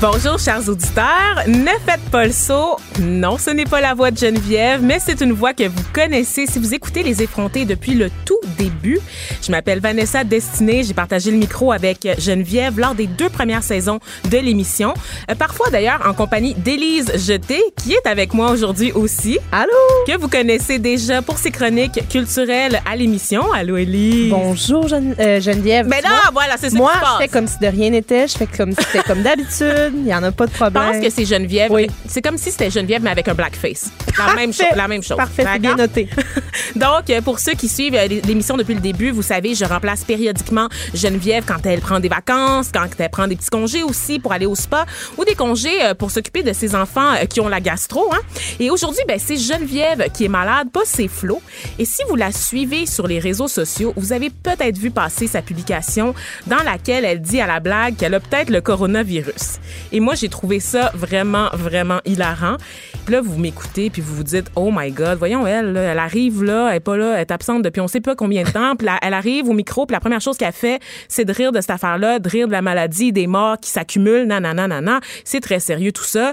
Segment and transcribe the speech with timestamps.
[0.00, 1.44] Bonjour, chers auditeurs.
[1.46, 2.76] Ne faites pas le saut.
[3.00, 6.46] Non, ce n'est pas la voix de Geneviève, mais c'est une voix que vous connaissez
[6.46, 8.98] si vous écoutez Les Effrontés depuis le tout début.
[9.42, 10.82] Je m'appelle Vanessa Destinée.
[10.82, 14.94] J'ai partagé le micro avec Geneviève lors des deux premières saisons de l'émission.
[15.30, 19.38] Euh, parfois, d'ailleurs, en compagnie d'Élise Jeté, qui est avec moi aujourd'hui aussi.
[19.52, 19.70] Allô?
[20.06, 23.52] Que vous connaissez déjà pour ses chroniques culturelles à l'émission.
[23.52, 24.30] Allô, Élise?
[24.30, 25.86] Bonjour Gene- euh, Geneviève.
[25.86, 28.26] Mais vois, voilà, c'est ça Moi, qui se je fais comme si de rien n'était.
[28.26, 29.81] Je fais comme si c'était comme d'habitude.
[29.94, 30.82] Il n'y en a pas de Je problème.
[30.92, 31.70] pense que c'est Geneviève.
[31.70, 31.88] Oui.
[32.08, 33.90] C'est comme si c'était Geneviève, mais avec un blackface.
[34.18, 34.76] La même, cho- Parfait.
[34.76, 35.16] la même chose.
[35.16, 36.08] Parfait, c'est bien noté.
[36.76, 40.04] Donc, euh, pour ceux qui suivent euh, l'émission depuis le début, vous savez, je remplace
[40.04, 44.32] périodiquement Geneviève quand elle prend des vacances, quand elle prend des petits congés aussi pour
[44.32, 44.84] aller au spa
[45.16, 48.12] ou des congés euh, pour s'occuper de ses enfants qui ont la gastro.
[48.12, 48.20] Hein.
[48.60, 51.40] Et aujourd'hui, ben, c'est Geneviève qui est malade, pas c'est Flo.
[51.78, 55.40] Et si vous la suivez sur les réseaux sociaux, vous avez peut-être vu passer sa
[55.42, 56.14] publication
[56.46, 59.58] dans laquelle elle dit à la blague qu'elle a peut-être le coronavirus.
[59.92, 62.56] Et moi, j'ai trouvé ça vraiment, vraiment hilarant.
[63.04, 66.42] Puis là, vous m'écoutez, puis vous vous dites, oh my God, voyons, elle, elle arrive
[66.44, 68.76] là, elle est pas là, elle est absente depuis on sait pas combien de temps.
[68.76, 71.60] Puis elle arrive au micro, puis la première chose qu'elle fait, c'est de rire de
[71.60, 75.00] cette affaire-là, de rire de la maladie, des morts qui s'accumulent, nanana, nanana.
[75.24, 76.32] C'est très sérieux tout ça.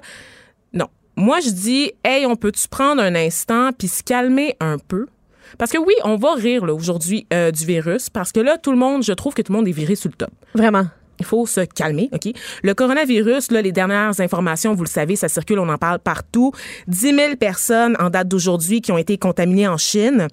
[0.74, 0.88] Non.
[1.16, 5.08] Moi, je dis, hey, on peut-tu prendre un instant puis se calmer un peu?
[5.58, 8.78] Parce que oui, on va rire aujourd'hui euh, du virus, parce que là, tout le
[8.78, 10.30] monde, je trouve que tout le monde est viré sur le top.
[10.54, 10.86] Vraiment.
[11.20, 12.32] Il faut se calmer, OK?
[12.64, 16.52] Le coronavirus, là, les dernières informations, vous le savez, ça circule, on en parle partout.
[16.88, 20.28] 10 000 personnes en date d'aujourd'hui qui ont été contaminées en Chine.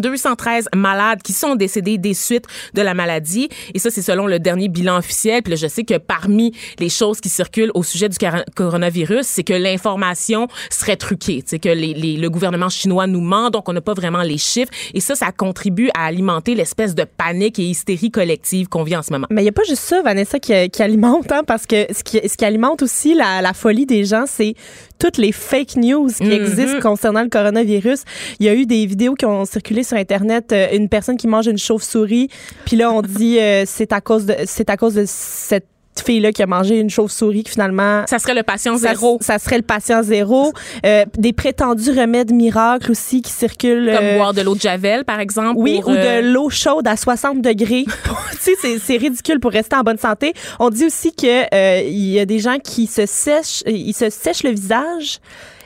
[0.00, 3.48] 213 malades qui sont décédés des suites de la maladie.
[3.74, 5.42] Et ça, c'est selon le dernier bilan officiel.
[5.42, 9.26] Puis là, je sais que parmi les choses qui circulent au sujet du cor- coronavirus,
[9.26, 11.42] c'est que l'information serait truquée.
[11.46, 14.72] C'est que le gouvernement chinois nous ment, donc on n'a pas vraiment les chiffres.
[14.94, 19.02] Et ça, ça contribue à alimenter l'espèce de panique et hystérie collective qu'on vit en
[19.02, 19.26] ce moment.
[19.30, 20.52] Mais il n'y a pas juste ça, Vanessa, qui,
[20.82, 24.54] alimente, hein, parce que ce qui, alimente aussi la folie des gens, c'est
[24.98, 26.32] toutes les fake news qui Mhm.
[26.32, 28.00] existent concernant le coronavirus.
[28.40, 31.26] Il y a eu des vidéos qui ont circulé sur Internet, euh, une personne qui
[31.28, 32.28] mange une chauve-souris,
[32.64, 35.66] puis là, on dit euh, c'est à cause de c'est à cause de cette
[36.00, 39.18] fille-là qui a mangé une chauve-souris que finalement Ça serait le patient zéro.
[39.20, 40.52] ça serait le patient zéro.
[40.84, 43.92] Euh, des prétendus remèdes miracles aussi qui circulent.
[43.94, 45.54] Comme euh, boire de l'eau de Javel, par exemple.
[45.56, 47.84] oui, pour, ou euh, de l'eau chaude à 60 degrés.
[48.32, 50.32] tu sais, c'est- c'est ridicule pour rester en bonne santé.
[50.58, 54.10] On dit aussi que euh, il y a des gens qui se sèchent, ils se
[54.10, 55.18] sèchent le visage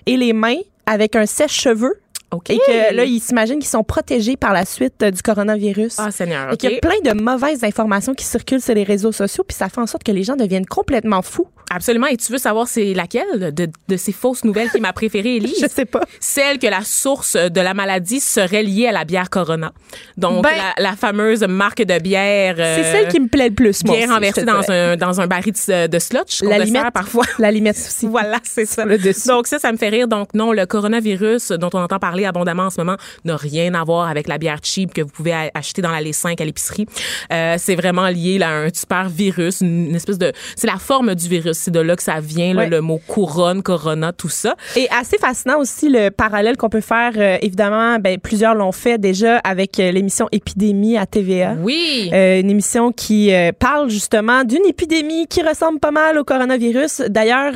[0.06, 1.94] et les mains avec un sèche-cheveux.
[2.32, 2.50] OK.
[2.50, 5.96] Et que là, ils s'imaginent qu'ils sont protégés par la suite euh, du coronavirus.
[5.98, 9.12] Ah, Seigneur, Et qu'il y a plein de mauvaises informations qui circulent sur les réseaux
[9.12, 11.48] sociaux, puis ça fait en sorte que les gens deviennent complètement fous.
[11.72, 12.08] Absolument.
[12.08, 15.36] Et tu veux savoir c'est laquelle de, de ces fausses nouvelles qui est ma préférée,
[15.36, 15.54] Élise?
[15.60, 16.00] Je sais pas.
[16.18, 19.72] Celle que la source de la maladie serait liée à la bière Corona.
[20.16, 22.56] Donc, Ben, la, la fameuse marque de bière.
[22.56, 23.96] C'est euh, celle qui me plaît le plus, moi.
[23.96, 26.42] Bien aussi, renversée dans un, dans un baril de, de slotch.
[26.42, 27.24] La te limette, parfois.
[27.38, 28.06] La limette aussi.
[28.10, 28.84] Voilà, c'est ça.
[28.84, 29.28] Le dessus.
[29.28, 30.08] Donc ça, ça me fait rire.
[30.08, 33.84] Donc non, le coronavirus dont on entend parler abondamment en ce moment n'a rien à
[33.84, 36.86] voir avec la bière cheap que vous pouvez acheter dans l'allée 5 à l'épicerie.
[37.32, 40.32] Euh, c'est vraiment lié là, à un super virus, une, espèce de...
[40.56, 41.58] C'est la forme du virus.
[41.58, 44.56] C'est de là que ça vient, là, le mot couronne, corona, tout ça.
[44.76, 47.12] Et assez fascinant aussi le parallèle qu'on peut faire.
[47.16, 51.54] euh, évidemment, ben, plusieurs l'ont fait déjà avec euh, l'émission Épidémie à TVA.
[51.60, 52.10] Oui.
[52.12, 57.02] Euh, une émission qui parle justement d'une épidémie qui ressemble pas mal au coronavirus.
[57.08, 57.54] D'ailleurs,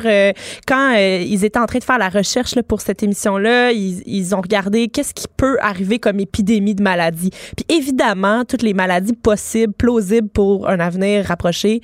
[0.67, 4.35] quand ils étaient en train de faire la recherche là, pour cette émission-là, ils, ils
[4.35, 7.29] ont regardé regarder qu'est-ce qui peut arriver comme épidémie de maladie.
[7.57, 11.81] Puis évidemment, toutes les maladies possibles, plausibles pour un avenir rapproché,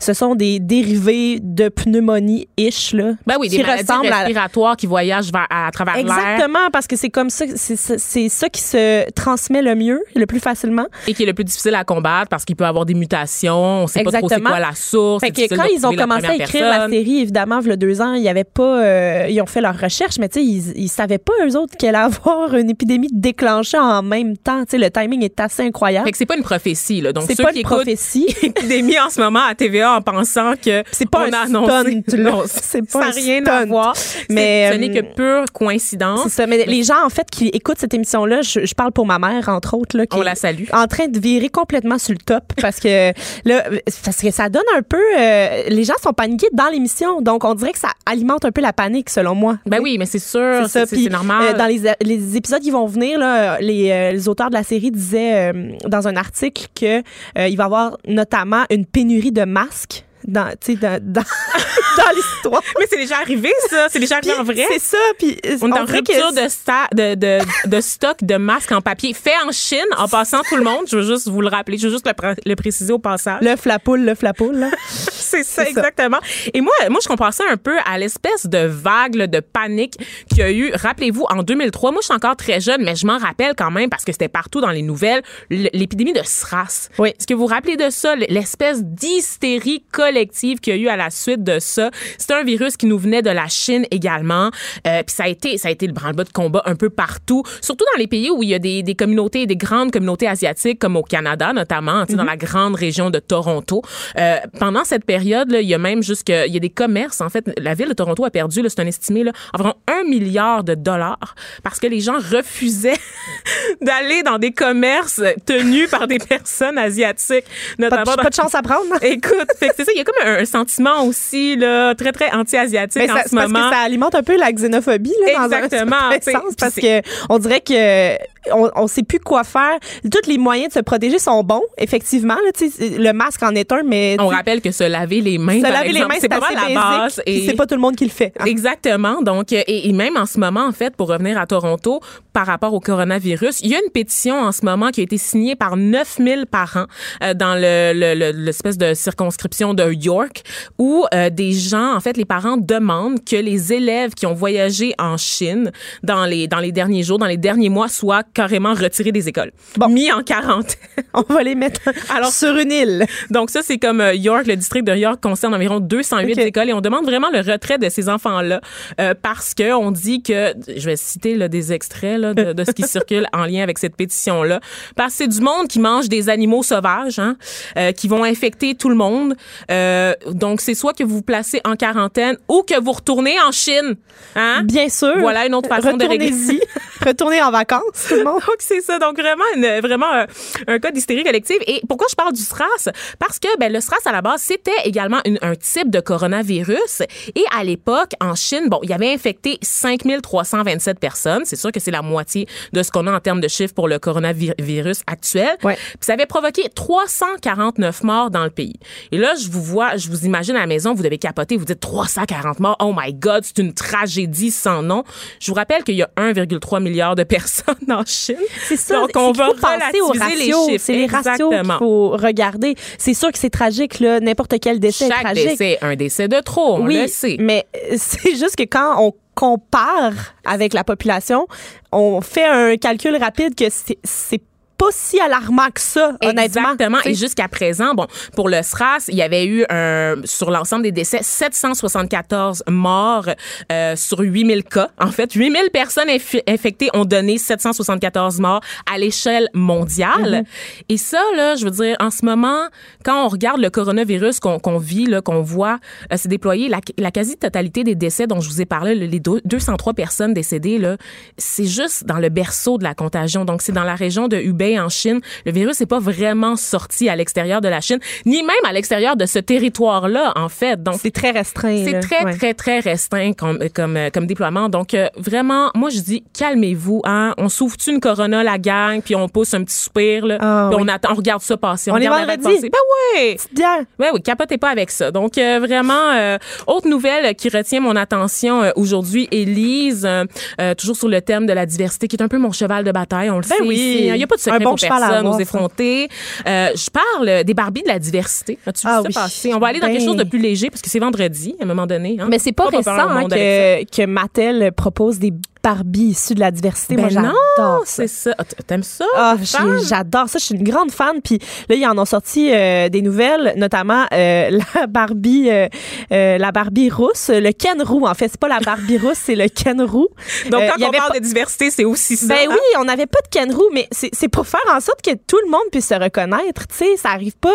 [0.00, 3.12] ce sont des dérivés de pneumonie-ish, là.
[3.26, 6.70] Ben oui, des qui maladies ressemblent à- respiratoires qui voyagent vers- à, travers l'air Exactement,
[6.72, 10.86] parce que c'est comme ça, c'est ça- qui se transmet le mieux, le plus facilement.
[11.06, 13.86] et qui est le plus difficile à combattre parce qu'il peut avoir des mutations, on
[13.86, 14.50] sait pas trop c'est Exactement.
[14.50, 15.20] quoi la source.
[15.24, 18.00] Fait que quand ils ont commencé à écrire la série, évidemment, il y a deux
[18.00, 20.72] ans, il y avait pas, euh, ils ont fait leur recherche, mais tu sais, ils,
[20.84, 24.60] ils savaient pas eux autres qu'elle avoir une épidémie déclenchée en même temps.
[24.64, 26.06] Tu sais, le timing est assez incroyable.
[26.06, 27.12] Fait que c'est pas une prophétie là.
[27.12, 28.26] Donc C'est ceux pas qui une prophétie.
[28.42, 32.02] épidémie en ce moment à TVA en pensant que C'est pas on un a annoncé.
[32.08, 32.42] stunt, là.
[32.46, 33.66] C'est pas ça n'a un rien à stunt.
[33.68, 33.94] voir.
[34.28, 36.22] Mais, Mais ce n'est euh, que pure coïncidence.
[36.24, 36.46] C'est ça.
[36.46, 39.48] Mais les gens, en fait, qui écoutent cette émission-là, je, je parle pour ma mère,
[39.48, 40.64] entre autres, là, qui On est la salue.
[40.72, 43.12] en train de virer complètement sur le top parce que
[43.44, 43.64] là,
[44.04, 47.54] parce que ça donne un peu, euh, les gens sont paniqués dans l'émission, donc on
[47.54, 49.56] dirait que ça alimente un peu la panique, selon moi.
[49.66, 50.86] Ben oui, mais c'est sûr, C'est ça.
[50.86, 51.54] c'est Puis, c'est normal.
[51.54, 54.62] euh, dans les, les épisodes qui vont venir, là, les, euh, les auteurs de la
[54.62, 57.02] série disaient euh, dans un article que euh,
[57.34, 61.22] va y avoir notamment une pénurie de masques dans, dans, dans,
[61.96, 62.62] dans l'histoire.
[62.78, 64.66] mais c'est déjà arrivé ça, c'est déjà arrivé en vrai.
[64.70, 64.98] C'est ça.
[65.18, 68.80] Puis euh, On est en rupture de, sta- de, de, de stock de masques en
[68.80, 70.84] papier fait en Chine, en passant tout le monde.
[70.90, 73.40] Je veux juste vous le rappeler, je veux juste le, pr- le préciser au passage.
[73.42, 74.56] l'œuf la poule, l'œuf la poule.
[74.56, 74.70] Là.
[74.88, 76.18] C'est ça, exactement.
[76.52, 79.96] Et moi, moi, je compare ça un peu à l'espèce de vague là, de panique
[80.28, 80.72] qu'il y a eu.
[80.74, 83.90] Rappelez-vous, en 2003, moi, je suis encore très jeune, mais je m'en rappelle quand même
[83.90, 86.88] parce que c'était partout dans les nouvelles, l'épidémie de SRAS.
[86.98, 87.08] Oui.
[87.10, 90.13] Est-ce que vous vous rappelez de ça, l'espèce d'hystérie collective
[90.60, 91.90] qu'il y a eu à la suite de ça?
[92.18, 94.50] C'était un virus qui nous venait de la Chine également.
[94.86, 97.42] Euh, Puis ça a été, ça a été le branle-bas de combat un peu partout,
[97.60, 100.78] surtout dans les pays où il y a des, des communautés, des grandes communautés asiatiques,
[100.78, 103.82] comme au Canada notamment, tu sais, dans la grande région de Toronto.
[104.18, 107.20] Euh, pendant cette période, là, il y a même jusque, il y a des commerces.
[107.20, 110.64] En fait, la ville de Toronto a perdu, c'est un estimé, là, environ un milliard
[110.64, 112.98] de dollars parce que les gens refusaient
[113.80, 117.44] d'aller dans des commerces tenus par des personnes asiatiques,
[117.78, 119.02] Pas, notamment de, dans- pas de chance à prendre.
[119.02, 123.02] Écoute, c'est ça, il y a comme un, un sentiment aussi là, très très anti-asiatique
[123.10, 123.68] en ça- ce parce moment.
[123.68, 126.54] que ça alimente un peu la xénophobie là, dans un Exactement, certain tu sais, sens,
[126.58, 128.16] parce c'est- que on dirait que
[128.52, 129.78] on, on sait plus quoi faire.
[130.12, 132.34] Tous les moyens de se protéger sont bons, effectivement.
[132.34, 135.62] Là, le masque en est un, mais On rappelle que se laver les mains, se
[135.62, 137.22] par laver les mains, c'est pas assez la base.
[137.24, 138.32] puis C'est pas tout le monde qui le fait.
[138.38, 138.44] hein.
[138.44, 139.22] Exactement.
[139.22, 142.00] Donc, euh, et, et même en ce moment, en fait, pour revenir à Toronto,
[142.34, 145.16] par rapport au coronavirus, il y a une pétition en ce moment qui a été
[145.16, 146.84] signée par 9000 parents
[147.22, 150.42] euh, dans le, le- le- l'espèce de circonscription de York,
[150.78, 154.94] où euh, des gens, en fait, les parents demandent que les élèves qui ont voyagé
[154.98, 155.70] en Chine
[156.02, 159.52] dans les dans les derniers jours, dans les derniers mois, soient carrément retirés des écoles,
[159.88, 160.76] mis en quarantaine.
[161.14, 161.80] On va les mettre
[162.14, 163.06] Alors- sur une île.
[163.30, 166.38] Donc ça, c'est comme euh, York, le district de York concerne environ 208 Ok.
[166.38, 168.60] écoles et on demande vraiment le retrait de ces enfants-là
[169.00, 172.64] euh, parce que on dit que, je vais citer là, des extraits là, de, de
[172.64, 174.60] ce qui circule en lien avec cette pétition-là,
[174.96, 177.36] parce que c'est du monde qui mange des animaux sauvages, hein,
[177.76, 179.34] euh, qui vont infecter tout le monde.
[179.70, 179.83] Euh,
[180.32, 183.96] donc c'est soit que vous vous placez en quarantaine ou que vous retournez en Chine.
[184.36, 184.62] Hein?
[184.64, 185.18] Bien sûr.
[185.18, 186.32] Voilà une autre façon de régler.
[187.04, 188.40] Retournez en vacances, tout le monde.
[188.46, 190.26] Donc c'est ça, donc vraiment une, vraiment un,
[190.66, 191.58] un cas d'hystérie collective.
[191.66, 192.90] Et pourquoi je parle du SRAS?
[193.18, 197.02] Parce que ben le SRAS à la base c'était également une- un type de coronavirus.
[197.34, 201.42] Et à l'époque en Chine, bon, il y avait infecté 5327 personnes.
[201.44, 203.88] C'est sûr que c'est la moitié de ce qu'on a en termes de chiffres pour
[203.88, 205.56] le coronavirus actuel.
[205.62, 205.74] Ouais.
[205.76, 208.74] Puis ça avait provoqué 349 morts dans le pays.
[209.12, 211.64] Et là, je vous vois, je vous imagine à la maison, vous devez capoter, vous
[211.64, 212.76] dites 340 morts.
[212.80, 215.04] Oh my God, c'est une tragédie sans nom.
[215.40, 218.36] Je vous rappelle qu'il y a 1,3 milliard de personnes en Chine.
[218.68, 218.94] C'est ça.
[218.94, 220.84] Donc, on va penser aux relativiser les chiffres.
[220.86, 222.74] C'est les ratios qu'il faut regarder.
[222.98, 224.20] C'est sûr que c'est tragique, là.
[224.20, 225.48] N'importe quel décès est Chaque tragique.
[225.48, 227.36] décès, un décès de trop, on oui, le sait.
[227.40, 230.12] mais euh, c'est juste que quand on compare
[230.44, 231.48] avec la population,
[231.92, 234.40] on fait un calcul rapide que c'est- c'est
[234.76, 236.72] pas si alarmant que ça, honnêtement.
[236.72, 236.98] Exactement.
[237.04, 240.92] Et jusqu'à présent, bon, pour le SRAS, il y avait eu un, sur l'ensemble des
[240.92, 243.28] décès 774 morts
[243.70, 244.88] euh, sur 8000 cas.
[245.00, 246.08] En fait, 8000 personnes
[246.48, 248.60] infectées ont donné 774 morts
[248.92, 250.42] à l'échelle mondiale.
[250.42, 250.84] Mm-hmm.
[250.88, 252.68] Et ça, là, je veux dire, en ce moment,
[253.04, 255.78] quand on regarde le coronavirus qu'on qu'on vit, là, qu'on voit
[256.12, 259.40] euh, se déployer, la, la quasi-totalité des décès dont je vous ai parlé, les deux-
[259.44, 260.96] 203 personnes décédées, là,
[261.38, 263.44] c'est juste dans le berceau de la contagion.
[263.44, 266.56] Donc, c'est dans la région de Hubei Hubei en Chine, le virus n'est pas vraiment
[266.56, 270.82] sorti à l'extérieur de la Chine, ni même à l'extérieur de ce territoire-là, en fait.
[270.82, 271.82] Donc, C'est très restreint.
[271.84, 272.36] c'est très, Ouais.
[272.36, 274.68] très, très restreint comme, comme, euh, comme déploiement.
[274.68, 277.02] Donc, euh, vraiment, moi, je dis, calmez-vous.
[277.04, 277.34] Hein?
[277.38, 280.76] On s'ouvre-tu une Corona, la gang, puis on pousse un petit soupir, là, Ah, puis
[280.80, 280.84] oui.
[280.86, 281.90] on, attend, on regarde ça passer.
[281.90, 282.54] On est la vague vendredi.
[282.56, 282.70] passer.
[282.70, 282.78] Ben
[283.16, 283.36] oui!
[283.52, 283.78] Bien.
[283.98, 285.10] Oui, oui, capotez pas avec ça.
[285.10, 290.24] Donc, euh, vraiment, euh, autre nouvelle qui retient mon attention euh, aujourd'hui, Élise, euh,
[290.60, 292.92] euh, toujours sur le thème de la diversité, qui est un peu mon cheval de
[292.92, 294.08] bataille, on le Ben sait oui.
[294.10, 294.14] hein.
[294.14, 296.08] Il n'y a pas de secret Un bon pour cheval à avoir, aux effrontés.
[296.46, 298.58] Euh, je parle des Barbies de la diversité.
[298.66, 299.12] As-tu vu Ah ça oui.
[299.14, 299.54] passer?
[299.54, 299.94] On va aller dans Ben.
[299.96, 302.16] quelque chose de plus léger, parce que c'est vendredi, à un moment donné.
[302.20, 302.26] hein.
[302.30, 305.32] Mais c'est pas Faut récent hein, que, que Mattel propose des
[305.64, 306.94] Barbies issues de la diversité.
[306.96, 307.80] Moi, Ben j'adore ça.
[307.86, 308.34] C'est ça.
[308.38, 309.06] Ah, T'aimes ça?
[309.16, 310.38] Ah, j'adore ça.
[310.38, 311.22] Je suis une grande fan.
[311.22, 311.38] Puis
[311.70, 315.66] là, ils en ont sorti euh, des nouvelles, notamment euh, la Barbie, euh,
[316.12, 318.06] euh, la Barbie rousse, le Ken roux.
[318.06, 320.08] En fait, c'est pas la Barbie rousse, c'est le Ken roux.
[320.50, 322.26] Donc, Euh, quand y on avait parle pas- de diversité, c'est aussi ça.
[322.34, 322.52] Ben hein?
[322.52, 325.38] oui, on n'avait pas de Ken roux, mais c'est pour faire en sorte que tout
[325.46, 326.66] le monde puisse se reconnaître.
[326.68, 327.48] Tu sais, ça arrive pas.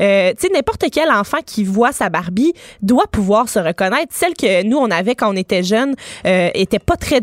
[0.00, 2.52] euh, tu sais, n'importe quel enfant qui voit sa Barbie
[2.82, 4.08] doit pouvoir se reconnaître.
[4.10, 5.94] Celle que nous on avait quand on était jeunes
[6.26, 7.20] euh, était pas très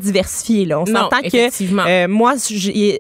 [0.66, 2.34] Là, on s'entend que euh, moi,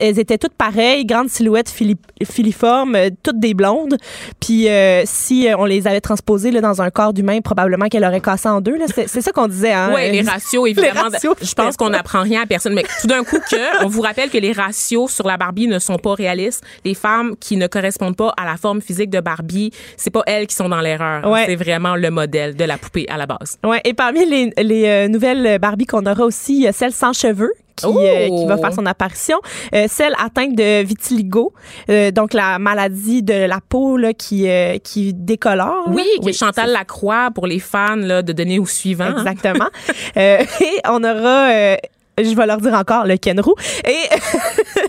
[0.02, 3.96] elles étaient toutes pareilles, grandes silhouettes fili- filiformes, euh, toutes des blondes.
[4.40, 8.22] Puis euh, si on les avait transposées là, dans un corps d'humain, probablement qu'elle aurait
[8.22, 8.78] cassé en deux.
[9.08, 9.72] C'est ça qu'on disait.
[9.74, 9.92] Hein?
[9.94, 11.10] Oui, les ratios, évidemment.
[11.12, 12.74] ratios, je pense qu'on n'apprend rien à personne.
[12.74, 15.80] Mais tout d'un coup, que, on vous rappelle que les ratios sur la Barbie ne
[15.80, 16.64] sont pas réalistes.
[16.86, 20.48] Les femmes qui ne correspondent pas à la forme physique de Barbie, c'est pas elles
[20.48, 21.28] qui sont dans l'erreur.
[21.30, 21.46] Ouais.
[21.46, 23.58] C'est vraiment le modèle de la poupée à la base.
[23.64, 27.14] Ouais, et parmi les, les nouvelles Barbie qu'on aura aussi, il y a celle sans
[27.20, 27.52] cheveux.
[27.76, 27.98] Qui, Oh!
[27.98, 29.38] euh, qui va faire son apparition.
[29.74, 31.54] Euh, celle atteinte de vitiligo,
[31.90, 34.48] euh, donc la maladie de la peau là, qui,
[34.84, 35.86] qui décolore.
[35.88, 39.06] Oui, qui est Chantal Lacroix pour les fans là, de donner au suivant.
[39.06, 39.16] hein.
[39.20, 39.70] Exactement.
[40.18, 40.40] Et
[40.90, 41.78] on aura,
[42.24, 43.56] je vais leur dire encore, le Ken Roux.
[43.88, 43.98] Et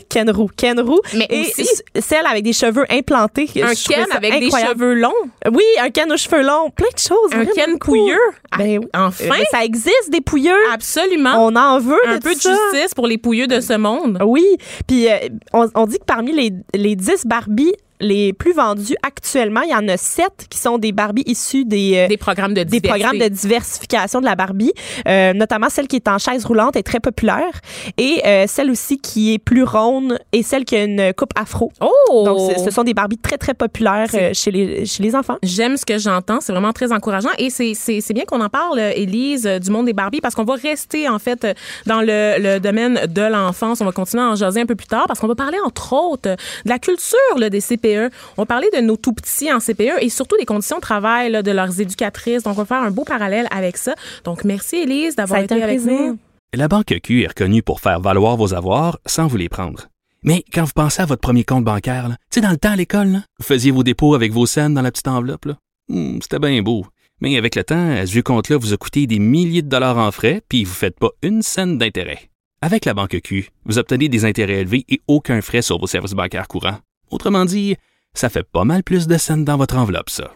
[0.09, 1.01] Ken Roux, Ken Roux.
[1.15, 1.69] Mais et aussi-
[2.01, 3.49] celle avec des cheveux implantés.
[3.63, 4.51] Un Ken avec incroyable.
[4.51, 5.13] des cheveux longs?
[5.53, 6.71] Oui, un Ken aux cheveux longs.
[6.71, 7.31] Plein de choses.
[7.33, 8.17] Un Ken pouilleux?
[8.59, 8.87] Ben oui.
[8.95, 9.25] Enfin?
[9.25, 10.55] Euh, mais ça existe, des pouilleux.
[10.73, 11.35] Absolument.
[11.47, 12.55] On en veut un de peu de ça.
[12.73, 14.19] justice pour les pouilleux de ce monde.
[14.25, 14.45] Oui,
[14.87, 15.17] puis euh,
[15.53, 19.75] on, on dit que parmi les, les 10 Barbies les plus vendus actuellement, il y
[19.75, 23.19] en a 7 qui sont des Barbies issues des, euh, Des programmes de des programmes
[23.19, 24.73] de diversification de la Barbie,
[25.07, 27.52] euh, notamment celle qui est en chaise roulante est très populaire
[27.99, 31.73] et euh, celle aussi qui est plus ronde et celle qui a une coupe afro.
[31.80, 32.25] Oh!
[32.25, 35.37] Donc ce- sont des Barbies très très populaires euh, chez les chez les enfants.
[35.42, 38.78] J'aime ce que j'entends, c'est vraiment très encourageant et c'est c'est bien qu'on en parle
[38.95, 41.47] Élise euh, du monde des Barbies parce qu'on va rester en fait
[41.87, 44.87] dans le, le domaine de l'enfance, on va continuer à en jaser un peu plus
[44.87, 46.37] tard parce qu'on va parler entre autres de
[46.69, 47.90] la culture là, des CPE.
[48.37, 51.31] On va parler de nos tout petits en CPE et surtout des conditions de travail
[51.31, 52.43] là, de leurs éducatrices.
[52.43, 53.95] Donc on va faire un beau parallèle avec ça.
[54.25, 55.93] Donc merci Élise d'avoir été avec plaisir.
[56.01, 56.19] nous.
[56.55, 59.87] La Banque Q est reconnue pour faire valoir vos avoirs sans vous les prendre.
[60.23, 62.77] Mais quand vous pensez à votre premier compte bancaire, tu sais, dans le temps à
[62.77, 65.47] l'école, vous faisiez vos dépôts avec vos scènes dans la petite enveloppe.
[65.89, 66.85] Hmm, C'était bien beau.
[67.23, 70.11] Mais avec le temps, ce vieux compte-là vous a coûté des milliers de dollars en
[70.11, 72.31] frais, puis vous ne faites pas une scène d'intérêt.
[72.63, 76.13] Avec la Banque Q, vous obtenez des intérêts élevés et aucun frais sur vos services
[76.13, 76.79] bancaires courants.
[77.11, 77.76] Autrement dit,
[78.14, 80.33] ça fait pas mal plus de scènes dans votre enveloppe, ça.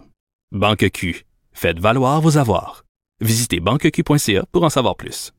[0.52, 1.24] Banque Q.
[1.52, 2.84] Faites valoir vos avoirs.
[3.20, 5.32] Visitez banqueq.ca pour en savoir plus.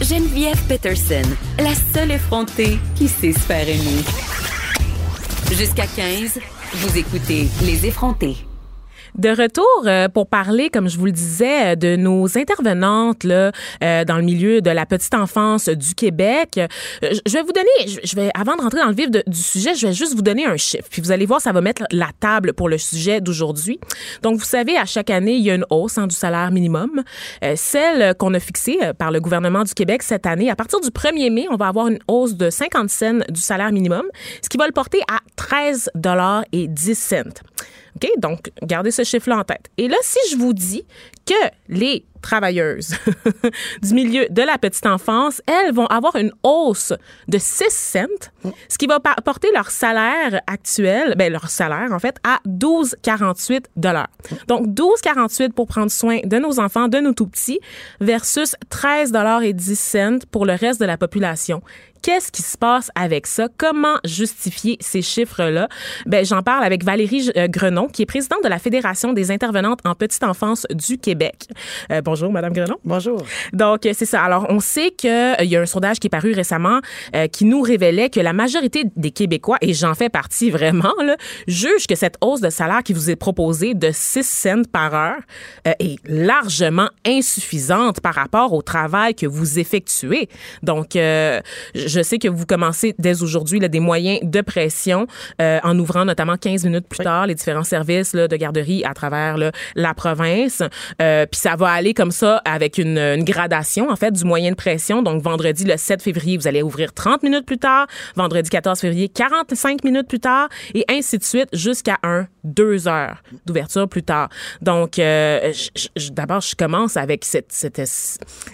[0.00, 1.22] Geneviève Peterson,
[1.58, 4.04] la seule effrontée qui sait se aimer.
[5.52, 6.40] Jusqu'à 15,
[6.74, 8.36] vous écoutez Les effrontés.
[9.16, 13.52] De retour euh, pour parler, comme je vous le disais, de nos intervenantes là,
[13.82, 16.58] euh, dans le milieu de la petite enfance du Québec.
[16.58, 16.66] Euh,
[17.02, 19.86] je- vais vous donner, je vais avant de rentrer dans le vif du sujet, je
[19.86, 20.88] vais juste vous donner un chiffre.
[20.90, 23.78] Puis vous allez voir, ça va mettre la table pour le sujet d'aujourd'hui.
[24.22, 27.02] Donc vous savez, à chaque année, il y a une hausse hein, du salaire minimum.
[27.44, 30.88] Euh, celle qu'on a fixée par le gouvernement du Québec cette année, à partir du
[30.88, 34.02] 1er mai, on va avoir une hausse de 50 cents du salaire minimum,
[34.42, 37.40] ce qui va le porter à 13 dollars et 10 cents.
[37.96, 38.08] OK?
[38.18, 39.70] Donc, gardez ce chiffre-là en tête.
[39.78, 40.84] Et là, si je vous dis
[41.26, 41.34] que
[41.68, 42.94] les travailleuses
[43.82, 46.94] du milieu de la petite enfance, elles vont avoir une hausse
[47.28, 52.16] de 6 cents, ce qui va porter leur salaire actuel, ben leur salaire en fait,
[52.24, 54.08] à 12,48 dollars.
[54.48, 57.60] Donc 12,48 pour prendre soin de nos enfants, de nos tout petits,
[58.00, 61.62] versus 13 dollars et 10 cents pour le reste de la population.
[62.04, 63.48] Qu'est-ce qui se passe avec ça?
[63.56, 65.68] Comment justifier ces chiffres-là?
[66.04, 69.78] Ben, j'en parle avec Valérie euh, Grenon, qui est présidente de la Fédération des intervenantes
[69.86, 71.46] en petite enfance du Québec.
[71.90, 72.76] Euh, bonjour, Madame Grenon.
[72.84, 73.22] Bonjour.
[73.54, 74.22] Donc, euh, c'est ça.
[74.22, 75.08] Alors, on sait qu'il
[75.44, 76.80] y a un sondage qui est paru récemment
[77.32, 81.86] qui nous révélait que la majorité des Québécois, et j'en fais partie vraiment, là, jugent
[81.88, 85.20] que cette hausse de salaire qui vous est proposée de 6 cents par heure
[85.64, 90.28] est largement insuffisante par rapport au travail que vous effectuez.
[90.62, 90.90] Donc,
[91.93, 95.06] je sais que vous commencez dès aujourd'hui des moyens de pression
[95.38, 99.36] en ouvrant notamment 15 minutes plus tard les différents services là, de garderie à travers
[99.36, 100.62] là, la province.
[101.00, 104.50] Euh, puis ça va aller comme ça avec une, une, gradation en fait du moyen
[104.50, 105.02] de pression.
[105.02, 107.86] Donc vendredi le 7 février, vous allez ouvrir 30 minutes plus tard,
[108.16, 113.22] vendredi 14 février 45 minutes plus tard et ainsi de suite jusqu'à un deux heures
[113.46, 114.28] d'ouverture plus tard.
[114.60, 115.52] Donc euh,
[116.12, 117.80] d'abord je commence avec cette, cette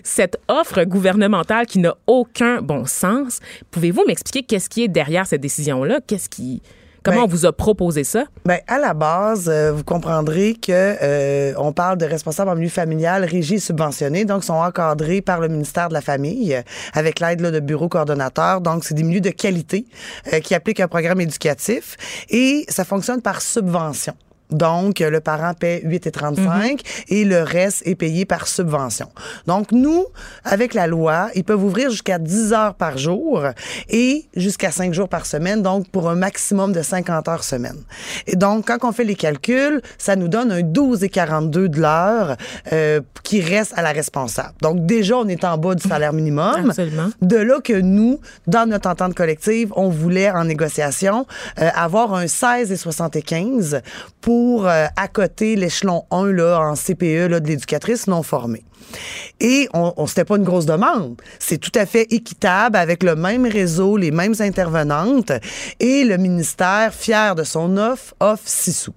[0.04, 3.19] cette offre gouvernementale qui n'a aucun bon sens.
[3.70, 6.62] Pouvez-vous m'expliquer qu'est-ce qui est derrière cette décision là Qu'est-ce qui
[7.02, 8.24] Comment ben, on vous a proposé ça?
[8.44, 12.68] Ben, à la base, euh, vous comprendrez que euh, on parle de responsables en milieu
[12.68, 16.62] familial régis et subventionnés, donc sont encadrés par le ministère de la Famille
[16.92, 18.60] avec l'aide de bureaux coordonnateurs.
[18.60, 19.86] Donc, c'est des milieux de qualité
[20.32, 21.96] euh, qui appliquent un programme éducatif
[22.28, 24.14] et ça fonctionne par subvention.
[24.50, 26.76] Donc, le parent paie 8,35 mhm.
[27.08, 29.08] et le reste est payé par subvention.
[29.46, 30.06] Donc, nous,
[30.44, 33.44] avec la loi, ils peuvent ouvrir jusqu'à 10 heures par jour
[33.88, 37.78] et jusqu'à 5 jours par semaine, donc pour un maximum de 50 heures semaine.
[38.26, 42.36] Et donc, quand on fait les calculs, ça nous donne un 12,42 de l'heure
[42.72, 44.54] euh, qui reste à la responsable.
[44.62, 46.70] Donc, déjà, on est en bas du salaire minimum.
[46.70, 47.10] Absolument.
[47.22, 51.26] De là que nous, dans notre entente collective, on voulait en négociation
[51.60, 53.80] euh, avoir un 16,75
[54.20, 58.64] pour pour euh, accoter l'échelon 1 là, en CPE là, de l'éducatrice non formée.
[59.38, 61.20] Et on, on c'était pas une grosse demande.
[61.38, 65.30] C'est tout à fait équitable avec le même réseau, les mêmes intervenantes
[65.78, 68.94] et le ministère, fier de son offre, offre 6 sous.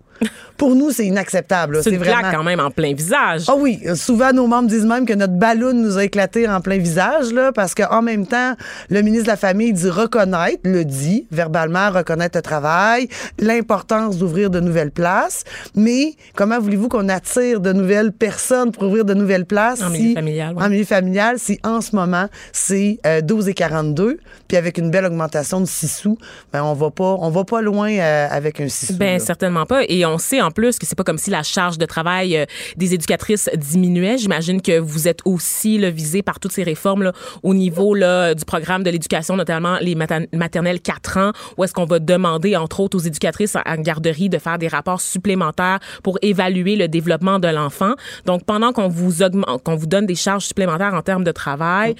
[0.57, 1.81] Pour nous, c'est inacceptable.
[1.83, 2.31] C'est une vraiment...
[2.31, 3.43] quand même en plein visage.
[3.47, 6.77] Ah oui, souvent nos membres disent même que notre ballon nous a éclaté en plein
[6.77, 8.53] visage là, parce qu'en même temps,
[8.89, 13.07] le ministre de la Famille dit reconnaître, le dit verbalement, reconnaître le travail,
[13.39, 15.43] l'importance d'ouvrir de nouvelles places.
[15.75, 20.13] Mais comment voulez-vous qu'on attire de nouvelles personnes pour ouvrir de nouvelles places en milieu
[20.13, 24.77] familial En milieu familial, si en ce moment c'est 12 euh, et 42, puis avec
[24.77, 26.17] une belle augmentation de 6 sous,
[26.51, 28.93] ben on va pas, on va pas loin euh, avec un 6 sous.
[28.97, 29.81] Ben certainement pas.
[29.87, 32.45] Et on sait en plus que c'est pas comme si la charge de travail euh,
[32.77, 34.17] des éducatrices diminuait.
[34.17, 38.33] J'imagine que vous êtes aussi là, visé par toutes ces réformes là, au niveau là,
[38.33, 42.79] du programme de l'éducation, notamment les maternelles 4 ans, où est-ce qu'on va demander, entre
[42.79, 47.47] autres, aux éducatrices en garderie de faire des rapports supplémentaires pour évaluer le développement de
[47.47, 47.93] l'enfant.
[48.25, 51.95] Donc, pendant qu'on vous augmente, qu'on vous donne des charges supplémentaires en termes de travail,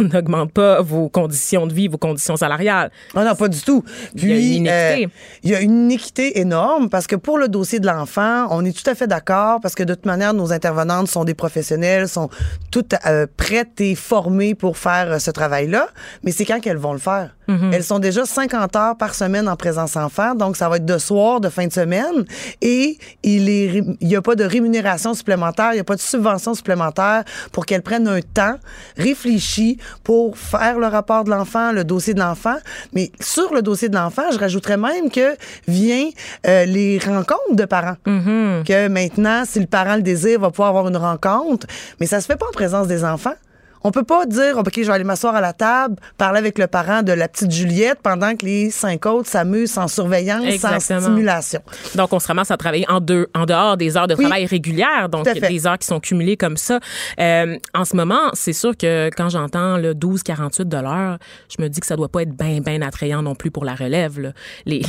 [0.00, 2.90] on n'augmente pas vos conditions de vie, vos conditions salariales.
[3.14, 3.82] Non, non, pas du tout.
[4.16, 5.04] Puis, il y a une inéquité.
[5.04, 5.08] Euh,
[5.42, 8.76] il y a une inéquité énorme parce que pour le dossier de l'enfant, on est
[8.76, 12.30] tout à fait d'accord parce que de toute manière, nos intervenantes sont des professionnels, sont
[12.70, 15.88] toutes euh, prêtes et formées pour faire euh, ce travail-là.
[16.22, 17.34] Mais c'est quand qu'elles vont le faire?
[17.50, 17.74] Mm-hmm.
[17.74, 20.98] Elles sont déjà 50 heures par semaine en présence enfant, donc ça va être de
[20.98, 22.24] soir, de fin de semaine.
[22.60, 27.24] Et il n'y a pas de rémunération supplémentaire, il n'y a pas de subvention supplémentaire
[27.52, 28.56] pour qu'elles prennent un temps
[28.96, 32.56] réfléchi pour faire le rapport de l'enfant, le dossier de l'enfant.
[32.92, 36.08] Mais sur le dossier de l'enfant, je rajouterais même que vient
[36.46, 37.96] euh, les rencontres de parents.
[38.06, 38.64] Mm-hmm.
[38.64, 41.66] Que maintenant, si le parent le désire, va pouvoir avoir une rencontre.
[41.98, 43.34] Mais ça se fait pas en présence des enfants.
[43.82, 46.66] On peut pas dire, OK, je vais aller m'asseoir à la table, parler avec le
[46.66, 51.60] parent de la petite Juliette pendant que les cinq autres s'amusent sans surveillance, sans stimulation.
[51.94, 55.08] Donc, on se ramasse à travailler en, deux, en dehors des heures de travail régulières,
[55.08, 56.78] donc des heures qui sont cumulées comme ça.
[57.18, 61.68] Euh, en ce moment, c'est sûr que quand j'entends le 12,48 de l'heure, je me
[61.68, 64.34] dis que ça doit pas être bien, bien attrayant non plus pour la relève.
[64.66, 64.82] Les,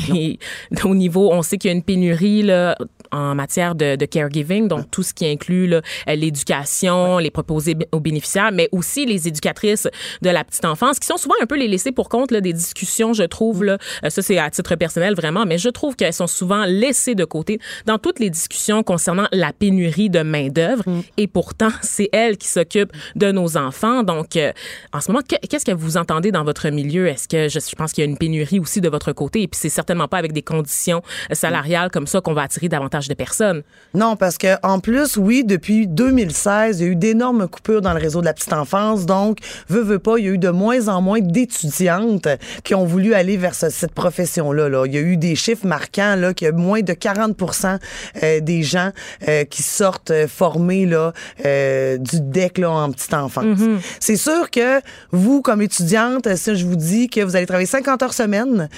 [0.83, 2.75] au niveau, on sait qu'il y a une pénurie là,
[3.11, 5.73] en matière de, de caregiving, donc tout ce qui inclut
[6.07, 9.87] l'éducation, les proposés aux bénéficiaires, mais aussi les éducatrices
[10.21, 12.53] de la petite enfance, qui sont souvent un peu les laissées pour compte là, des
[12.53, 13.63] discussions, je trouve.
[13.63, 17.15] Là, euh, ça, c'est à titre personnel vraiment, mais je trouve qu'elles sont souvent laissées
[17.15, 20.83] de côté dans toutes les discussions concernant la pénurie de main-d'œuvre.
[20.87, 21.01] Mm.
[21.17, 24.03] Et pourtant, c'est elles qui s'occupent de nos enfants.
[24.03, 24.51] Donc, euh,
[24.93, 27.07] en ce moment, qu'est-ce que vous entendez dans votre milieu?
[27.07, 29.43] Est-ce que je, je pense qu'il y a une pénurie aussi de votre côté?
[29.43, 33.07] Et puis, c'est certainement pas avec des conditions salariales comme ça qu'on va attirer davantage
[33.07, 33.63] de personnes.
[33.93, 37.93] Non, parce que en plus, oui, depuis 2016, il y a eu d'énormes coupures dans
[37.93, 39.05] le réseau de la petite enfance l'enfance.
[39.05, 39.37] Donc,
[39.69, 42.27] veut, veut pas, il y a eu de moins en moins d'étudiantes
[42.63, 44.69] qui ont voulu aller vers ce- cette profession-là.
[44.69, 44.85] Là.
[44.85, 47.79] Il y a eu des chiffres marquants, là, qu'il y a moins de 40%
[48.23, 48.91] euh, des gens
[49.27, 51.13] euh, qui sortent euh, formés là,
[51.45, 53.59] euh, du DEC là, en petite enfance.
[53.99, 54.81] C'est sûr que
[55.11, 58.69] vous, comme étudiante, si je vous dis que vous allez travailler 50 heures semaine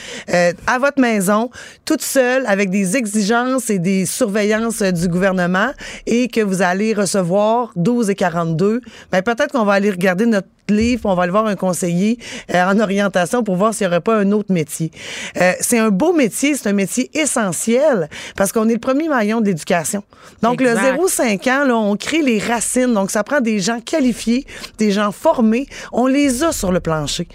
[0.67, 1.49] à votre maison,
[1.85, 5.71] toute seule, avec des exigences et des surveillances du gouvernement,
[6.05, 10.47] et que vous allez recevoir 12 et 42, ben peut-être qu'on va aller regarder notre
[10.69, 12.17] livre, on va aller voir un conseiller
[12.53, 14.91] euh, en orientation pour voir s'il n'y aurait pas un autre métier.
[15.41, 19.41] Euh, c'est un beau métier, c'est un métier essentiel parce qu'on est le premier maillon
[19.41, 20.03] de l'éducation.
[20.41, 20.97] Donc Exact.
[20.97, 22.93] le 0-5 ans, là, on crée les racines.
[22.93, 24.45] Donc ça prend des gens qualifiés,
[24.77, 25.67] des gens formés.
[25.91, 27.27] On les a sur le plancher.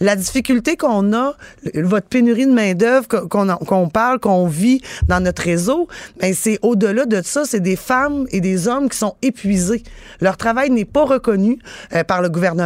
[0.00, 1.34] La difficulté qu'on a,
[1.74, 5.86] votre pénurie de main-d'œuvre qu'on- parle, qu'on vit dans notre réseau,
[6.20, 9.82] ben c'est au-delà de ça, c'est des femmes et des hommes qui sont épuisés.
[10.20, 11.58] Leur travail n'est pas reconnu
[11.94, 12.65] euh, par le gouvernement.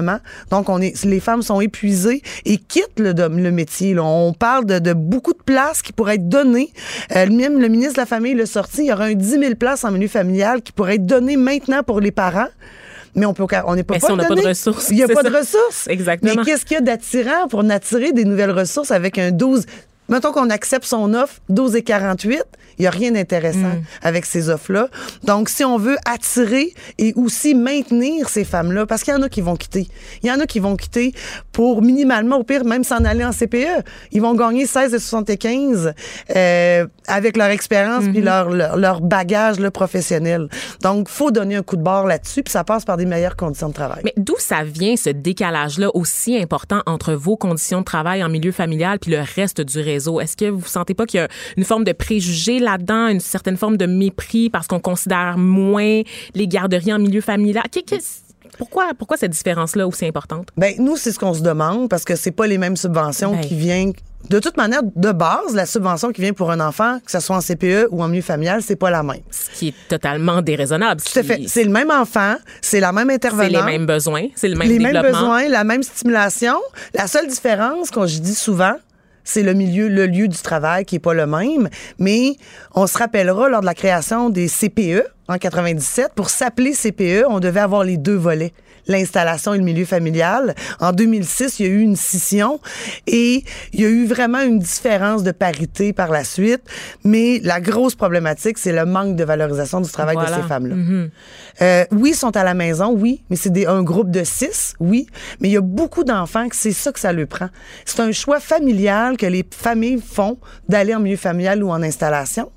[0.51, 3.95] Donc, on est, les femmes sont épuisées et quittent le, le métier.
[3.95, 4.03] là.
[4.05, 6.71] On parle de, de beaucoup de places qui pourraient être données.
[7.17, 8.83] Euh, même le ministre de la Famille l'a sorti.
[8.83, 11.83] Il y aura un 10 000 places en milieu familial qui pourraient être données maintenant
[11.83, 12.49] pour les parents.
[13.17, 15.09] Mais on peut, on n'est pas, si on n'a pas de ressources, Il n'y a
[15.09, 15.29] pas ça.
[15.31, 15.89] de ressources.
[15.89, 16.33] Exactement.
[16.37, 19.67] Mais qu'est-ce qu'il y a d'attirant pour attirer des nouvelles ressources avec un 12?
[20.11, 22.45] Mettons qu'on accepte son offre 12 et 48,
[22.79, 23.83] il n'y a rien d'intéressant Mm.
[24.03, 24.89] avec ces offres-là.
[25.25, 29.29] Donc, si on veut attirer et aussi maintenir ces femmes-là, parce qu'il y en a
[29.29, 29.87] qui vont quitter.
[30.23, 31.13] Il y en a qui vont quitter
[31.53, 33.85] pour minimalement, au pire, même s'en aller en CPE.
[34.13, 35.93] Ils vont gagner 16 et 75
[36.35, 38.13] euh, avec leur expérience Mm-hmm.
[38.13, 40.49] puis leur, leur, leur bagage là, professionnel.
[40.83, 43.69] Donc, faut donner un coup de barre là-dessus, puis ça passe par des meilleures conditions
[43.69, 44.01] de travail.
[44.05, 48.53] Mais d'où ça vient ce décalage-là aussi important entre vos conditions de travail en milieu
[48.53, 50.00] familial puis le reste du réseau?
[50.21, 53.57] Est-ce que vous sentez pas qu'il y a une forme de préjugé là-dedans, une certaine
[53.57, 56.03] forme de mépris parce qu'on considère moins
[56.35, 57.65] les garderies en milieu familial?
[58.59, 60.49] Pourquoi, pourquoi cette différence-là aussi importante?
[60.57, 63.41] Ben nous, c'est ce qu'on se demande parce que c'est pas les mêmes subventions Ben.
[63.41, 63.93] qui viennent.
[64.29, 67.37] De toute manière, de base, la subvention qui vient pour un enfant, que ce soit
[67.37, 69.21] en CPE ou en milieu familial, c'est pas la même.
[69.31, 71.01] Ce qui est totalement déraisonnable.
[71.01, 71.41] Tout à fait.
[71.47, 73.51] C'est le même enfant, c'est la même C'est intervenante.
[73.51, 75.21] les mêmes besoins, c'est le même les mêmes développement.
[75.21, 76.57] besoins, la même stimulation.
[76.93, 78.75] La seule différence, qu'on je dis souvent,
[79.31, 81.69] c'est le milieu, le lieu du travail qui est pas le même.
[81.99, 82.35] Mais
[82.75, 87.39] on se rappellera lors de la création des CPE en 97, pour s'appeler CPE, on
[87.39, 88.53] devait avoir les deux volets
[88.91, 90.55] l'installation et le milieu familial.
[90.81, 92.61] En 2006, il y a eu une scission
[93.07, 96.63] et il y a eu vraiment une différence de parité par la suite.
[97.05, 100.37] Mais la grosse problématique, c'est le manque de valorisation du travail Voilà.
[100.39, 100.75] de ces femmes-là.
[101.63, 105.07] Euh, oui, ils sont à la maison, oui, mais c'est un groupe de six, oui,
[105.41, 107.49] mais il y a beaucoup d'enfants que c'est ça que ça leur prend.
[107.85, 112.51] C'est un choix familial que les familles font d'aller en milieu familial ou en installation.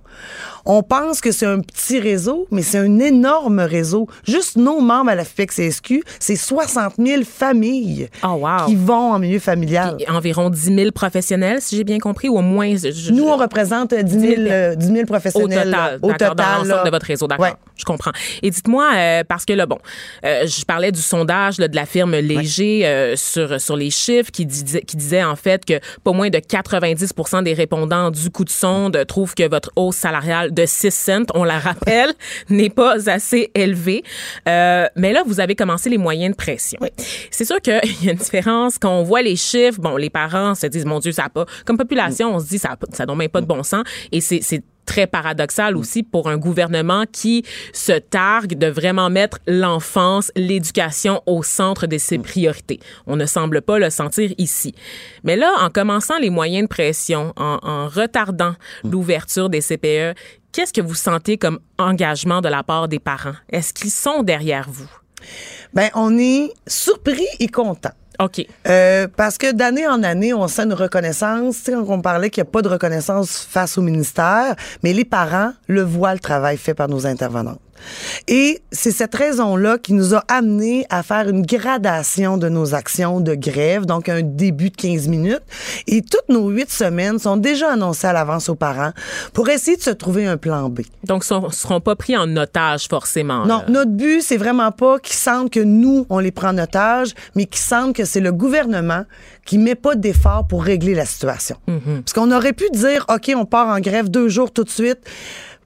[0.65, 4.07] On pense que c'est un petit réseau, mais c'est un énorme réseau.
[4.25, 8.65] Juste nos membres à la FPEX-CSQ, c'est 60 000 familles Oh, wow.
[8.67, 9.97] qui vont en milieu familial.
[9.97, 12.75] Puis environ 10 000 professionnels, si j'ai bien compris, ou au moins.
[12.75, 15.69] je- je- Nous, on représente 10 000, euh, 10 000 Au professionnels.
[15.69, 15.97] là.
[15.99, 17.45] total, dans l'ensemble de votre réseau, d'accord.
[17.45, 17.53] Ouais.
[17.75, 18.11] Je comprends.
[18.41, 19.79] Et dites-moi, euh, parce que là, bon,
[20.23, 24.29] euh, je parlais du sondage là, de la firme Léger euh, sur, sur les chiffres
[24.31, 28.45] qui disait, qui disait en fait que pas moins de 90% des répondants du coup
[28.45, 32.13] de sonde trouvent que votre hausse salariale de 6 cents, on la rappelle,
[32.49, 34.03] n'est pas assez élevée.
[34.47, 36.79] Euh, mais là, vous avez commencé les moyens de pression.
[37.31, 39.79] C'est sûr qu'il y a une différence quand on voit les chiffres.
[39.81, 41.45] Bon, les parents se disent, mon Dieu, ça a pas.
[41.65, 43.83] Comme population, on se dit, ça a pas- ça n'a même pas de bon sens.
[44.11, 49.39] Et c'est c'est très paradoxal aussi pour un gouvernement qui se targue de vraiment mettre
[49.47, 52.79] l'enfance, l'éducation au centre de ses priorités.
[53.07, 54.75] On ne semble pas le sentir ici.
[55.23, 60.17] Mais là, en commençant les moyens de pression, en, en retardant l'ouverture des CPE,
[60.51, 63.35] qu'est-ce que vous sentez comme engagement de la part des parents?
[63.49, 64.89] Est-ce qu'ils sont derrière vous?
[65.73, 67.93] Ben, on est surpris et content.
[68.19, 68.45] OK.
[68.67, 71.63] Euh, parce que d'année en année, on sent une reconnaissance.
[71.63, 75.53] Tu on parlait qu'il n'y a pas de reconnaissance face au ministère, mais les parents
[75.67, 77.59] le voient le travail fait par nos intervenantes.
[78.27, 83.19] Et c'est cette raison-là qui nous a amené à faire une gradation de nos actions
[83.19, 85.43] de grève, donc un début de 15 minutes.
[85.87, 88.91] Et toutes nos huit semaines sont déjà annoncées à l'avance aux parents
[89.33, 90.81] pour essayer de se trouver un plan B.
[91.03, 93.45] Donc, ils ne seront pas pris en otage forcément.
[93.45, 93.65] Non, là.
[93.69, 97.45] notre but, c'est vraiment pas qu'ils sentent que nous, on les prend en otage, mais
[97.45, 99.05] qu'ils sentent que c'est le gouvernement
[99.45, 101.57] qui met pas d'efforts pour régler la situation.
[101.65, 104.99] Parce qu'on aurait pu dire, OK, on part en grève deux jours tout de suite,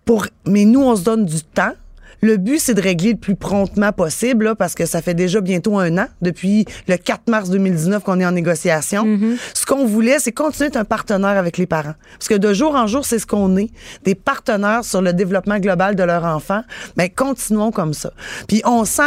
[0.05, 1.73] pour, mais nous, on se donne du temps.
[2.21, 5.39] Le but, c'est de régler le plus promptement possible, là, parce que ça fait déjà
[5.41, 9.05] bientôt un an, depuis le 4 mars 2019 qu'on est en négociation.
[9.53, 11.93] Ce qu'on voulait, c'est continuer d'être un partenaire avec les parents.
[12.17, 13.69] Parce que de jour en jour, c'est ce qu'on est,
[14.03, 16.61] des partenaires sur le développement global de leur enfant.
[16.97, 18.11] Mais continuons comme ça.
[18.47, 19.03] Puis on sent,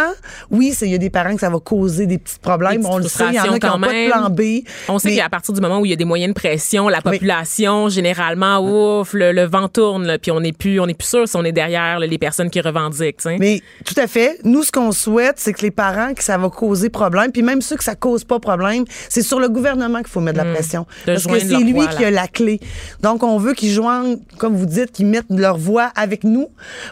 [0.50, 2.82] oui, il y a des parents que ça va causer des petits problèmes.
[2.82, 4.30] Des On le sait, il y en a qui frustrations n'ont pas de quand plan
[4.30, 4.40] B.
[4.88, 6.88] On sait mais- qu'à partir du moment où il y a des moyens de pression,
[6.88, 7.12] la Oui.
[7.12, 8.60] population, généralement,
[9.00, 11.36] ouf, le, le vent tourne, là, puis on n'est plus, on n'est plus sûr si
[11.36, 12.99] on est derrière là, les personnes qui revendiquent.
[13.38, 14.38] Mais tout à fait.
[14.44, 17.60] Nous, ce qu'on souhaite, c'est que les parents que ça va causer problème, puis même
[17.62, 20.52] ceux que ça cause pas problème, c'est sur le gouvernement qu'il faut mettre de la
[20.52, 20.82] pression.
[20.82, 21.06] Hmm.
[21.06, 22.60] De Parce que c'est lui voix, qui a la clé.
[23.02, 26.48] Donc, on veut qu'ils joignent, comme vous dites, qu'ils mettent leur voix avec nous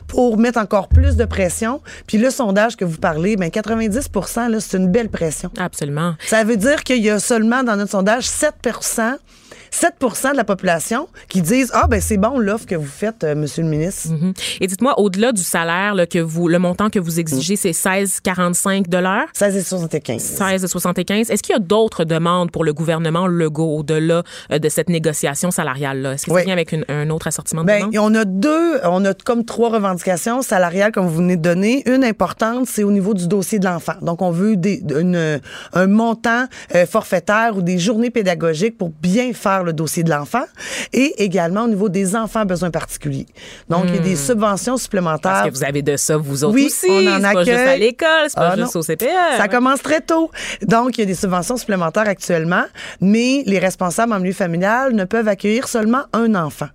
[0.07, 1.81] pour mettre encore plus de pression.
[2.07, 5.51] Puis le sondage que vous parlez, ben 90% là, c'est une belle pression.
[5.59, 6.14] Absolument.
[6.27, 8.55] Ça veut dire qu'il y a seulement dans notre sondage 7
[9.72, 13.35] 7% de la population qui disent Ah, ben c'est bon l'offre que vous faites, euh,
[13.35, 14.11] monsieur le ministre.
[14.11, 14.33] Mhm.
[14.61, 18.88] Et dites-moi, au-delà du salaire, là, que vous, le montant que vous exigez, c'est 16,45
[18.88, 19.26] dollars?
[19.33, 20.22] 16 et 75.
[20.38, 21.31] 16,75.
[21.31, 25.50] Est-ce qu'il y a d'autres demandes pour le gouvernement Legault au-delà euh, de cette négociation
[25.50, 26.12] salariale-là?
[26.14, 26.40] Est-ce que Oui.
[26.40, 27.94] ça vient avec une- un autre assortiment de Ben, demandes?
[27.94, 31.83] et on a deux, on a comme trois revendications salariales comme vous venez de donner.
[31.88, 33.94] Une importante, c'est au niveau du dossier de l'enfant.
[34.02, 35.40] Donc, on veut des, une-
[35.72, 40.44] un montant euh, forfaitaire ou des journées pédagogiques pour bien faire le dossier de l'enfant.
[40.92, 43.27] Et également au niveau des enfants à besoins particuliers.
[43.68, 45.31] Donc, il y a des subventions supplémentaires.
[45.31, 45.35] Hmm.
[45.35, 46.87] Parce que vous avez de ça, vous autres Oui, aussi.
[46.90, 47.68] on en c'est pas juste accueille.
[47.68, 48.81] à l'école, c'est pas Ah, juste non.
[48.81, 49.07] au CPE.
[49.37, 50.31] Ça commence très tôt.
[50.62, 52.64] Donc, il y a des subventions supplémentaires actuellement,
[53.01, 56.68] mais les responsables en milieu familial ne peuvent accueillir seulement un enfant.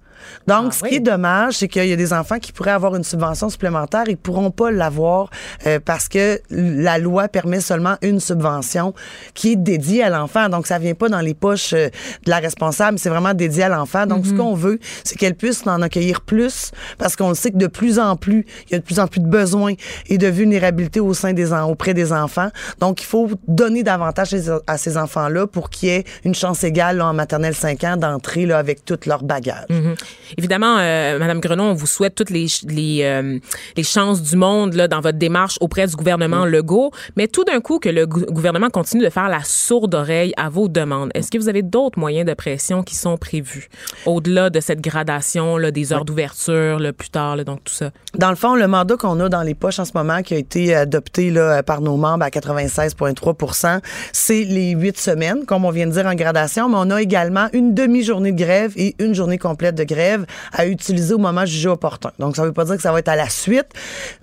[0.48, 0.90] Donc, Ah ce oui.
[0.90, 4.04] qui est dommage, c'est qu'il y a des enfants qui pourraient avoir une subvention supplémentaire
[4.08, 5.30] et pourront pas l'avoir
[5.68, 8.94] euh, parce que la loi permet seulement une subvention
[9.34, 10.50] qui est dédiée à l'enfant.
[10.50, 11.90] Donc, ça vient pas dans les poches euh,
[12.26, 14.06] de la responsable, c'est vraiment dédié à l'enfant.
[14.06, 14.30] Donc, Mm-hmm.
[14.30, 17.68] ce qu'on veut, c'est qu'elle puisse en accueillir plus parce qu'on le sait que de
[17.68, 19.74] plus en plus, il y a de plus en plus de besoins
[20.08, 22.50] et de vulnérabilité au sein des auprès des enfants.
[22.80, 24.34] Donc, il faut donner davantage
[24.68, 27.98] à ces- enfants-là pour qu'il y ait une chance égale là, en maternelle 5 ans
[27.98, 29.66] d'entrer là, avec tout leur bagage.
[29.70, 29.96] Mhm.
[30.38, 33.38] Évidemment, euh, Madame Grenon, on vous souhaite toutes les, les, euh,
[33.78, 37.60] les chances du monde là, dans votre démarche auprès du gouvernement Legault, mais tout d'un
[37.60, 41.30] coup que le gou- gouvernement continue de faire la sourde oreille à vos demandes, est-ce
[41.32, 43.70] que vous avez d'autres moyens de pression qui sont prévus
[44.06, 47.92] au-delà de cette gradation là, des heures d'ouverture, là, plus tard, là, donc tout ça?
[48.18, 50.38] Dans le fond, le mandat qu'on a dans les poches en ce moment, qui a
[50.38, 53.80] été adopté là, par nos membres à 96,3%
[54.12, 57.48] c'est les huit semaines, comme on vient de dire en gradation, mais on a également
[57.54, 60.03] une demi-journée de grève et une journée complète de grève
[60.52, 62.12] à utiliser au moment jugé opportun.
[62.20, 63.68] Donc, ça veut pas dire que ça va être à la suite.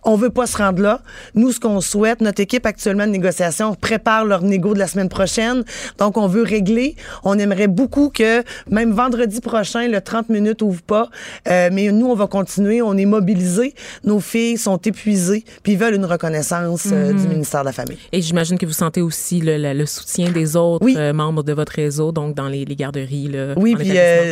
[0.04, 1.00] On veut pas se rendre là.
[1.34, 5.08] Nous, ce qu'on souhaite, notre équipe actuellement de négociation prépare leur négo de la semaine
[5.08, 5.64] prochaine.
[5.98, 6.96] Donc, on veut régler.
[7.24, 11.08] On aimerait beaucoup que même vendredi prochain, le 30 minutes ouvre pas.
[11.48, 12.82] Euh, mais nous, on va continuer.
[12.82, 13.74] On est mobilisés.
[14.04, 17.98] Nos filles sont épuisées puis ils veulent une reconnaissance euh, du ministère de la Famille.
[18.12, 20.94] Et j'imagine que vous sentez aussi le, le- le soutien des autres Oui.
[20.96, 23.28] euh, membres de votre réseau, donc dans les, les garderies.
[23.28, 23.90] Là, Oui, puis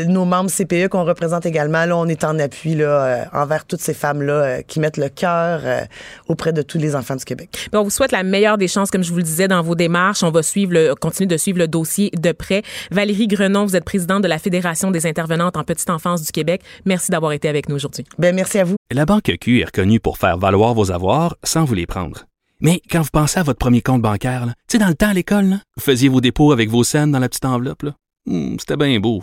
[0.09, 3.81] nos membres CPE qu'on représente également, là, on est en appui là, euh, envers toutes
[3.81, 5.81] ces femmes-là euh, qui mettent le cœur euh,
[6.29, 7.69] auprès de tous les enfants du Québec.
[7.73, 9.75] Ben, on vous souhaite la meilleure des chances, comme je vous le disais, dans vos
[9.75, 10.23] démarches.
[10.23, 12.63] On va suivre le, continuer de suivre le dossier de près.
[12.91, 16.63] Valérie Grenon, vous êtes présidente de la Fédération des intervenantes en petite enfance du Québec.
[16.85, 18.05] Merci d'avoir été avec nous aujourd'hui.
[18.19, 18.77] Ben merci à vous.
[18.91, 22.25] La Banque Q est reconnue pour faire valoir vos avoirs sans vous les prendre.
[22.61, 25.15] Mais quand vous pensez à votre premier compte bancaire, tu sais, dans le temps à
[25.15, 27.85] l'école, là, vous faisiez vos dépôts avec vos scènes dans la petite enveloppe.
[28.27, 29.23] Hmm, C'était bien beau.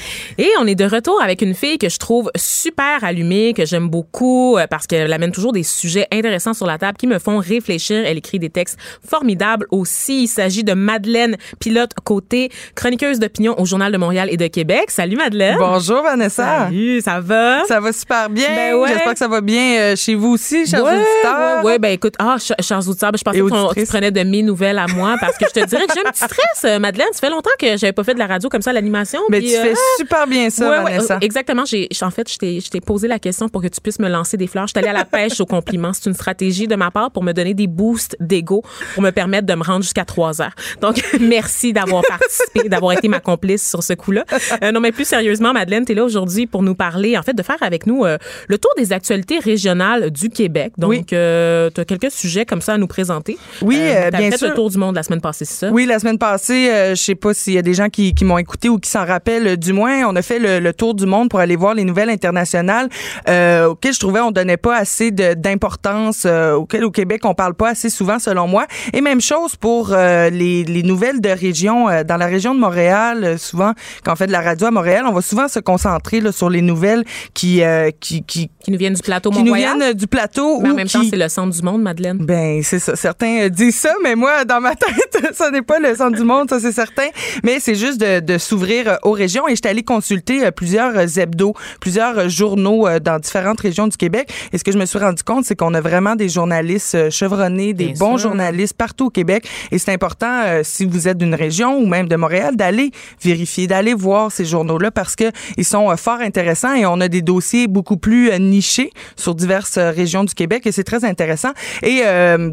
[0.41, 3.87] Et on est de retour avec une fille que je trouve super allumée, que j'aime
[3.89, 7.37] beaucoup euh, parce qu'elle amène toujours des sujets intéressants sur la table qui me font
[7.37, 8.03] réfléchir.
[8.07, 10.23] Elle écrit des textes formidables aussi.
[10.23, 14.85] Il s'agit de Madeleine Pilote Côté, chroniqueuse d'opinion au Journal de Montréal et de Québec.
[14.89, 15.57] Salut Madeleine.
[15.59, 16.61] Bonjour Vanessa.
[16.63, 17.63] Salut, ça va?
[17.65, 18.47] Ça va super bien.
[18.47, 18.89] Ben ouais.
[18.93, 21.63] J'espère que ça va bien euh, chez vous aussi, chers ouais, auditeurs.
[21.63, 24.23] Ouais, ouais, ben écoute, ah, ch- chers auditeurs, ben, je pensais que tu prenais de
[24.23, 26.79] mes nouvelles à moi parce que je te dirais que j'ai un petit stress, euh,
[26.79, 27.09] Madeleine.
[27.11, 29.19] Ça fait longtemps que j'avais pas fait de la radio comme ça l'animation.
[29.29, 31.15] Mais tu euh, fais super bien bien ça, Ouais, Vanessa.
[31.15, 31.65] euh, exactement.
[31.65, 32.37] J'ai, en fait, je
[32.69, 34.65] t'ai, posé la question pour que tu puisses me lancer des fleurs.
[34.67, 35.93] Je suis allée à la pêche au compliment.
[35.93, 38.63] C'est une stratégie de ma part pour me donner des boosts d'ego,
[38.95, 40.55] pour me permettre de me rendre jusqu'à 3 heures.
[40.81, 44.25] Donc, merci d'avoir participé, d'avoir été ma complice sur ce coup-là.
[44.63, 47.33] Euh, non, mais plus sérieusement, Madeleine, tu es là aujourd'hui pour nous parler, en fait,
[47.33, 48.17] de faire avec nous euh,
[48.47, 50.73] le tour des actualités régionales du Québec.
[50.77, 51.05] Donc, Oui.
[51.05, 53.37] tu as quelques sujets comme ça à nous présenter.
[53.61, 54.47] Oui, t'as bien fait sûr.
[54.49, 55.69] le tour du monde la semaine passée, c'est ça?
[55.71, 58.37] Oui, la semaine passée, je sais pas s'il y a des gens qui, qui m'ont
[58.37, 59.57] écouté ou qui s'en rappellent.
[59.57, 62.09] Du moins, on a fait le, le tour du monde pour aller voir les nouvelles
[62.09, 62.89] internationales
[63.29, 67.53] euh, auxquelles je trouvais on donnait pas assez d'importance, euh, auxquelles au Québec on parle
[67.53, 68.65] pas assez souvent selon moi.
[68.93, 71.89] Et même chose pour euh, les, les nouvelles de région.
[71.89, 74.71] euh, dans la région de Montréal, euh, souvent quand on fait de la radio à
[74.71, 77.61] Montréal, on va souvent se concentrer là, sur les nouvelles qui
[77.99, 80.71] qui qui, qui, Qui nous viennent du plateau qui nous viennent du plateau Mais en
[80.73, 82.17] ou même qui, temps, c'est le centre du monde, Madeleine.
[82.17, 82.95] ben, c'est ça.
[82.95, 86.23] Certains euh, disent ça, mais moi, dans ma tête, ça n'est pas le centre du
[86.23, 87.07] monde, ça c'est certain.
[87.43, 89.47] Mais c'est juste de, de s'ouvrir euh, aux régions.
[89.47, 93.97] Et j'étais allée consulter euh, plusieurs euh, hebdos, plusieurs euh, journaux dans différentes régions du
[93.97, 94.31] Québec.
[94.51, 97.73] Et ce que je me suis rendu compte, c'est qu'on a vraiment des journalistes chevronnés,
[97.73, 98.29] des Bien bons sûr.
[98.29, 99.47] journalistes partout au Québec.
[99.71, 103.67] Et c'est important, euh, si vous êtes d'une région ou même de Montréal, d'aller vérifier,
[103.67, 105.25] d'aller voir ces journaux-là parce que
[105.57, 109.35] ils sont euh, fort intéressants et on a des dossiers beaucoup plus euh, nichés sur
[109.35, 111.51] diverses régions du Québec et c'est très intéressant.
[111.83, 112.01] Et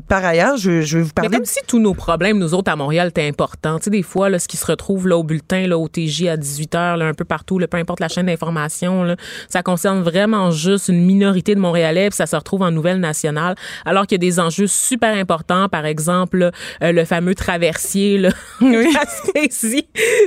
[0.08, 2.70] par ailleurs, je, je vais vous Mais parler comme si tous nos problèmes, nous autres,
[2.70, 3.78] à Montréal, étaient importants.
[3.78, 6.26] Tu sais, des fois, là, ce qui se retrouve là, au bulletin, là, au TJ
[6.28, 9.14] à 18 h, là, un peu partout, là, peu importe la chaîne d'information,
[9.48, 13.54] ça concerne vraiment juste une minorité de Montréalais, puis ça se retrouve en nouvelle nationale,
[13.86, 16.50] alors qu'il y a des enjeux super importants, par exemple, là,
[16.82, 18.30] euh, le fameux traversier, là,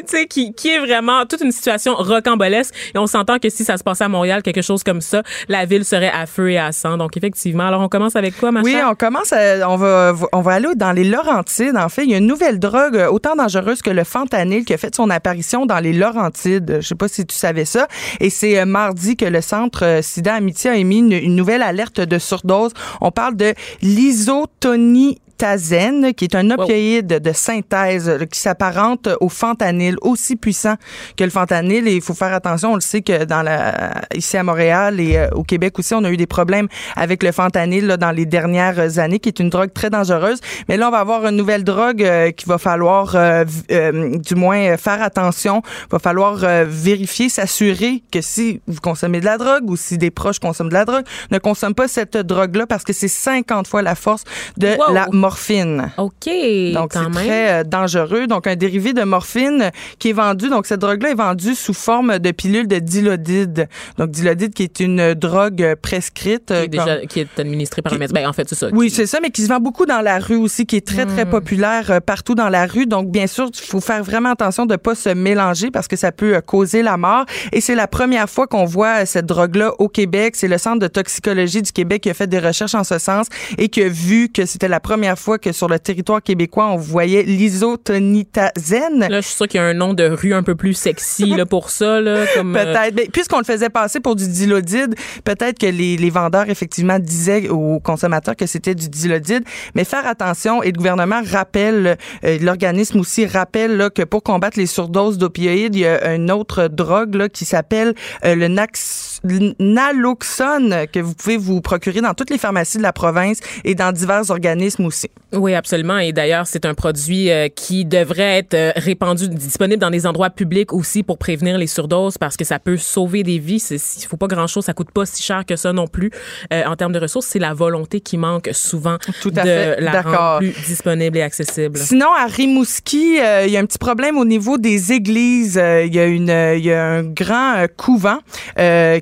[0.05, 2.73] sais, qui, qui est vraiment toute une situation rocambolesque.
[2.95, 5.65] Et on s'entend que si ça se passait à Montréal, quelque chose comme ça, la
[5.65, 6.97] ville serait à feu et à sang.
[6.97, 7.67] Donc, effectivement.
[7.67, 8.87] Alors, on commence avec quoi, ma Oui, chère?
[8.89, 11.75] on commence, à- on va, on va aller dans les Laurentides.
[11.75, 14.73] En fait, il y a une nouvelle drogue euh, autant dangereuse que le fentanyl qui
[14.73, 16.77] a fait son apparition dans les Laurentides.
[16.81, 17.87] Je sais pas si tu savais ça.
[18.19, 21.63] Et c'est euh, mardi que le centre euh, SIDA Amitié a émis une, une nouvelle
[21.63, 22.73] alerte de surdose.
[23.01, 29.27] On parle de l'isotonie Tazène, qui est un opioïde de synthèse euh, qui s'apparente au
[29.27, 30.75] fentanyl, aussi puissant
[31.17, 31.87] que le fentanyl.
[31.87, 35.17] Et il faut faire attention, on le sait que dans la, ici à Montréal et
[35.17, 38.27] euh, au Québec aussi, on a eu des problèmes avec le fentanyl là, dans les
[38.27, 40.41] dernières années, qui est une drogue très dangereuse.
[40.69, 44.35] Mais là, on va avoir une nouvelle drogue euh, qu'il va falloir, euh, euh, du
[44.35, 45.63] moins, euh, faire attention.
[45.87, 46.35] Il va falloir
[46.67, 50.75] vérifier, s'assurer que si vous consommez de la drogue ou si des proches consomment de
[50.75, 54.23] la drogue, ne consomment pas cette drogue-là parce que c'est 50 fois la force
[54.57, 54.93] de Wow.
[54.93, 55.91] la morphine.
[55.97, 56.29] OK,
[56.73, 58.27] Donc, c'est très euh, dangereux.
[58.27, 60.49] Donc, un dérivé de morphine qui est vendu.
[60.49, 63.67] Donc, cette drogue-là est vendue sous forme de pilule de dilodide.
[63.97, 66.47] Donc, dilodide qui est une drogue euh, prescrite.
[66.47, 68.13] qui euh, est, déjà, comme- qui est administré par le médecin.
[68.13, 68.67] Ben, en fait, c'est ça.
[68.73, 70.85] oui, Qui- c'est ça, mais qui se vend beaucoup dans la rue aussi, qui est
[70.85, 71.29] très, très Hmm.
[71.29, 72.85] populaire euh, partout dans la rue.
[72.85, 76.11] Donc, bien sûr, il faut faire vraiment attention de pas se mélanger parce que ça
[76.11, 77.25] peut euh, causer la mort.
[77.53, 80.35] Et c'est la première fois qu'on voit cette drogue-là au Québec.
[80.35, 83.27] C'est le Centre de toxicologie du Québec qui a fait des recherches en ce sens
[83.57, 86.75] et qui a vu que c'était la première fois que sur le territoire québécois, on
[86.77, 88.99] voyait l'isotonitazène.
[89.07, 91.25] Là, je suis sûre qu'il y a un nom de rue un peu plus sexy
[91.27, 92.01] là, pour ça.
[92.01, 92.95] Là, comme, euh, Peut-être.
[92.95, 97.49] Mais Puisqu'on le faisait passer pour du dilodide, peut-être que les, les vendeurs, effectivement, disaient
[97.49, 99.43] aux consommateurs que c'était du dilodide.
[99.75, 104.57] Mais faire attention, et le gouvernement rappelle, euh, l'organisme aussi rappelle là, que pour combattre
[104.57, 107.93] les surdoses d'opioïdes, il y a une autre drogue là, qui s'appelle
[108.25, 109.10] euh, le nax-
[109.59, 113.91] naloxone que vous pouvez vous procurer dans toutes les pharmacies de la province et dans
[113.91, 115.09] divers organismes aussi.
[115.33, 115.97] Oui, absolument.
[115.99, 120.29] Et d'ailleurs, c'est un produit euh, qui devrait être euh, répandu, disponible dans des endroits
[120.29, 123.63] publics aussi pour prévenir les surdoses parce que ça peut sauver des vies.
[123.71, 126.11] Il faut pas grand-chose, ça coûte pas si cher que ça non plus.
[126.53, 129.81] Euh, en termes de ressources, c'est la volonté qui manque souvent Tout à de fait.
[129.81, 131.77] la rendre plus disponible et accessible.
[131.79, 135.57] Sinon, à Rimouski, euh, il y a un petit problème au niveau des églises.
[135.57, 138.19] Euh, Il y a une, il y a un grand couvent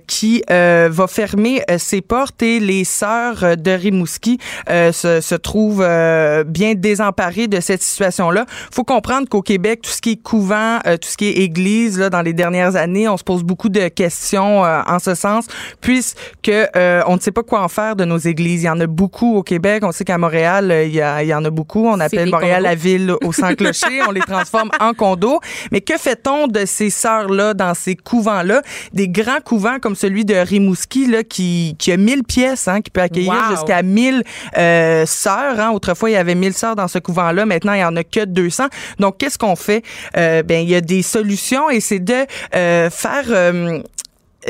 [0.10, 5.36] qui euh, va fermer euh, ses portes et les sœurs de Rimouski euh, se, se
[5.36, 8.48] trouvent euh, bien désemparées de cette situation-là.
[8.74, 12.00] Faut comprendre qu'au Québec, tout ce qui est couvent, euh, tout ce qui est église,
[12.00, 15.46] là, dans les dernières années, on se pose beaucoup de questions euh, en ce sens,
[15.80, 18.64] puisque euh, on ne sait pas quoi en faire de nos églises.
[18.64, 19.84] Il y en a beaucoup au Québec.
[19.86, 21.88] On sait qu'à Montréal, il y, a, il y en a beaucoup.
[21.88, 22.70] On appelle Montréal condos.
[22.70, 24.02] la ville au sans clocher.
[24.08, 25.40] on les transforme en condos.
[25.72, 28.64] Mais que fait-on de ces sœurs-là dans ces couvents-là?
[28.94, 32.90] Des grands couvents comme celui de Rimouski, là, qui, qui a 1000 pièces, hein, qui
[32.90, 33.56] peut accueillir Wow.
[33.56, 34.24] jusqu'à 1000
[34.58, 35.60] euh, sœurs.
[35.60, 35.72] Hein.
[35.72, 37.46] Autrefois, il y avait 1000 sœurs dans ce couvent-là.
[37.46, 38.68] Maintenant, il y en a que 200.
[39.00, 39.84] Donc, qu'est-ce qu'on fait?
[40.18, 43.26] Euh, ben, il y a des solutions et c'est de euh, faire...
[43.30, 43.80] euh,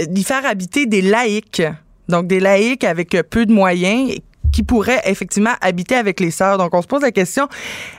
[0.07, 1.63] d'y faire habiter des laïcs.
[2.07, 4.11] Donc, des laïcs avec peu de moyens
[4.59, 6.57] qui pourraient effectivement habiter avec les sœurs.
[6.57, 7.47] Donc, on se pose la question,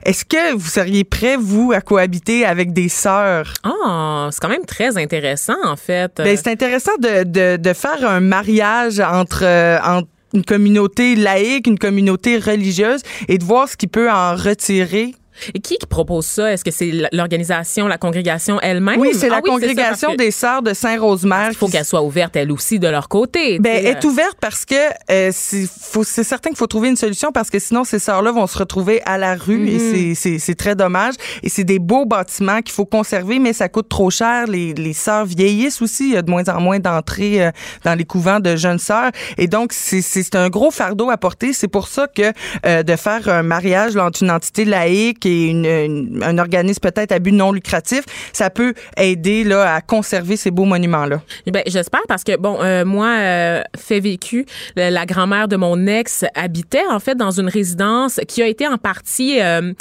[0.04, 3.54] est-ce que vous seriez prêt, vous, à cohabiter avec des sœurs?
[3.64, 6.12] Ah, c'est quand même très intéressant, en fait.
[6.18, 11.66] Ben, c'est intéressant de, de, de faire un mariage entre, euh, entre une communauté laïque,
[11.66, 15.14] une communauté religieuse et de voir ce qui peut en retirer
[15.54, 16.52] Et qui qui propose ça?
[16.52, 18.98] Est-ce que c'est l'organisation, la congrégation elle-même?
[19.00, 21.48] Oui, c'est Ah la congrégation parce que des sœurs de Saint-Rosemère.
[21.50, 23.58] Il faut qu'elle soit ouverte, elle aussi, de leur côté.
[23.58, 24.74] Ben, est ouverte parce que
[25.10, 28.58] euh, c'est certain qu'il faut trouver une solution parce que sinon ces sœurs-là vont se
[28.58, 30.38] retrouver à la rue et Mm-hmm.
[30.38, 31.14] c'est- très dommage.
[31.42, 34.46] Et c'est des beaux bâtiments qu'il faut conserver, mais ça coûte trop cher.
[34.46, 36.08] Les, les sœurs vieillissent aussi.
[36.08, 37.50] Il y a de moins en moins d'entrées euh,
[37.84, 39.10] dans les couvents de jeunes sœurs.
[39.38, 41.52] Et donc, c'est- c'est c'est un gros fardeau à porter.
[41.52, 42.32] C'est pour ça que
[42.66, 47.18] euh, de faire un mariage là, entre une entité laïque une- un organisme peut-être à
[47.18, 51.22] but non lucratif, ça peut aider là, à conserver ces beaux monuments-là.
[51.46, 55.86] Ben, j'espère parce que bon, euh, moi, euh, fait vécu, la, la grand-mère de mon
[55.86, 59.72] ex habitait en fait dans une résidence qui a été en partie euh,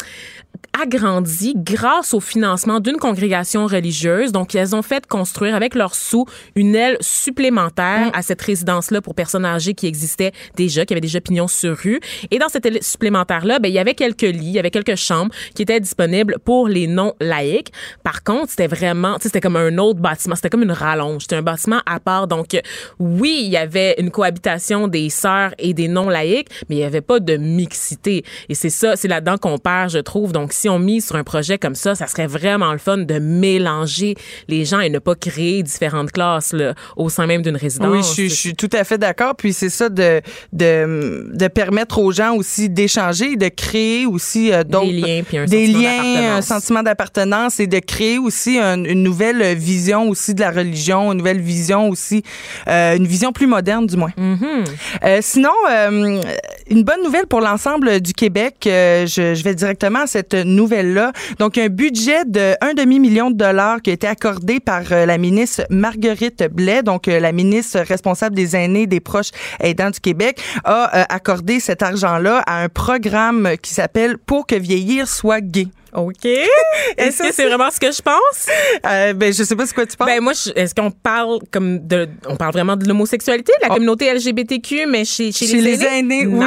[0.81, 4.31] agrandie grâce au financement d'une congrégation religieuse.
[4.31, 9.15] Donc, elles ont fait construire avec leurs sous une aile supplémentaire à cette résidence-là pour
[9.15, 11.99] personnes âgées qui existait déjà, qui avaient déjà pignon sur rue.
[12.31, 14.95] Et dans cette aile supplémentaire-là, ben, il y avait quelques lits, il y avait quelques
[14.95, 17.71] chambres qui étaient disponibles pour les non-laïcs.
[18.03, 21.23] Par contre, c'était vraiment, tu sais, c'était comme un autre bâtiment, c'était comme une rallonge,
[21.23, 22.27] c'était un bâtiment à part.
[22.27, 22.57] Donc,
[22.99, 27.01] oui, il y avait une cohabitation des sœurs et des non-laïcs, mais il n'y avait
[27.01, 28.23] pas de mixité.
[28.47, 30.31] Et c'est ça, c'est là-dedans qu'on perd, je trouve.
[30.31, 33.19] Donc, si on mise sur un projet comme ça, ça serait vraiment le fun de
[33.19, 34.15] mélanger
[34.47, 37.89] les gens et ne pas créer différentes classes là, au sein même d'une résidence.
[37.91, 39.35] Oui, je, suis- je suis tout à fait d'accord.
[39.35, 40.21] Puis c'est ça de,
[40.53, 45.37] de, de permettre aux gens aussi d'échanger, de créer aussi euh, d'autres Des liens, puis
[45.37, 46.45] un des sentiment liens, un d'appartenance.
[46.45, 51.19] sentiment d'appartenance et de créer aussi un- une nouvelle vision aussi de la religion, une
[51.19, 52.23] nouvelle vision aussi,
[52.67, 54.11] euh, une vision plus moderne du moins.
[54.17, 54.63] Mhm.
[55.03, 56.21] Euh, sinon, euh,
[56.69, 58.55] une bonne nouvelle pour l'ensemble du Québec.
[58.65, 61.11] je, je vais directement à cette nouvelle-là.
[61.39, 65.17] Donc, un budget de un demi-million de dollars qui a été accordé par euh, la
[65.17, 70.41] ministre Marguerite Blais, donc euh, la ministre responsable des aînés, des proches aidants du Québec,
[70.63, 75.67] a euh, accordé cet argent-là à un programme qui s'appelle Pour que vieillir soit gay.
[75.93, 76.25] OK.
[76.97, 78.47] Est-ce que c'est vraiment ce que je pense?
[78.85, 80.07] Euh, ben, je sais pas c'est quoi tu penses.
[80.07, 83.75] Ben moi, est-ce qu'on parle comme de, on parle vraiment de l'homosexualité, de la Oh.
[83.75, 86.45] communauté LGBTQ, mais chez, chez, Chez les aînés, oui,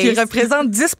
[0.00, 0.18] qui Nice.
[0.18, 0.96] représente 10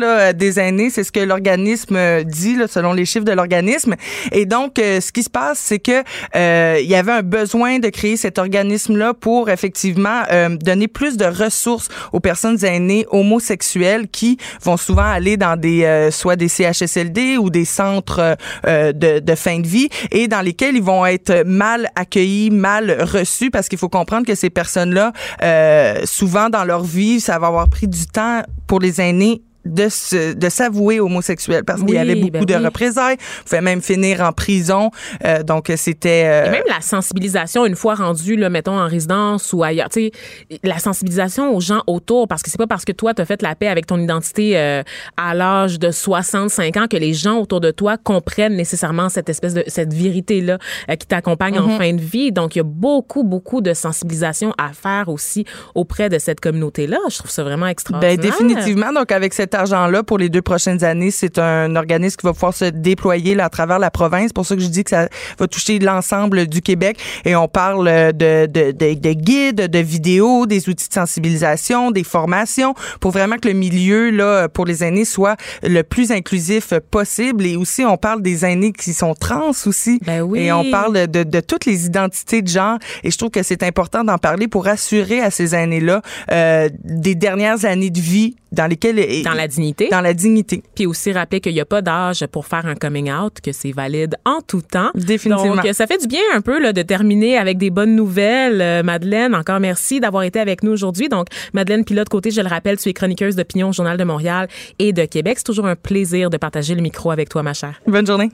[0.00, 0.90] là, des aînés.
[0.90, 3.94] C'est ce que l'organisme euh, dit, là, selon les chiffres de l'organisme.
[4.32, 6.02] Et donc, euh, ce qui se passe, c'est que
[6.36, 10.22] euh, il y avait un besoin de créer cet organisme-là pour effectivement
[10.60, 16.36] donner plus de ressources aux personnes aînées homosexuelles qui vont souvent aller dans des soit
[16.36, 18.34] des CHSLD ou des centres euh,
[18.66, 23.50] euh, de, fin de vie et dans lesquels ils vont être mal accueillis, mal reçus
[23.50, 25.12] parce qu'il faut comprendre que ces personnes-là,
[25.42, 29.88] euh, souvent dans leur vie, ça va avoir pris du temps pour les aînés de
[29.88, 32.64] se, de s'avouer homosexuel parce qu'il y avait beaucoup ben de oui.
[32.64, 34.90] représailles, pouvez même finir en prison.
[35.24, 39.52] Euh, donc c'était euh, Et même la sensibilisation, une fois rendu, là, mettons, en résidence
[39.52, 40.10] ou ailleurs, tu
[40.50, 43.42] sais, la sensibilisation aux gens autour, parce que c'est pas parce que toi, t'as fait
[43.42, 44.82] la paix avec ton identité euh,
[45.16, 49.54] à l'âge de 65 ans que les gens autour de toi comprennent nécessairement cette espèce
[49.54, 50.58] de, cette vérité-là
[50.90, 52.32] euh, qui t'accompagne en fin de vie.
[52.32, 55.44] Donc, il y a beaucoup, beaucoup de sensibilisation à faire aussi
[55.74, 56.98] auprès de cette communauté-là.
[57.10, 58.16] Je trouve ça vraiment extraordinaire.
[58.16, 58.92] Ben, définitivement.
[58.92, 62.54] Donc, avec cet argent-là, pour les deux prochaines années, c'est un organisme qui va pouvoir
[62.54, 64.28] se déployer là, à travers la province.
[64.28, 66.98] C'est pour ça que je dis que ça va toucher l'ensemble du Québec.
[67.26, 72.04] Et on parle de, de, de, de guides, de vidéos, des outils de sensibilisation, des
[72.04, 77.44] formations, pour vraiment que le milieu, là, pour les aînés, soit le plus inclusif possible.
[77.44, 80.00] Et aussi, on parle des aînés qui sont trans aussi.
[80.06, 80.40] Ben oui.
[80.40, 82.78] Et on parle de, de toutes les identités de genre.
[83.04, 86.00] Et je trouve que c'est important d'en parler pour assurer à ces aînés-là
[86.30, 89.88] euh, des dernières années de vie dans lesquelles Dans la dignité.
[89.90, 90.62] dans la dignité.
[90.74, 93.72] Puis aussi rappeler qu'il n'y a pas d'âge pour faire un coming out, que c'est
[93.72, 94.90] valide en tout temps.
[94.94, 95.56] Définitivement.
[95.56, 98.60] Donc, ça fait du bien un peu là, de terminer avec des bonnes nouvelles.
[98.60, 101.08] Euh, Madeleine, encore merci d'avoir été avec nous aujourd'hui.
[101.08, 104.48] Donc, Madeleine Pilote côté, je le rappelle, tu es chroniqueuse d'opinion au Journal de Montréal
[104.78, 105.38] et de Québec.
[105.38, 107.80] C'est toujours un plaisir de partager le micro avec toi, ma chère.
[107.86, 108.30] Bonne journée.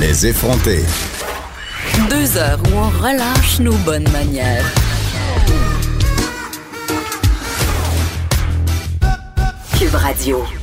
[0.00, 0.84] Les effrontés.
[2.08, 4.64] Deux heures où on relâche nos bonnes manières.
[9.78, 10.57] Cube Radio.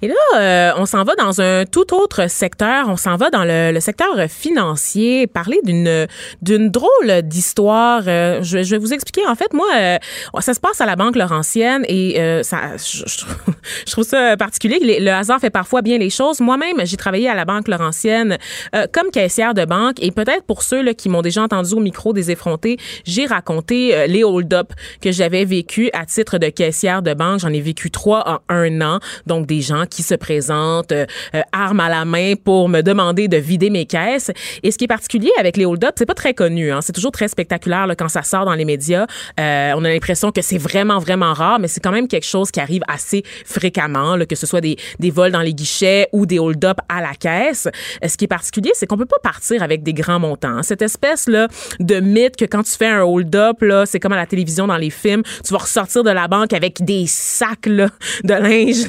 [0.00, 2.88] Et là, euh, on s'en va dans un tout autre secteur.
[2.88, 6.06] On s'en va dans le, le secteur financier, parler d'une
[6.40, 8.02] d'une drôle d'histoire.
[8.06, 9.26] Euh, je, je vais vous expliquer.
[9.26, 9.98] En fait, moi, euh,
[10.40, 13.18] ça se passe à la Banque Laurentienne et euh, ça, je, je
[13.94, 14.78] trouve- ça particulier.
[14.80, 16.40] Le, le hasard fait parfois bien les choses.
[16.40, 18.38] Moi-même, j'ai travaillé à la Banque Laurentienne
[18.76, 21.80] euh, comme caissière de banque et peut-être pour ceux là, qui m'ont déjà entendu au
[21.80, 24.72] micro des effrontés, j'ai raconté euh, les hold-up
[25.02, 27.40] que j'avais vécu à titre de caissière de banque.
[27.40, 29.00] J'en ai vécu trois en un an.
[29.26, 33.28] Donc, des gens qui se présentent euh, euh, armes à la main pour me demander
[33.28, 34.30] de vider mes caisses.
[34.62, 36.70] Et ce qui est particulier avec les hold-up, c'est pas très connu.
[36.70, 36.80] Hein.
[36.80, 39.06] C'est toujours très spectaculaire là, quand ça sort dans les médias.
[39.40, 42.50] Euh, on a l'impression que c'est vraiment, vraiment rare, mais c'est quand même quelque chose
[42.50, 46.26] qui arrive assez fréquemment, là, que ce soit des, des vols dans les guichets ou
[46.26, 47.66] des hold-up à la caisse.
[48.04, 50.48] Euh, Ce qui est particulier, c'est qu'on peut pas partir avec des grands montants.
[50.48, 50.62] hein.
[50.62, 51.48] Cette espèce là
[51.80, 54.90] de mythe que quand tu fais un hold-up, c'est comme à la télévision dans les
[54.90, 57.88] films, tu vas ressortir de la banque avec des sacs là,
[58.24, 58.88] de linge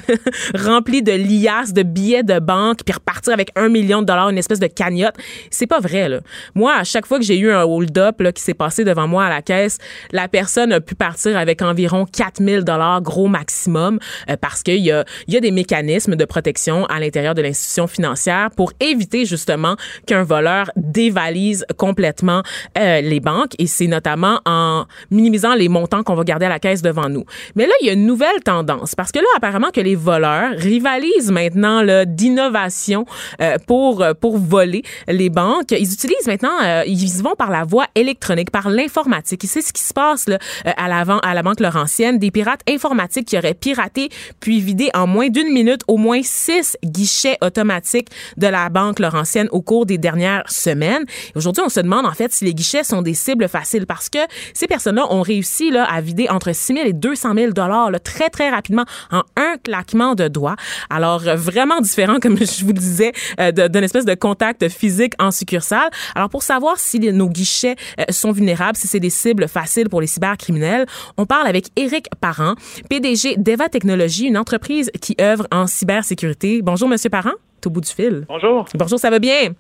[0.66, 4.38] remplis de liasses, de billets de banque, puis repartir avec un million de dollars, une
[4.38, 5.16] espèce de cagnotte.
[5.50, 6.20] C'est pas vrai, là.
[6.56, 9.30] Moi, à chaque fois que j'ai eu un hold-up qui s'est passé devant moi à
[9.30, 9.78] la caisse,
[10.12, 14.92] la personne a pu partir avec environ 4000 dollars gros maximum euh, parce qu'il y
[14.92, 19.76] a, y a des mécanismes de protection à l'intérieur de l'institution financière pour éviter justement
[20.06, 22.44] qu'un voleur dévalise complètement
[22.78, 26.60] euh, les banques et c'est notamment en minimisant les montants qu'on va garder à la
[26.60, 27.26] caisse devant nous.
[27.56, 30.52] Mais là, il y a une nouvelle tendance parce que là, apparemment que les voleurs
[30.80, 33.06] rivalisent maintenant d'innovation
[33.42, 35.72] euh, pour euh, pour voler les banques.
[35.72, 39.44] Ils utilisent maintenant, euh, ils vont par la voie électronique, par l'informatique.
[39.44, 42.32] Et c'est ce qui se passe là, euh, à l'avant à la banque Laurentienne, des
[42.32, 44.10] pirates informatiques qui auraient piraté
[44.40, 49.50] puis vidé en moins d'une minute au moins six guichets automatiques de la banque Laurentienne
[49.52, 51.04] au cours des dernières semaines.
[51.36, 54.20] Aujourd'hui, on se demande en fait si les guichets sont des cibles faciles parce que
[54.54, 58.30] ces personnes-là ont réussi là, à vider entre 6 000 et 200 000 dollars très
[58.30, 60.56] très rapidement en un claquement de doigts.
[60.90, 65.14] Alors euh, vraiment différent, comme je vous le disais, euh, d'une espèce de contact physique
[65.20, 65.90] en succursale.
[66.16, 70.02] Alors pour savoir si nos guichets euh, sont vulnérables, si c'est des cibles faciles pour
[70.02, 70.86] les cybercriminels,
[71.18, 72.56] on parle avec Éric Parent,
[72.90, 76.62] PDG d'Eva Technologies, une entreprise qui œuvre en cybersécurité.
[76.62, 77.34] Bonjour Monsieur Parent,
[77.66, 78.26] au bout du fil.
[78.28, 78.66] Bonjour.
[78.76, 79.54] Bonjour, ça va bien?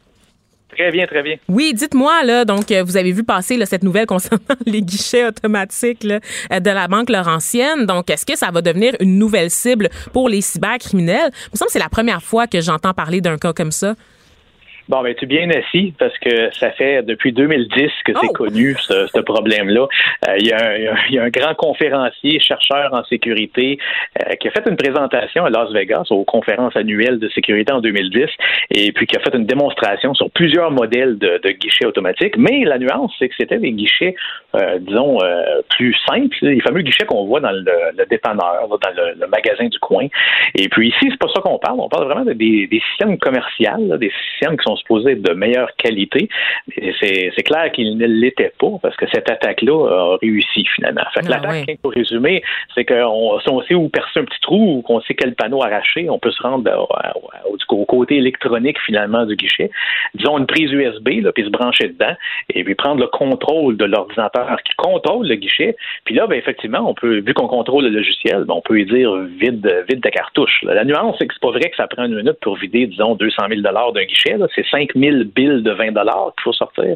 [0.71, 1.35] Très bien, très bien.
[1.47, 6.05] Oui, dites-moi là, donc euh, vous avez vu passer cette nouvelle concernant les guichets automatiques
[6.05, 7.85] euh, de la banque Laurentienne.
[7.85, 11.31] Donc, est-ce que ça va devenir une nouvelle cible pour les cybercriminels?
[11.47, 13.95] Il me que c'est la première fois que j'entends parler d'un cas comme ça.
[14.89, 18.33] Bon, ben, tu es bien assis parce que ça fait depuis 2010 que c'est Oh!
[18.33, 19.87] connu, ce, ce problème-là.
[20.27, 22.39] Euh, Il y, a un- il y a un- il y a un grand conférencier,
[22.39, 23.77] chercheur en sécurité,
[24.19, 27.81] euh, qui a fait une présentation à Las Vegas aux conférences annuelles de sécurité en
[27.81, 28.29] 2010
[28.71, 32.35] et puis qui a fait une démonstration sur plusieurs modèles de, de guichets automatiques.
[32.37, 34.15] Mais la nuance, c'est que c'était des guichets,
[34.55, 37.63] euh, disons, euh, plus simples, les fameux guichets qu'on voit dans le,
[37.95, 40.07] le dépanneur, dans le, le magasin du coin.
[40.55, 41.79] Et puis ici, c'est pas ça qu'on parle.
[41.79, 45.21] On parle vraiment de des, des systèmes commerciaux, là, des systèmes qui sont supposés être
[45.21, 46.29] de meilleure qualité.
[46.99, 51.01] C'est c'est clair qu'ils ne l'étaient pas parce que cette attaque-là a réussi finalement.
[51.13, 52.41] Fait que Ah, l'attaque, pour résumer,
[52.75, 55.63] c'est qu'on si on sait où percer un petit trou ou qu'on sait quel panneau
[55.63, 59.69] arracher, on peut se rendre au, au- au côté électronique finalement du guichet.
[60.15, 62.15] Disons une prise USB, là, puis se brancher dedans
[62.53, 65.75] et puis prendre le contrôle de l'ordinateur qui contrôle le guichet.
[66.05, 68.85] Puis là, ben, effectivement, on peut, vu qu'on contrôle le logiciel, ben, on peut lui
[68.85, 70.61] dire vide, vide ta cartouche.
[70.63, 73.15] La nuance, c'est que c'est pas vrai que ça prend une minute pour vider, disons,
[73.15, 74.37] 200 000 d'un guichet.
[74.37, 74.47] là.
[74.55, 76.95] C'est 5 000 billes de 20 qu'il faut sortir.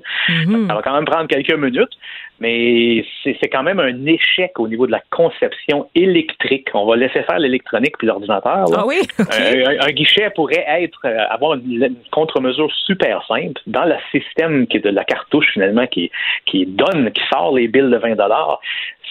[0.67, 1.91] Ça va quand même prendre quelques minutes,
[2.39, 6.67] mais c'est c'est quand même un échec au niveau de la conception électrique.
[6.73, 8.65] On va laisser faire l'électronique puis l'ordinateur.
[8.75, 9.01] Ah oui?
[9.19, 9.25] OK.
[9.31, 13.95] Un, un- un guichet pourrait être euh, avoir une, une contre-mesure super simple dans le
[14.11, 16.11] système qui est de la cartouche finalement qui
[16.45, 18.59] qui donne qui sort les billes de 20 dollars.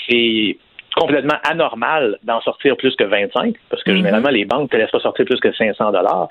[0.09, 0.57] C'est
[0.97, 4.91] complètement anormal d'en sortir plus que 25 parce que généralement les banques ne te laissent
[4.91, 6.29] pas sortir plus que 500 dollars.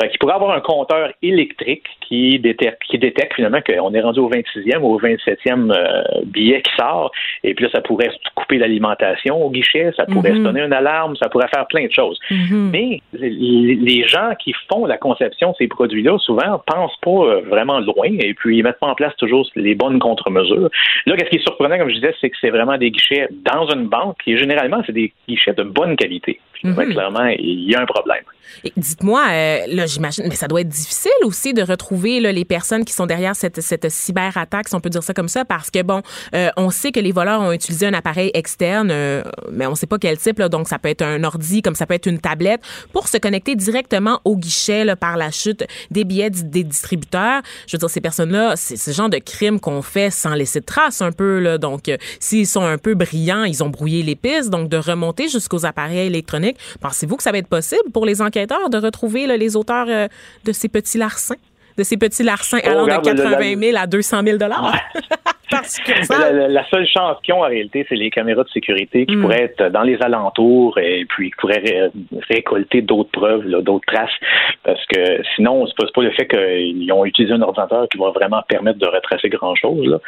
[0.00, 4.20] Fait qu'il pourrait avoir un compteur électrique qui détecte, qui détecte finalement qu'on est rendu
[4.20, 7.10] au 26e ou au 27e euh, billet qui sort
[7.44, 10.44] et puis là ça pourrait couper l'alimentation au guichet, ça pourrait Mhm.
[10.44, 12.18] sonner une alarme, ça pourrait faire plein de choses.
[12.30, 12.70] Mhm.
[12.72, 17.40] Mais les, les gens qui font la conception de ces produits-là, souvent, pensent pas euh,
[17.48, 20.68] vraiment loin et puis ils mettent pas en place toujours les bonnes contre-mesures.
[21.06, 23.66] Là, qu'est-ce qui est surprenant, comme je disais, c'est que c'est vraiment des guichets dans
[23.70, 26.40] une banque et généralement, c'est des guichets de bonne qualité.
[26.52, 26.78] Puis, Mhm.
[26.78, 28.22] ouais, clairement, il y a un problème.
[28.76, 32.84] Dites-moi, euh, là, j'imagine, mais ça doit être difficile aussi de retrouver là, les personnes
[32.84, 35.82] qui sont derrière cette, cette cyberattaque, si on peut dire ça comme ça, parce que,
[35.82, 36.02] bon,
[36.34, 39.86] euh, on sait que les voleurs ont utilisé un appareil externe, euh, mais on sait
[39.86, 42.18] pas quel type, là, donc ça peut être un ordi, comme ça peut être une
[42.20, 42.60] tablette,
[42.92, 47.40] pour se connecter directement au guichet là, par la chute des billets des distributeurs.
[47.66, 50.66] Je veux dire, ces personnes-là, c'est ce genre de crime qu'on fait sans laisser de
[50.66, 51.90] traces un peu, là, donc
[52.20, 55.64] s'ils sont un peu brillants, ils ont brouillé brouiller les pistes, donc de remonter jusqu'aux
[55.66, 56.56] appareils électroniques.
[56.80, 60.08] Pensez-vous que ça va être possible pour les enquêteurs de retrouver là, les auteurs euh,
[60.44, 61.36] de ces petits larcins?
[61.78, 65.31] De ces petits larcins Oh, allant de regarde, le- 80 000 à 200 000 Parce
[66.10, 69.16] La, la- la seule chance qu'ils ont en réalité, c'est les caméras de sécurité qui
[69.16, 69.20] Mm.
[69.22, 71.90] pourraient être dans les alentours et puis qui pourraient ré-
[72.30, 74.10] récolter d'autres preuves, d'autres traces.
[74.64, 78.10] Parce que sinon, c'est pas, pas le fait qu'ils ont utilisé un ordinateur qui va
[78.10, 79.98] vraiment permettre de retracer grand-chose.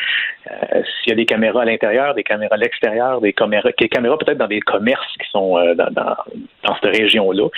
[0.50, 3.88] Euh, S'il y a des caméras à l'intérieur, des caméras à l'extérieur, des caméras, des
[3.88, 6.16] caméras peut-être dans des commerces qui sont euh, dans, dans,
[6.64, 7.44] dans cette région-là.
[7.44, 7.48] Euh,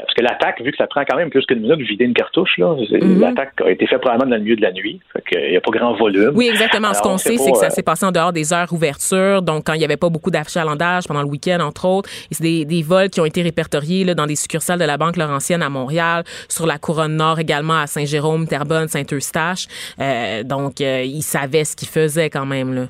[0.00, 2.14] parce que l'attaque, vu que ça prend quand même plus qu'une minute de vider une
[2.14, 3.20] cartouche, Mhm.
[3.20, 5.00] l'attaque a été faite probablement dans le milieu de la nuit.
[5.12, 6.32] Fait qu'il n'y a pas grand volume.
[6.34, 6.88] Oui, exactement.
[6.92, 8.72] Ce Alors, qu'on on sait, c'est que ça euh, s'est passé en dehors des heures
[8.72, 12.10] ouverture, donc quand il n'y avait pas beaucoup d'achalandage pendant le week-end, entre autres.
[12.30, 15.16] C'est des, des vols qui ont été répertoriés là, dans des succursales de la Banque
[15.16, 19.66] Laurentienne à Montréal, sur la Couronne Nord également à Saint-Jérôme, Terrebonne, Saint-Eustache.
[20.00, 22.74] Euh, donc, euh, ils savaient ce qu'ils faisaient quand même.
[22.74, 22.86] Là.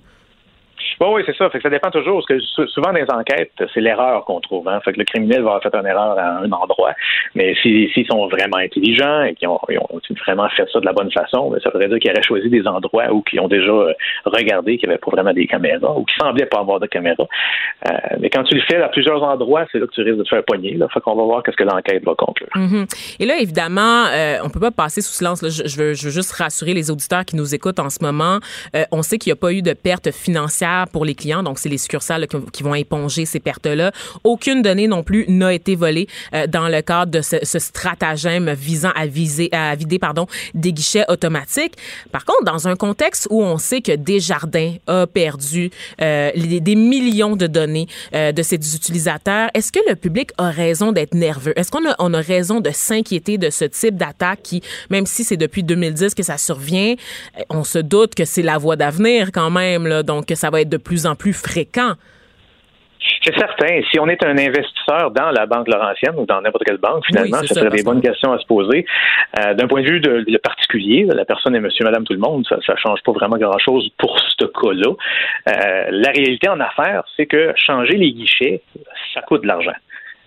[1.01, 1.48] Oui, oui, c'est ça.
[1.51, 2.16] Fait que ça dépend toujours.
[2.16, 4.68] Parce que sou- souvent dans les enquêtes, c'est l'erreur qu'on trouve.
[4.68, 4.80] Hein.
[4.84, 6.92] Fait que le criminel va avoir fait une erreur à un endroit.
[7.34, 9.59] Mais si- s'ils sont vraiment intelligents et qu'ils ont,
[10.26, 12.66] vraiment fait ça de la bonne façon, ben, ça voudrait dire qu'ils auraient choisi des
[12.66, 13.92] endroits où ils ont déjà euh,
[14.26, 17.26] regardé qu'il n'y avait pas vraiment des caméras ou qui semblaient pas avoir de caméras.
[17.88, 20.22] Euh, mais quand tu le fais à plusieurs endroits, c'est là que tu risques de
[20.24, 20.74] te faire pogner.
[20.74, 20.88] Là.
[20.92, 22.48] Fait qu'on va voir qu'est-ce que l'enquête va conclure.
[22.55, 22.86] Mhm.
[23.18, 25.40] Et là, évidemment, euh, on peut pas passer sous silence.
[25.42, 28.38] je veux, je veux juste rassurer les auditeurs qui nous écoutent en ce moment.
[28.76, 31.59] Euh, on sait qu'il n'y a pas eu de perte financière pour les clients, donc
[31.59, 33.93] c'est les succursales qui, vont éponger ces pertes-là.
[34.24, 38.93] Aucune donnée non plus n'a été volée euh, dans le cadre de ce, stratagème visant
[38.95, 41.74] à viser, à vider, pardon, des guichets automatiques.
[42.12, 45.70] Par contre, dans un contexte où on sait que Desjardins a perdu
[46.01, 50.93] euh, des millions de données euh, de ses utilisateurs, est-ce que le public a raison
[50.93, 51.53] d'être nerveux?
[51.57, 55.24] Est-ce qu'on a, on a raison de s'inquiéter de ce type d'attaque qui, même si
[55.24, 56.95] c'est depuis 2010 que ça survient,
[57.49, 60.61] on se doute que c'est la voie d'avenir quand même, là, donc que ça va
[60.61, 61.95] être de plus en plus fréquent.
[63.24, 63.81] C'est certain.
[63.91, 67.39] Si on est un investisseur dans la Banque Laurentienne ou dans n'importe quelle banque, finalement,
[67.41, 68.85] Oui, ce ça, serait des bonnes que- questions à se poser.
[69.39, 72.18] Euh, D'un point de vue de, de particulier, la personne est monsieur, madame, tout le
[72.18, 74.91] monde, ça ne change pas vraiment grand-chose pour ce cas-là.
[75.49, 78.62] Euh, la réalité en affaires, c'est que changer les guichets,
[79.14, 79.72] ça coûte de l'argent.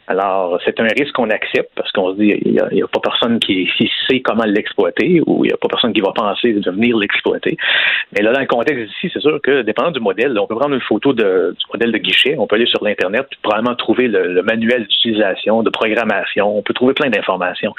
[0.08, 3.40] Alors, c'est un risque qu'on accepte parce qu'on se dit, il n'y a, pas personne
[3.40, 6.72] qui, qui sait comment l'exploiter ou il n'y a pas personne qui va penser de
[6.72, 7.56] venir l'exploiter.
[8.16, 10.76] Mais là, dans le contexte ici, c'est sûr que, dépendant du modèle, on peut prendre
[10.76, 14.34] une photo de- du modèle de guichet, on peut aller sur l'Internet, probablement trouver le,
[14.34, 17.74] le manuel d'utilisation, de programmation, on peut trouver plein d'informations.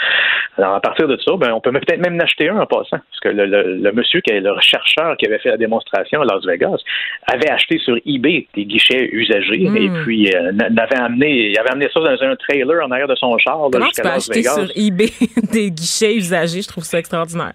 [0.56, 2.98] Alors, à partir de ça, ben, on peut peut-être même en acheter un en passant,
[3.10, 6.22] parce que le, le- le monsieur, qui est le chercheur qui avait fait la démonstration
[6.22, 6.78] à Las Vegas,
[7.26, 9.76] avait acheté sur eBay des guichets usagés, Mm.
[9.76, 10.52] et puis euh,
[10.96, 13.86] amené, il avait amené ça dans un trailer en arrière de son char là, Comment
[13.88, 14.54] tu peux Las acheter Vegas.
[14.54, 15.10] sur eBay
[15.52, 16.62] des guichets usagés?
[16.62, 17.52] Je trouve ça extraordinaire.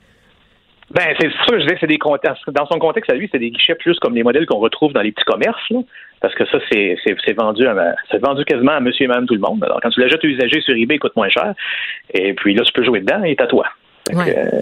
[0.92, 2.50] Ben, c'est sûr, je disais c'est des contextes.
[2.50, 5.02] Dans son contexte à lui, c'est des guichets plus comme les modèles qu'on retrouve dans
[5.02, 5.80] les petits commerces, là.
[6.22, 6.98] Parce que ça, c'est,
[7.38, 9.64] vendu à, c'est vendu quasiment à monsieur et madame tout le monde.
[9.64, 11.54] Alors, quand tu l'achètes usagé sur eBay, il coûte moins cher.
[12.14, 13.68] Et puis là, tu peux jouer dedans, il est à toi.
[14.14, 14.36] Ouais.
[14.38, 14.60] euh,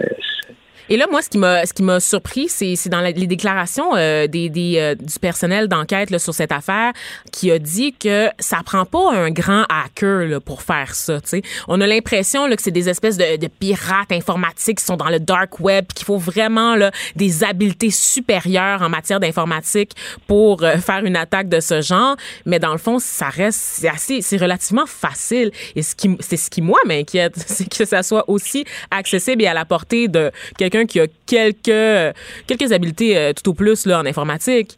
[0.89, 3.95] Et là, moi, ce qui m'a, ce qui m'a surpris, c'est, c'est dans les déclarations
[3.95, 6.93] euh, des, des, euh, du personnel d'enquête sur cette affaire
[7.31, 11.19] qui a dit que ça prend pas un grand hacker là, pour faire ça.
[11.21, 11.41] tu sais.
[11.67, 15.09] On a l'impression là, que c'est des espèces de, de pirates informatiques qui sont dans
[15.09, 19.91] le dark web, qu'il faut vraiment là, des habiletés supérieures en matière d'informatique
[20.27, 22.15] pour euh, faire une attaque de ce genre.
[22.45, 25.51] Mais dans le fond, ça reste assez, c'est relativement facile.
[25.75, 29.47] Et ce qui, c'est ce qui moi m'inquiète, c'est que ça soit aussi accessible et
[29.47, 32.15] à la portée de quelqu'un qui a quelques
[32.47, 34.77] quelques habiletés euh, tout au plus là en informatique?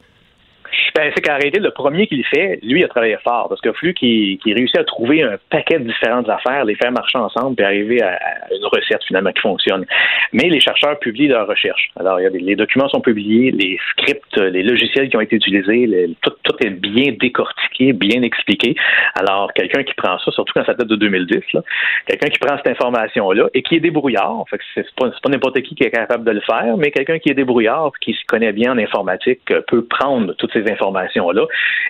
[0.95, 3.47] C'est qu'en réalité, le premier qui le fait, lui, il a travaillé fort.
[3.49, 6.91] Parce que Flux qui, qui réussit à trouver un paquet de différentes affaires, les faire
[6.91, 8.17] marcher ensemble, puis arriver à,
[8.51, 9.85] une recette finalement qui fonctionne.
[10.33, 11.89] Mais les chercheurs publient leurs recherches.
[11.99, 15.21] Alors, il y a des- les documents sont publiés, les scripts, les logiciels qui ont
[15.21, 18.75] été utilisés, tout, est bien décortiqué, bien expliqué.
[19.15, 21.61] Alors, quelqu'un qui prend ça, surtout quand ça date de 2010, là,
[22.05, 25.75] quelqu'un qui prend cette information-là et qui est débrouillard, fait que c'est pas, n'importe qui
[25.75, 28.73] qui est capable de le faire, mais quelqu'un qui est débrouillard, qui se connaît bien
[28.73, 31.45] en informatique, euh, peut prendre toutes ces informations-là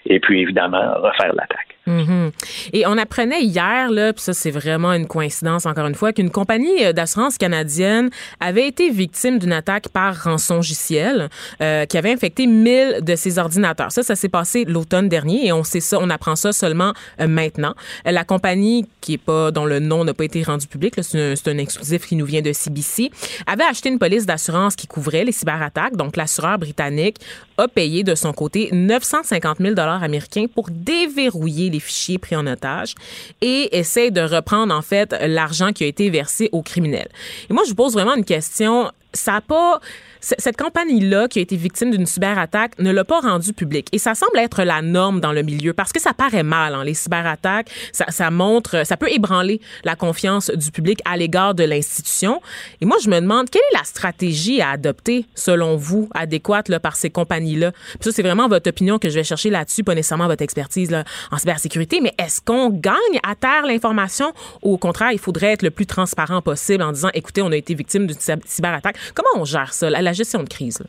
[0.06, 1.79] et puis évidemment refaire l'attaque.
[1.90, 2.32] Mhm.
[2.72, 6.30] Et on apprenait hier, là, puis ça c'est vraiment une coïncidence encore une fois, qu'une
[6.30, 11.30] compagnie euh, d'assurance canadienne avait été victime d'une attaque par rançongiciel
[11.62, 13.92] euh, qui avait infecté 1000 de ses ordinateurs.
[13.92, 17.28] Ça, ça s'est passé l'automne dernier et on sait ça, on apprend ça seulement euh,
[17.28, 17.74] maintenant.
[18.06, 21.52] La compagnie qui est pas dont le nom n'a pas été rendu public, c'est un,
[21.52, 23.10] un exclusif qui nous vient de CBC,
[23.48, 25.96] avait acheté une police d'assurance qui couvrait les cyberattaques.
[25.96, 27.18] Donc l'assureur britannique
[27.58, 32.46] a payé de son côté 950 000 dollars américains pour déverrouiller les fichiers pris en
[32.48, 32.96] otage
[33.42, 37.10] et essaie de reprendre en fait l'argent qui a été versé aux criminels.
[37.50, 38.92] Et moi, je vous pose vraiment une question.
[39.14, 39.80] ça a pas
[40.22, 43.88] cette compagnie-là qui a été victime d'une cyberattaque ne l'a pas rendu public.
[43.92, 46.84] Et ça semble être la norme dans le milieu parce que ça paraît mal, hein,
[46.84, 47.70] les cyberattaques.
[47.92, 52.42] Ça, montre, ça peut ébranler la confiance du public à l'égard de l'institution.
[52.82, 56.80] Et moi, je me demande, quelle est la stratégie à adopter, selon vous, adéquate là,
[56.80, 57.72] par ces compagnies-là?
[57.72, 60.92] Puis ça, c'est vraiment votre opinion que je vais chercher là-dessus, pas nécessairement votre expertise
[60.92, 62.00] là, en cybersécurité.
[62.02, 64.34] Mais est-ce qu'on gagne à terre l'information?
[64.64, 67.56] Ou au contraire, il faudrait être le plus transparent possible en disant, écoutez, on a
[67.56, 68.98] été victime d'une cyberattaque.
[69.14, 70.84] Comment on gère ça, gestion de crise?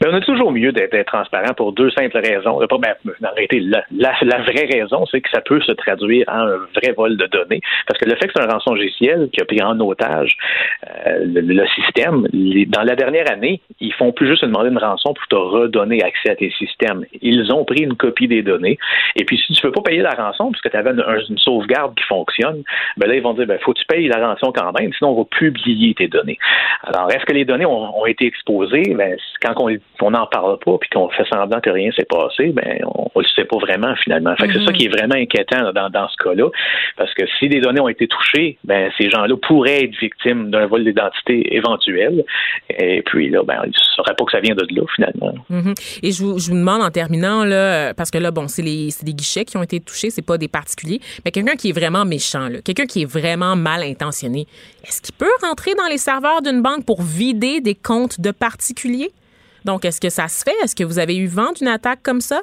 [0.00, 2.58] Mais on a toujours mieux d'être transparent pour deux simples raisons.
[2.58, 2.94] Ben,
[3.24, 6.92] en réalité, la, la, vraie raison, c'est que ça peut se traduire en un vrai
[6.96, 7.60] vol de données.
[7.86, 10.36] Parce que le fait que c'est un rançon logiciel qui a pris en otage
[10.86, 12.26] euh, le, système,
[12.68, 16.30] dans la dernière année, ils font plus juste demander une rançon pour te redonner accès
[16.30, 17.04] à tes systèmes.
[17.20, 18.78] Ils ont pris une copie des données.
[19.16, 21.38] Et puis, si tu ne peux pas payer la rançon, parce que tu avais une,
[21.38, 22.62] sauvegarde qui fonctionne,
[22.96, 25.10] ben là, ils vont dire, ben, faut que tu payes la rançon quand même, sinon
[25.10, 26.38] on va publier tes données.
[26.84, 28.94] Alors, est-ce que les données ont, ont été exposées?
[28.94, 29.68] Ben, quand on
[30.02, 33.22] on n'en parle pas puis qu'on fait semblant que rien s'est passé, ben on, ne
[33.22, 34.34] le sait pas vraiment finalement.
[34.36, 34.72] Fait c'est ça mhm.
[34.72, 36.48] qui est vraiment inquiétant dans, dans ce cas-là,
[36.96, 40.66] parce que si des données ont été touchées, ben ces gens-là pourraient être victimes d'un
[40.66, 42.24] vol d'identité éventuel.
[42.70, 45.34] Et puis là, ben ils ne sauraient pas que ça vient de là finalement.
[45.50, 45.74] Mhm.
[46.02, 48.88] Et je vous, je vous, demande en terminant là, parce que là, bon, c'est les
[49.02, 52.04] des guichets qui ont été touchés, c'est pas des particuliers, mais quelqu'un qui est vraiment
[52.04, 54.46] méchant, quelqu'un qui est vraiment mal intentionné,
[54.84, 59.10] est-ce qu'il peut rentrer dans les serveurs d'une banque pour vider des comptes de particuliers?
[59.64, 60.54] Donc, est-ce que ça se fait?
[60.62, 62.42] Est-ce que vous avez eu vent d'une attaque comme ça?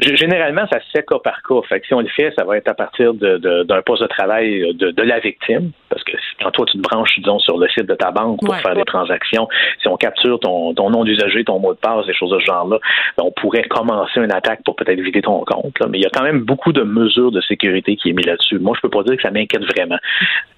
[0.00, 1.60] Généralement, ça se fait cas par cas.
[1.68, 4.74] Fait que si on le fait, ça va être à partir d'un poste de travail
[4.74, 5.72] de, la victime.
[5.88, 8.56] Parce que quand toi, tu te branches, disons, sur le site de ta banque pour
[8.56, 9.48] faire des transactions,
[9.80, 12.78] si on capture ton, nom d'usager, ton mot de passe, des choses de ce genre-là,
[13.18, 15.76] ben, on pourrait commencer une attaque pour peut-être vider ton compte.
[15.88, 18.58] Mais il y a quand même beaucoup de mesures de sécurité qui est mis là-dessus.
[18.58, 19.98] Moi, je peux pas dire que ça m'inquiète vraiment.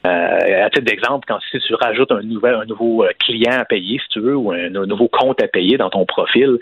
[0.06, 3.64] Euh, à titre d'exemple, quand si tu rajoutes un, nouvel, un nouveau euh, client à
[3.64, 6.58] payer, si tu veux, ou un, nouveau compte à payer dans ton profil,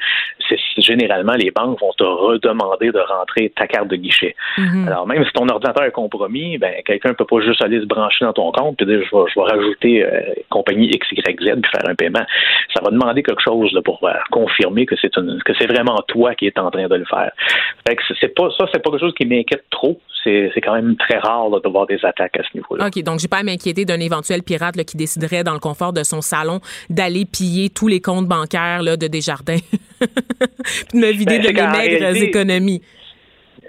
[0.48, 4.34] c'est généralement les banques vont te redemander de rentrer ta carte de guichet.
[4.58, 4.86] Mhm.
[4.88, 8.24] Alors même si ton ordinateur est compromis, ben quelqu'un peut pas juste aller se brancher
[8.24, 11.88] dans ton compte et dire je vais, je vais rajouter euh, compagnie XYZ puis faire
[11.88, 12.24] un paiement.
[12.74, 14.00] Ça va demander quelque chose là, pour
[14.30, 17.32] confirmer que c'est que c'est vraiment toi qui es en train de le faire.
[17.86, 20.96] Fait que c'est pas ça, c'est pas quelque chose qui m'inquiète trop c'est quand même
[20.96, 22.86] très rare de voir des attaques à ce niveau-là.
[22.86, 26.02] OK, donc j'ai pas à m'inquiéter d'un éventuel pirate qui déciderait dans le confort de
[26.02, 29.58] son salon d'aller piller tous les comptes bancaires là, de Desjardins
[30.00, 30.08] puis
[30.94, 32.82] de me vider ben, de mes maigres économies.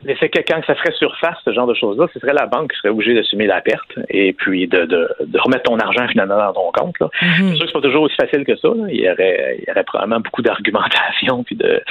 [0.05, 2.71] Mais c'est que quand ça ferait surface, ce genre de choses-là, ce serait la banque
[2.71, 6.37] qui serait obligée d'assumer la perte et puis de, de, de, remettre ton argent finalement
[6.37, 6.99] dans ton compte.
[6.99, 7.09] Là.
[7.21, 7.49] Mm-hmm.
[7.49, 8.69] C'est sûr que c'est pas toujours aussi facile que ça.
[8.89, 11.81] Il, y aurait, il y aurait probablement beaucoup d'argumentation puis de,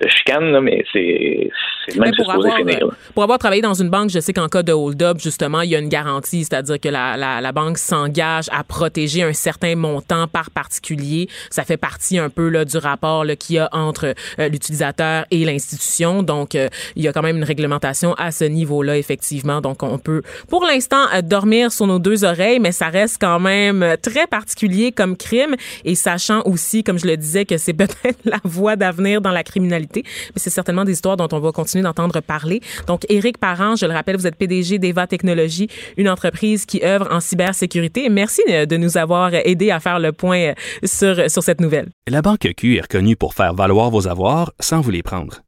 [0.00, 1.50] de chicane, mais c'est
[1.96, 2.78] même pour avoir, finir,
[3.14, 5.76] pour avoir travaillé dans une banque, je sais qu'en cas de hold-up, justement, il y
[5.76, 10.26] a une garantie, c'est-à-dire que la, la, la banque s'engage à protéger un certain montant
[10.26, 11.28] par particulier.
[11.50, 15.44] Ça fait partie un peu là, du rapport qu'il y a entre euh, l'utilisateur et
[15.44, 16.22] l'institution.
[16.22, 17.44] Donc, euh, il y a quand même une
[18.16, 19.60] à ce niveau-là, effectivement.
[19.60, 23.40] Donc, on peut, pour l'instant, euh, dormir sur nos deux oreilles, mais ça reste quand
[23.40, 25.56] même euh, très particulier comme crime.
[25.84, 29.42] Et sachant aussi, comme je le disais, que c'est peut-être la voie d'avenir dans la
[29.42, 32.60] criminalité, mais c'est certainement des histoires dont on va continuer d'entendre parler.
[32.86, 37.08] Donc, Éric Parent, je le rappelle, vous êtes PDG d'Eva Technologies, une entreprise qui œuvre
[37.10, 38.08] en cybersécurité.
[38.08, 40.52] Merci euh, de nous avoir aidé à faire le point
[40.84, 41.88] sur, sur cette nouvelle.
[42.08, 45.47] La Banque Q est reconnue pour faire valoir vos avoirs sans vous les prendre.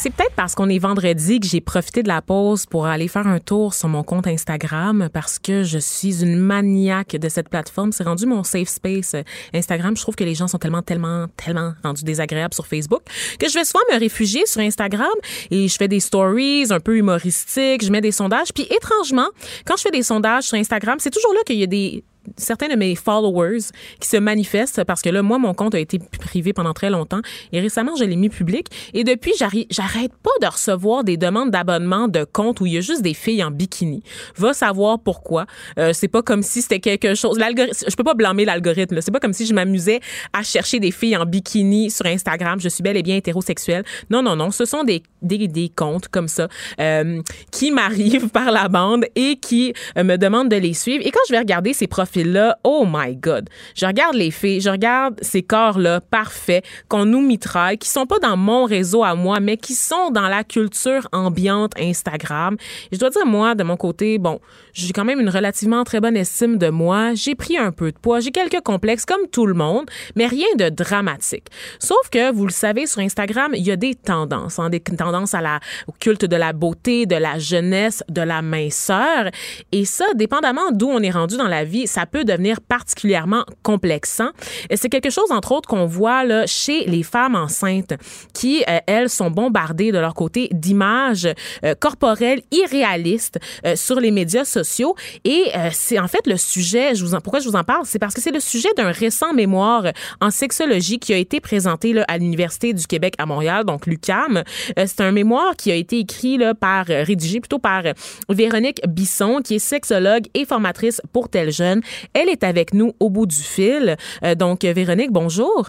[0.00, 3.26] C'est peut-être parce qu'on est vendredi que j'ai profité de la pause pour aller faire
[3.26, 7.90] un tour sur mon compte Instagram parce que je suis une maniaque de cette plateforme.
[7.90, 9.16] C'est rendu mon safe space
[9.52, 9.96] Instagram.
[9.96, 13.02] Je trouve que les gens sont tellement, tellement, tellement rendus désagréables sur Facebook
[13.40, 15.08] que je vais souvent me réfugier sur Instagram
[15.50, 18.52] et je fais des stories un peu humoristiques, je mets des sondages.
[18.54, 19.26] Puis étrangement,
[19.64, 22.04] quand je fais des sondages sur Instagram, c'est toujours là qu'il y a des
[22.36, 23.64] certains de mes followers
[24.00, 27.20] qui se manifestent parce que là, moi, mon compte a été privé pendant très longtemps
[27.52, 28.68] et récemment, je l'ai mis public.
[28.94, 32.80] Et depuis, j'arrête pas de recevoir des demandes d'abonnement de comptes où il y a
[32.80, 34.02] juste des filles en bikini.
[34.36, 35.46] Va savoir pourquoi.
[35.78, 37.38] Euh, c'est pas comme si c'était quelque chose.
[37.38, 39.00] Je peux pas blâmer l'algorithme.
[39.00, 40.00] C'est pas comme si je m'amusais
[40.32, 42.60] à chercher des filles en bikini sur Instagram.
[42.60, 43.84] Je suis bel et bien hétérosexuelle.
[44.10, 44.50] Non, non, non.
[44.50, 46.48] Ce sont des, des, des comptes comme ça
[46.80, 51.04] euh, qui m'arrivent par la bande et qui euh, me demandent de les suivre.
[51.06, 51.86] Et quand je vais regarder ces
[52.18, 53.48] profils-là, oh my God.
[53.74, 58.18] Je regarde les filles, je regarde ces corps-là parfaits qu'on nous mitraille, qui sont pas
[58.18, 62.56] dans mon réseau à moi, mais qui sont dans la culture ambiante Instagram.
[62.90, 64.40] Et je dois dire, moi, de mon côté, bon,
[64.72, 67.14] j'ai quand même une relativement très bonne estime de moi.
[67.14, 70.46] J'ai pris un peu de poids, j'ai quelques complexes comme tout le monde, mais rien
[70.56, 71.46] de dramatique.
[71.78, 75.34] Sauf que, vous le savez, sur Instagram, il y a des tendances, hein, des tendances
[75.34, 79.30] à la, au culte de la beauté, de la jeunesse, de la minceur.
[79.72, 84.30] Et ça, dépendamment d'où on est rendu dans la vie, ça peut devenir particulièrement complexant.
[84.70, 87.94] Et c'est quelque chose, entre autres, qu'on voit là, chez les femmes enceintes
[88.34, 91.28] qui, euh, elles, sont bombardées de leur côté d'images
[91.64, 94.94] euh, corporelles irréalistes euh, sur les médias sociaux.
[95.24, 98.14] Et c'est en fait le sujet, je vous pourquoi je vous en parle, c'est parce
[98.14, 99.84] que c'est le sujet d'un récent mémoire
[100.20, 104.42] en sexologie qui a été présenté là, à l'Université du Québec à Montréal, donc l'UCAM.
[104.76, 107.82] c'est un mémoire qui a été écrit là, par, rédigé plutôt par
[108.28, 111.80] Véronique Bisson, qui est sexologue et formatrice pour tel jeune.
[112.14, 113.96] Elle est avec nous au bout du fil.
[114.36, 115.68] donc, Véronique, bonjour.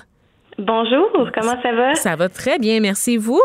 [0.58, 1.96] Bonjour, comment ça va?
[1.96, 3.42] Ça va très bien, merci vous?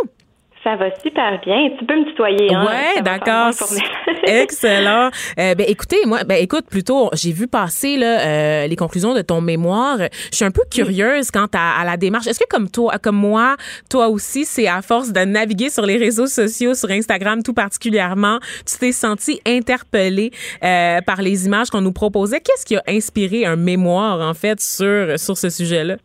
[0.64, 1.68] Ça va super bien.
[1.78, 2.54] Tu peux me tutoyer.
[2.54, 2.64] Hein?
[2.64, 3.52] Ouais, d'accord.
[4.26, 5.10] Excellent.
[5.38, 9.20] Euh, ben écoutez, moi, ben écoute, plutôt, j'ai vu passer là euh, les conclusions de
[9.20, 9.98] ton mémoire.
[10.30, 12.26] Je suis un peu curieuse quant à, la démarche.
[12.28, 13.56] Est-ce que comme toi, comme moi,
[13.90, 18.38] toi aussi, c'est à force de naviguer sur les réseaux sociaux, sur Instagram tout particulièrement,
[18.66, 20.30] tu t'es senti interpellée
[20.62, 22.40] euh, par les images qu'on nous proposait?
[22.40, 25.96] Qu'est-ce qui a inspiré un mémoire en fait sur sur ce sujet-là?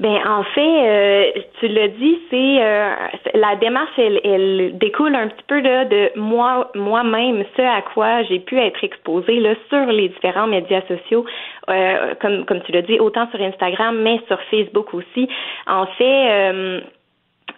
[0.00, 1.30] Ben en fait, euh,
[1.60, 2.94] tu l'as dit, c'est euh,
[3.34, 8.22] la démarche, elle, elle, découle un petit peu là, de moi moi-même, ce à quoi
[8.22, 11.26] j'ai pu être exposée là sur les différents médias sociaux,
[11.68, 15.28] euh, comme comme tu l'as dit, autant sur Instagram, mais sur Facebook aussi.
[15.66, 16.82] En fait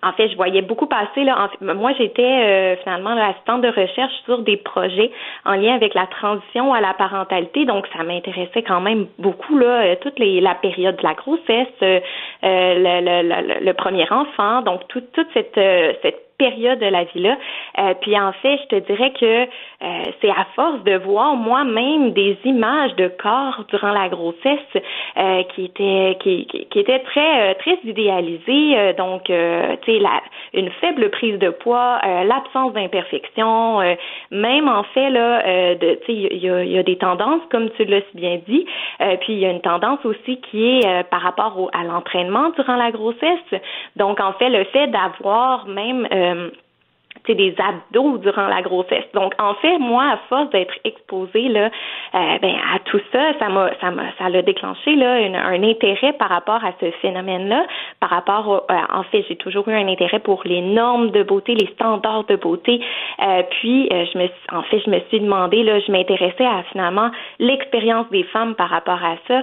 [0.03, 1.24] en fait, je voyais beaucoup passer.
[1.24, 5.11] Là, moi, j'étais euh, finalement l'assistante de recherche sur des projets
[5.45, 7.64] en lien avec la transition à la parentalité.
[7.64, 12.01] Donc, ça m'intéressait quand même beaucoup là, euh, toute la période de la grossesse, euh,
[12.43, 15.59] le, le, le, premier enfant, donc toute cette,
[16.03, 17.36] cette période de la vie-là.
[17.78, 19.47] Euh, puis en fait, je te dirais que euh,
[20.20, 25.66] c'est à force de voir moi-même des images de corps durant la grossesse euh, qui
[25.66, 28.93] étaient qui, qui étaient très très idéalisées.
[28.95, 29.32] donc, tu
[29.86, 30.03] sais,
[30.55, 33.80] une faible prise de poids, l'absence d'imperfection,
[34.30, 37.84] même en fait là, tu sais, il y a, y a, des tendances comme tu
[37.84, 38.66] l'as si bien dit.
[39.20, 42.76] puis il y a une tendance aussi qui est par rapport au, à l'entraînement durant
[42.76, 43.51] la grossesse.
[43.97, 46.53] Donc en fait, le fait d'avoir même um,
[47.28, 49.04] des abdos durant la grossesse.
[49.14, 51.70] Donc, en fait, moi, à force d'être exposée là,
[52.14, 56.12] euh, ben, à tout ça, ça m'a, ça m'a, ça l'a déclenché là un intérêt
[56.14, 57.66] par rapport à ce phénomène-là.
[58.00, 61.22] Par rapport, au, euh, en fait, j'ai toujours eu un intérêt pour les normes de
[61.22, 62.80] beauté, les standards de beauté.
[63.22, 66.62] Euh, puis, euh, je me, en fait, je me suis demandé là, je m'intéressais à
[66.72, 69.42] finalement l'expérience des femmes par rapport à ça,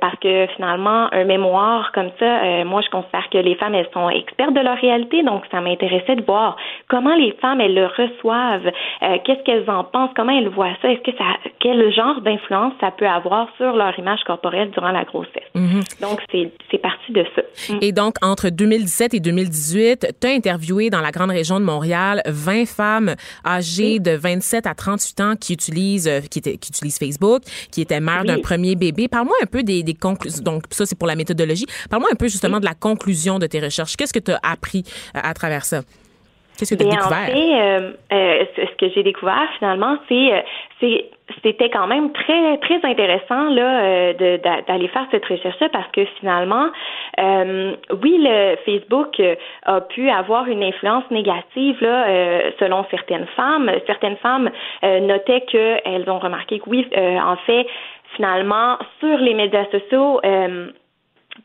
[0.00, 4.08] parce que finalement, un mémoire comme ça, moi, je considère que les femmes elles sont
[4.08, 6.56] expertes de leur réalité, donc ça m'intéressait de voir
[6.88, 10.90] comment les femmes elles le reçoivent, euh, qu'est-ce qu'elles en pensent, comment elles voient ça,
[10.90, 11.24] est-ce que ça,
[11.60, 15.42] quel genre d'influence ça peut avoir sur leur image corporelle durant la grossesse.
[15.54, 16.00] Mm-hmm.
[16.00, 17.42] Donc c'est parti de ça.
[17.72, 17.78] Mm.
[17.82, 22.22] Et donc entre 2017 et 2018, tu as interviewé dans la grande région de Montréal
[22.26, 23.14] 20 femmes
[23.46, 28.24] âgées de 27 à 38 ans qui utilisent euh, qui, utilisent Facebook, qui étaient mères
[28.24, 29.08] d'un premier bébé.
[29.08, 30.42] Parle-moi un peu des, des conclusions.
[30.42, 31.66] Donc ça c'est pour la méthodologie.
[31.90, 33.96] Parle-moi un peu justement de la conclusion de tes recherches.
[33.96, 34.84] Qu'est-ce que tu as appris
[35.16, 35.80] euh, à travers ça?
[36.56, 37.20] Qu'est-ce que tu as découvert?
[37.20, 40.40] En fait, euh, euh, ce que j'ai découvert finalement, c'est euh,
[40.80, 41.10] c'est
[41.42, 46.66] c'était quand même très très intéressant là d'aller faire cette recherche là parce que finalement
[47.16, 49.22] oui le Facebook
[49.62, 54.50] a pu avoir une influence négative là selon certaines femmes certaines femmes
[54.82, 57.66] notaient qu'elles ont remarqué que oui en fait
[58.16, 60.20] finalement sur les médias sociaux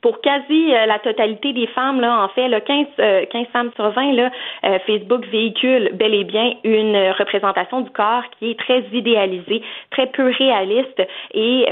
[0.01, 3.71] pour quasi euh, la totalité des femmes, là, en fait, là, 15, 15 euh, femmes
[3.75, 4.31] sur 20, là,
[4.63, 9.61] euh, Facebook véhicule bel et bien une représentation du corps qui est très idéalisée,
[9.91, 11.01] très peu réaliste,
[11.33, 11.65] et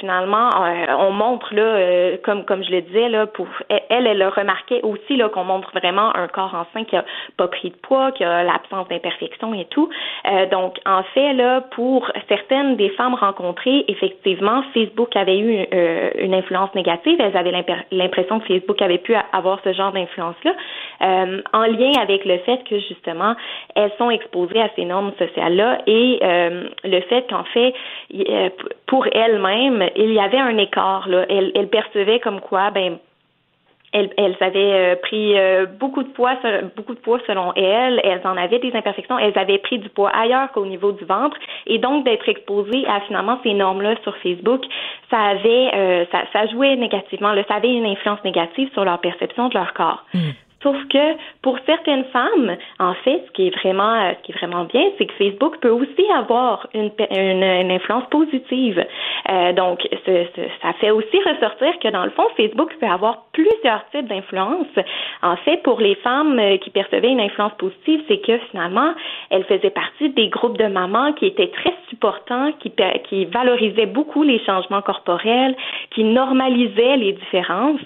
[0.00, 0.50] finalement,
[0.98, 5.16] on montre là, comme comme je le disais là, pour elle, elle, le remarquait aussi
[5.16, 7.04] là qu'on montre vraiment un corps enceint qui a
[7.36, 9.88] pas pris de poids, qui a l'absence d'imperfection et tout.
[10.50, 15.66] donc, en fait, là, pour certaines des femmes rencontrées, effectivement, Facebook avait eu
[16.18, 17.16] une influence négative.
[17.20, 17.50] Elles avaient
[17.90, 20.54] l'impression que Facebook avait pu avoir ce genre d'influence-là,
[21.02, 23.34] euh, en lien avec le fait que justement
[23.74, 27.74] elles sont exposées à ces normes sociales-là et euh, le fait qu'en fait
[28.14, 28.50] euh,
[28.86, 31.26] pour elles-mêmes il y avait un écart là.
[31.28, 32.98] Elles, elles percevaient comme quoi ben
[33.92, 36.36] elles, elles avaient euh, pris euh, beaucoup de poids,
[36.76, 38.00] beaucoup de poids selon elles.
[38.02, 39.18] Elles en avaient des imperfections.
[39.18, 41.36] Elles avaient pris du poids ailleurs qu'au niveau du ventre.
[41.66, 44.62] Et donc d'être exposées à finalement ces normes-là sur Facebook,
[45.10, 47.32] ça avait, euh, ça, ça jouait négativement.
[47.32, 50.04] Là, ça avait une influence négative sur leur perception de leur corps.
[50.14, 50.18] Mmh.
[50.62, 54.36] Sauf que pour certaines femmes, en fait, ce qui est vraiment, euh, ce qui est
[54.36, 58.84] vraiment bien, c'est que Facebook peut aussi avoir une, une, influence positive.
[59.28, 60.26] Euh, donc, ce,
[60.62, 64.68] ça fait aussi ressortir que dans le fond, Facebook peut avoir plusieurs types d'influence.
[65.22, 68.94] En fait, pour les femmes euh, qui percevaient une influence positive, c'est que finalement,
[69.30, 72.72] elles faisaient partie des groupes de mamans qui étaient très supportants, qui,
[73.08, 75.56] qui valorisaient beaucoup les changements corporels,
[75.94, 77.80] qui normalisaient les différences.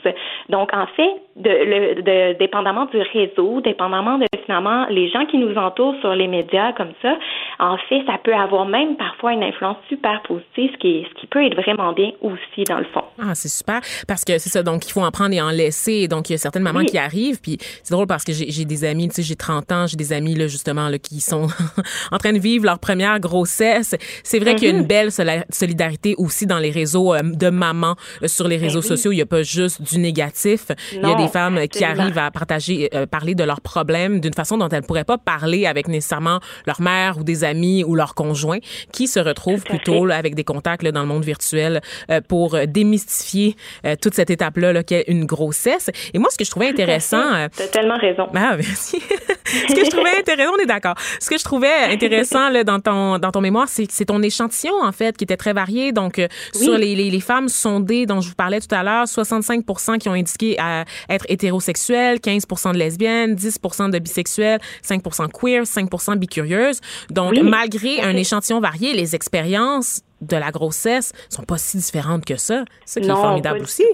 [0.49, 5.39] Donc, en fait, de, de, de dépendamment du réseau, dépendamment de finalement les gens qui
[5.39, 7.17] nous entourent sur les médias comme ça,
[7.59, 11.27] en fait, ça peut avoir même parfois une influence super positive, ce qui, ce qui
[11.27, 13.05] peut être vraiment bien aussi dans le fond.
[13.19, 14.63] Ah, c'est super parce que c'est ça.
[14.63, 16.09] Donc, il faut en prendre et en laisser.
[16.09, 17.41] Donc, il y a certaines mamans qui arrivent.
[17.41, 20.13] Puis, c'est drôle parce que j'ai des amis, tu sais, j'ai 30 ans, j'ai des
[20.13, 21.47] amis, là, justement, là, qui sont
[22.13, 23.95] en train de vivre leur première grossesse.
[24.23, 24.87] C'est vrai qu'il y a une mm-hmm.
[24.87, 29.13] belle solidarité aussi dans les réseaux euh, de mamans euh, sur les réseaux ben sociaux.
[29.13, 30.67] Il n'y a pas juste du négatif.
[30.93, 34.35] il y a des femmes qui arrivent à partager, euh, parler de leurs problèmes d'une
[34.35, 38.15] façon dont elles pourraient pas parler avec nécessairement leur mère ou des amis ou leur
[38.15, 38.59] conjoint,
[38.93, 41.81] qui se retrouvent plutôt avec des contacts là, dans le monde virtuel
[42.11, 43.57] euh, pour euh, démystifier
[44.01, 45.91] toute cette étape-là là, qu'est une grossesse.
[46.13, 47.49] Et moi, ce que je trouvais intéressant...
[47.57, 48.29] Tu as tellement raison.
[48.35, 49.01] Ah, merci.
[49.47, 50.95] ce que je trouvais intéressant, on est d'accord.
[51.21, 54.75] Ce que je trouvais intéressant là, dans, ton, dans ton mémoire, c'est, c'est ton échantillon,
[54.83, 55.93] en fait, qui était très varié.
[55.93, 56.21] Donc,
[56.53, 59.65] sur les, les, les, femmes sondées dont je vous parlais tout à l'heure, 65
[60.01, 63.61] qui ont indiqué à être hétérosexuelles, 15 de lesbiennes, 10
[63.93, 66.81] de bisexuels, 5% queer, 5 bicurieuses.
[67.11, 72.37] Donc, malgré un échantillon varié, les expériences de la grossesse sont pas si différentes que
[72.37, 72.65] ça.
[72.85, 73.85] C'est qui est formidable aussi.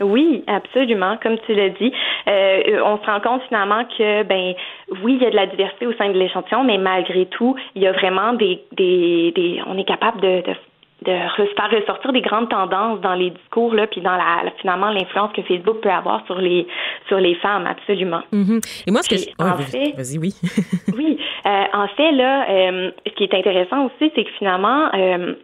[0.00, 1.16] Oui, absolument.
[1.22, 1.92] Comme tu l'as dit,
[2.28, 4.54] euh, on se rend compte finalement que, ben,
[5.02, 7.82] oui, il y a de la diversité au sein de l'échantillon, mais malgré tout, il
[7.82, 10.54] y a vraiment des, des, des on est capable de, de
[11.02, 15.30] de faire ressortir des grandes tendances dans les discours là puis dans la, finalement l'influence
[15.32, 16.66] que Facebook peut avoir sur les
[17.08, 18.22] sur les femmes absolument.
[18.32, 18.84] Mm-hmm.
[18.86, 19.26] Et moi ce que je...
[19.38, 20.34] en fait vas-y oui.
[20.96, 25.34] oui, euh, en fait là euh, ce qui est intéressant aussi c'est que finalement euh,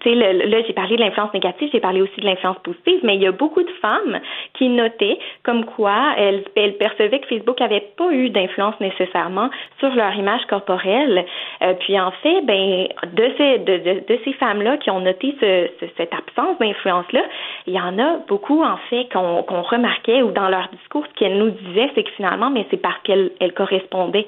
[0.00, 3.14] tu sais, là, j'ai parlé de l'influence négative, j'ai parlé aussi de l'influence positive, mais
[3.14, 4.18] il y a beaucoup de femmes
[4.54, 9.94] qui notaient comme quoi elles, elles percevaient que Facebook avait pas eu d'influence nécessairement sur
[9.94, 11.24] leur image corporelle.
[11.62, 15.36] Euh, puis en fait, ben de ces de, de, de ces femmes-là qui ont noté
[15.40, 17.22] ce, cette absence d'influence-là,
[17.66, 21.38] il y en a beaucoup en fait qu'on remarquait ou dans leur discours, ce qu'elles
[21.38, 24.26] nous disaient, c'est que finalement, mais c'est parce qu'elles elles correspondaient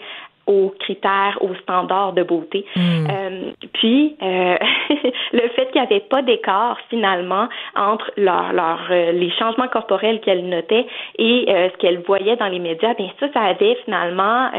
[0.49, 2.65] aux critères, aux standards de beauté.
[2.75, 3.07] Hmm.
[3.11, 4.57] Euh, puis, euh,
[5.33, 10.21] le fait qu'il n'y avait pas d'écart finalement entre leur, leur, euh, les changements corporels
[10.21, 10.87] qu'elle notait
[11.19, 14.51] et ce qu'elle voyait dans les médias, bien ça, ça avait finalement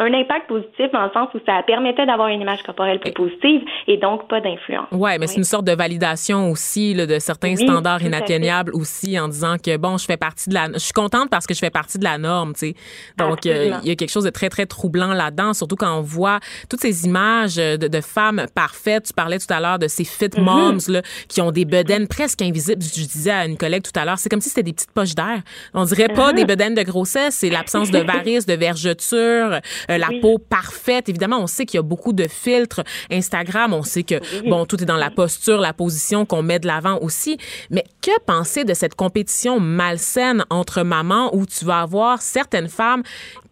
[0.00, 3.60] un impact positif dans le sens où ça permettait d'avoir une image corporelle plus positive
[3.86, 4.88] et donc pas d'influence.
[4.92, 9.28] Ouais, mais c'est une sorte de validation aussi là, de certains standards inatteignables aussi en
[9.28, 11.70] disant que bon, je fais partie de la je suis contente parce que je fais
[11.70, 12.74] partie de la norme, tu sais.
[13.18, 16.00] Donc euh, il y a quelque chose de très très troublant là-dedans, surtout quand on
[16.00, 16.40] voit
[16.70, 19.08] toutes ces images de, de femmes parfaites.
[19.08, 20.40] Tu parlais tout à l'heure de ces fit mm-hmm.
[20.40, 22.82] moms là qui ont des bedaines presque invisibles.
[22.82, 25.14] Je disais à une collègue tout à l'heure, c'est comme si c'était des petites poches
[25.14, 25.42] d'air.
[25.74, 26.36] On dirait pas mm-hmm.
[26.36, 29.60] des bedaines de grossesse, c'est l'absence de varices, de vergetures,
[29.90, 31.08] euh, la peau parfaite.
[31.08, 32.82] Évidemment, on sait qu'il y a beaucoup de filtres.
[33.10, 36.66] Instagram, on sait que, bon, tout est dans la posture, la position qu'on met de
[36.66, 37.38] l'avant aussi.
[37.70, 43.02] Mais que penser de cette compétition malsaine entre mamans où tu vas avoir certaines femmes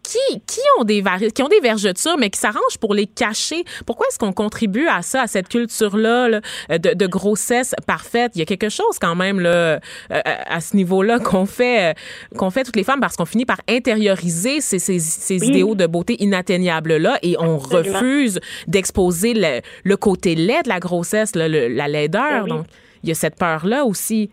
[0.03, 1.03] qui, qui ont des
[1.35, 3.63] qui ont des vergetures, mais qui s'arrangent pour les cacher?
[3.85, 8.31] Pourquoi est-ce qu'on contribue à ça, à cette culture-là de, de, grossesse parfaite?
[8.35, 9.79] Il y a quelque chose quand même là, euh,
[10.11, 11.93] à ce niveau-là qu'on fait, euh,
[12.37, 15.85] qu'on fait toutes les femmes parce qu'on finit par intérioriser ces, ces, ces idéaux de
[15.85, 21.87] beauté inatteignables-là et on refuse d'exposer le, le, côté laid de la grossesse, là, la
[21.87, 22.43] laideur.
[22.43, 22.65] Ben Donc,
[23.03, 24.29] il y a cette peur-là aussi.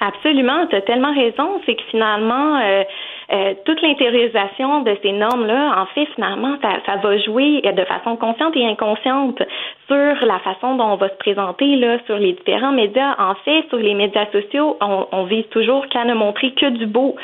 [0.00, 1.60] Absolument, tu as tellement raison.
[1.66, 2.84] C'est que finalement, euh,
[3.30, 8.16] euh, toute l'intériorisation de ces normes-là, en fait, finalement, ça, ça, va jouer de façon
[8.16, 9.42] consciente et inconsciente
[9.86, 13.14] sur la façon dont on va se présenter là, sur les différents médias.
[13.18, 16.86] En fait, sur les médias sociaux, on, on vise toujours qu'à ne montrer que du
[16.86, 17.16] beau.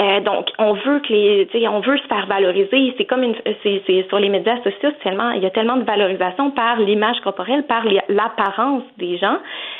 [0.00, 2.94] Euh, donc, on veut que les, on veut se faire valoriser.
[2.96, 5.84] C'est comme une, c'est, c'est sur les médias sociaux, tellement, il y a tellement de
[5.84, 9.38] valorisation par l'image corporelle, par l'apparence des gens.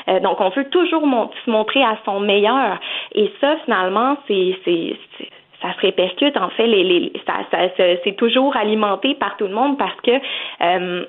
[0.08, 1.02] Euh, donc, on veut toujours
[1.44, 2.78] se montrer à son meilleur.
[3.14, 4.56] Et ça, finalement, c'est,
[5.62, 6.36] ça se répercute.
[6.36, 6.66] En fait,
[7.26, 7.68] ça,
[8.04, 10.10] c'est toujours alimenté par tout le monde parce que
[10.60, 11.04] euh,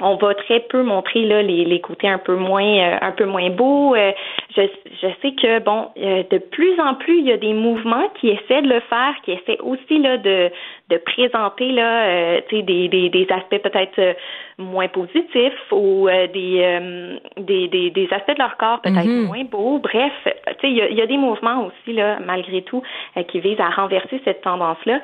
[0.00, 3.24] on va très peu montrer là les, les côtés un peu moins euh, un peu
[3.24, 3.94] moins beaux.
[3.94, 4.12] Euh,
[4.56, 4.62] je,
[5.00, 8.62] je sais que bon, de plus en plus il y a des mouvements qui essaient
[8.62, 10.50] de le faire, qui essaient aussi là de
[10.90, 14.12] de présenter là, euh, des, des, des aspects peut-être euh,
[14.58, 19.26] moins positifs ou euh, des, euh, des, des, des aspects de leur corps peut-être Mhm.
[19.26, 19.78] moins beaux.
[19.78, 20.12] Bref,
[20.62, 22.82] il y a, y a des mouvements aussi là, malgré tout,
[23.28, 25.00] qui visent à renverser cette tendance-là.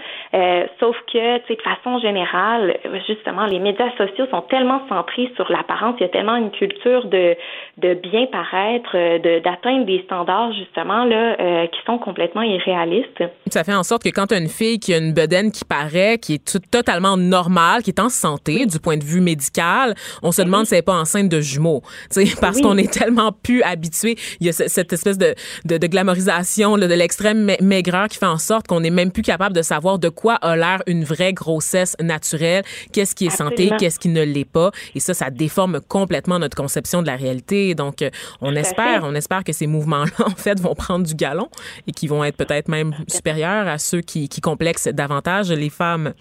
[0.79, 2.77] sauf que, tu sais, de façon générale,
[3.07, 5.97] justement, les médias sociaux sont tellement centrés sur l'apparence.
[5.99, 7.37] Il y a tellement une culture de
[7.79, 13.23] de bien paraître, de d'atteindre des standards justement là qui sont complètement irréalistes.
[13.49, 15.65] Ça fait en sorte que quand tu as une fille qui a une bedaine qui
[15.71, 19.95] paraît, qui est tout- totalement normale, qui est en santé du point de vue médical,
[20.23, 21.83] on se demande si elle n'est pas enceinte de jumeaux.
[22.13, 22.63] Tu sais, parce Oui.
[22.63, 24.17] qu'on est tellement plus habitué.
[24.41, 28.09] Il y a ce- cette espèce de, de, de glamorisation là, de l'extrême ma- maigreur
[28.09, 30.83] qui fait en sorte qu'on n'est même plus capable de savoir de quoi a l'air
[30.89, 34.73] une vraie grossesse naturelle, qu'est-ce qui est santé, qu'est-ce qui ne l'est pas.
[34.97, 37.75] Et ça, ça déforme complètement notre conception de la réalité.
[37.77, 38.11] Donc, euh,
[38.41, 41.49] on espère, on espère que ces mouvements-là, en fait, vont prendre du galon
[41.87, 46.13] et qui vont être peut-être même supérieurs à ceux qui, qui complexent davantage les femmes.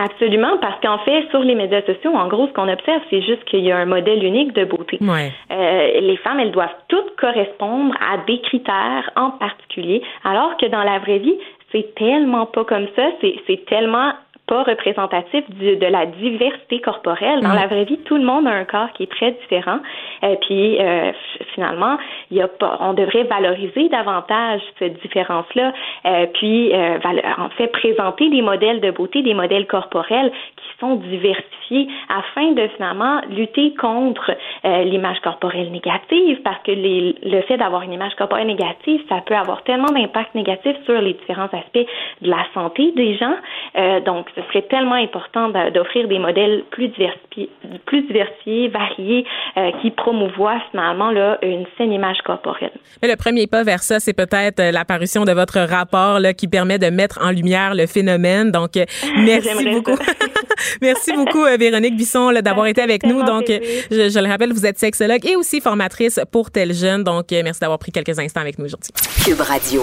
[0.00, 3.44] Absolument, parce qu'en fait, sur les médias sociaux, en gros, ce qu'on observe, c'est juste
[3.46, 4.96] qu'il y a un modèle unique de beauté.
[5.00, 5.32] Ouais.
[5.50, 10.84] Euh, les femmes, elles doivent toutes correspondre à des critères en particulier, alors que dans
[10.84, 11.36] la vraie vie,
[11.72, 14.12] c'est tellement pas comme ça, c'est c'est tellement
[14.48, 17.40] pas représentatif du- de la diversité corporelle.
[17.42, 17.60] Dans Mm.
[17.62, 19.78] la vraie vie, tout le monde a un corps qui est très différent.
[20.22, 21.12] Et puis, euh,
[21.54, 21.96] finalement,
[22.30, 25.72] il y a pas, on devrait valoriser davantage cette différence-là.
[26.06, 26.98] Euh, puis, euh,
[27.38, 30.32] en fait, présenter des modèles de beauté, des modèles corporels
[30.80, 34.32] sont diversifiés afin de finalement lutter contre
[34.64, 39.20] euh, l'image corporelle négative, parce que les, le fait d'avoir une image corporelle négative, ça
[39.26, 41.86] peut avoir tellement d'impact négatif sur les différents aspects
[42.22, 43.34] de la santé des gens.
[43.76, 47.50] Euh, donc, ce serait tellement important d'offrir des modèles plus diversifiés,
[47.86, 49.24] plus diversifiés, variés,
[49.56, 52.72] euh, qui promouvoient finalement là une saine image corporelle.
[53.02, 56.48] Mais le premier pas vers ça, c'est peut-être euh, l'apparition de votre rapport là, qui
[56.48, 58.50] permet de mettre en lumière le phénomène.
[58.50, 58.84] Donc, euh,
[59.18, 59.98] merci beaucoup.
[60.80, 63.22] merci beaucoup, euh, Véronique Bisson, d'avoir été avec nous.
[63.22, 63.58] Donc, euh,
[63.90, 67.04] je le rappelle, vous êtes sexologue et aussi formatrice pour Tel Jeune.
[67.04, 68.90] Donc, euh, merci d'avoir pris quelques instants avec nous aujourd'hui.
[69.24, 69.82] Cube Radio.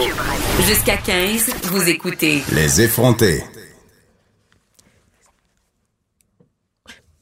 [0.67, 3.43] Jusqu'à 15, vous écoutez Les effrontés.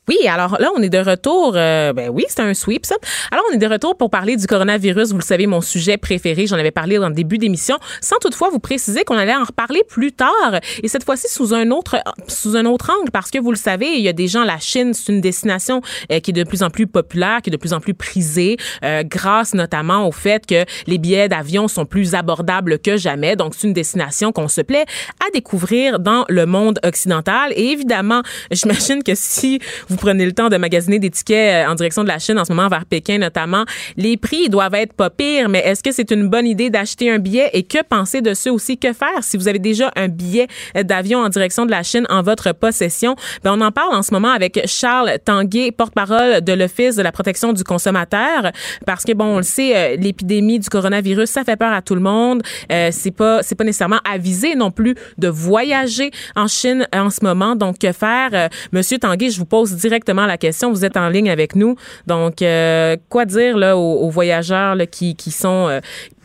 [0.10, 1.54] Oui, alors là, on est de retour.
[1.56, 2.96] euh, ben oui, c'est un sweep, ça.
[3.32, 5.12] Alors, on est de retour pour parler du coronavirus.
[5.12, 6.46] Vous le savez, mon sujet préféré.
[6.46, 9.82] J'en avais parlé dans le début d'émission, sans toutefois vous préciser qu'on allait en reparler
[9.88, 10.60] plus tard.
[10.84, 11.96] Et cette fois-ci, sous un autre,
[12.28, 14.60] sous un autre angle, parce que vous le savez, il y a des gens, la
[14.60, 15.82] Chine, c'est une destination
[16.12, 18.58] euh, qui est de plus en plus populaire, qui est de plus en plus prisée,
[18.84, 23.38] euh, grâce notamment au fait que les billets d'avion sont plus abordables que jamais.
[23.38, 24.86] Donc, c'est une destination qu'on se plaît
[25.26, 27.54] à découvrir dans le monde occidental.
[27.56, 29.60] Et évidemment, j'imagine que si
[29.98, 32.54] prenez le temps de magasiner des tickets euh, en direction de la Chine en ce
[32.54, 33.66] moment vers Pékin notamment,
[33.98, 37.20] les prix doivent être pas pires, mais est-ce que c'est une bonne idée d'acheter un
[37.20, 37.50] billet?
[37.54, 38.78] Et que penser de ceux aussi?
[38.78, 42.06] Que faire si vous avez déjà un billet euh, d'avion en direction de la Chine
[42.10, 43.16] en votre possession?
[43.44, 47.12] Ben, on en parle en ce moment avec Charles Tanguay, porte-parole de l'Office de la
[47.12, 48.52] protection du consommateur,
[48.86, 51.96] parce que bon, on le sait, euh, l'épidémie du coronavirus, ça fait peur à tout
[51.96, 52.42] le monde.
[52.72, 57.24] Euh, c'est pas, c'est pas nécessairement avisé non plus de voyager en Chine en ce
[57.24, 57.56] moment.
[57.56, 58.50] Donc, que faire?
[58.72, 60.72] Monsieur Tanguay, je vous pose directement la question.
[60.72, 61.76] Vous êtes en ligne avec nous.
[62.08, 65.80] Donc, euh, quoi dire aux, voyageurs qui sont euh,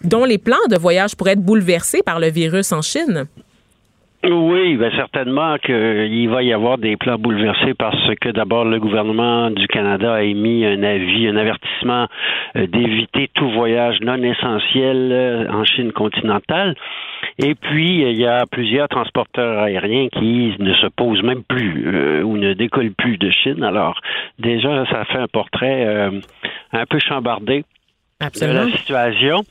[0.05, 3.27] dont les plans de voyage pourraient être bouleversés par le virus en Chine?
[4.25, 9.49] Oui, ben certainement qu'il va y avoir des plans bouleversés parce que d'abord le gouvernement
[9.53, 12.09] du Canada a émis un avis, un avertissement
[12.57, 16.75] euh, d'éviter tout voyage non essentiel euh, en Chine continentale.
[17.39, 22.23] Et puis il y a plusieurs transporteurs aériens qui ne se posent même plus euh,
[22.23, 23.63] ou ne décollent plus de Chine.
[23.63, 24.01] Alors
[24.41, 26.11] déjà ça fait un portrait euh,
[26.73, 27.65] un peu chambardé
[28.21, 28.65] de Absolument.
[28.65, 29.43] la situation.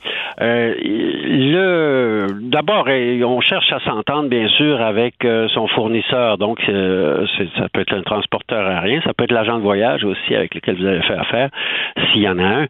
[0.42, 6.38] Euh, le d'abord, euh, on cherche à s'entendre bien sûr avec euh, son fournisseur.
[6.38, 7.26] Donc, euh,
[7.58, 10.76] ça peut être un transporteur aérien, ça peut être l'agent de voyage aussi avec lequel
[10.76, 11.50] vous allez faire affaire,
[12.12, 12.68] s'il y en a un.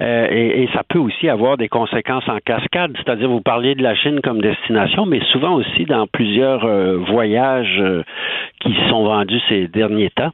[0.00, 3.96] Euh, et, ça peut aussi avoir des conséquences en cascade, c'est-à-dire vous parliez de la
[3.96, 7.82] Chine comme destination, mais souvent aussi dans plusieurs euh, voyages
[8.60, 10.30] qui sont vendus ces derniers temps.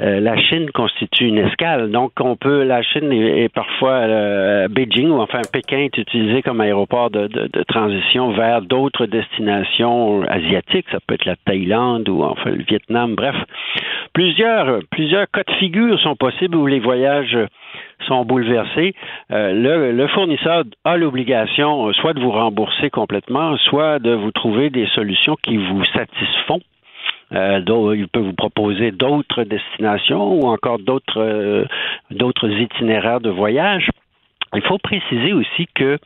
[0.00, 1.90] Euh, la Chine constitue une escale.
[1.90, 6.60] Donc, on peut, la Chine est, parfois euh, Beijing ou enfin Pékin est utilisé comme
[6.60, 7.28] aéroport de,
[7.68, 10.86] transition vers d'autres destinations asiatiques.
[10.92, 13.14] Ça peut être la Thaïlande ou enfin le Vietnam.
[13.16, 13.36] Bref,
[14.12, 17.38] plusieurs, plusieurs cas de figure sont possibles où les voyages
[18.06, 18.94] sont bouleversés.
[19.32, 24.86] Euh, le, fournisseur a l'obligation soit de vous rembourser complètement, soit de vous trouver des
[24.94, 26.60] solutions qui vous satisfont.
[27.32, 27.60] Euh,
[27.94, 31.64] il peut vous proposer d'autres destinations ou encore d'autres euh,
[32.10, 33.90] d'autres itinéraires de voyage.
[34.54, 35.98] Il faut préciser aussi que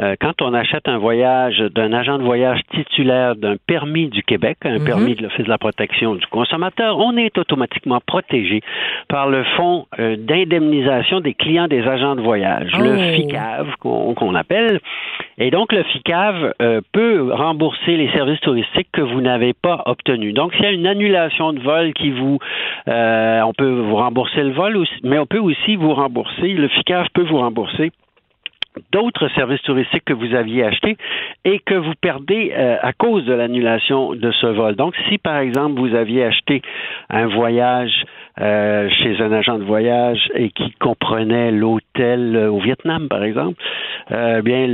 [0.00, 4.58] euh, quand on achète un voyage d'un agent de voyage titulaire d'un permis du Québec,
[4.64, 4.84] un Mhm.
[4.84, 8.60] permis de l'Office de la protection du consommateur, on est automatiquement protégé
[9.08, 12.82] par le fonds euh, d'indemnisation des clients des agents de voyage, Oh.
[12.82, 14.80] le FICAV qu'on appelle.
[15.38, 20.34] Et donc le FICAV euh, peut rembourser les services touristiques que vous n'avez pas obtenus.
[20.34, 22.38] Donc s'il y a une annulation de vol qui vous,
[22.86, 27.06] on peut vous rembourser le vol, aussi, mais on peut aussi vous rembourser, le FICAV
[27.14, 27.79] peut vous rembourser
[28.92, 30.96] d'autres services touristiques que vous aviez achetés
[31.44, 34.76] et que vous perdez euh, à cause de l'annulation de ce vol.
[34.76, 36.62] Donc, si par exemple vous aviez acheté
[37.08, 38.04] un voyage
[38.40, 43.60] euh, chez un agent de voyage et qui comprenait l'hôtel euh, au Vietnam, par exemple,
[44.08, 44.66] bien,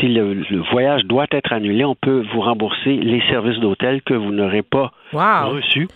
[0.00, 4.32] si le, voyage doit être annulé, on peut vous rembourser les services d'hôtel que vous
[4.32, 5.50] n'aurez pas wow.
[5.50, 5.88] reçus.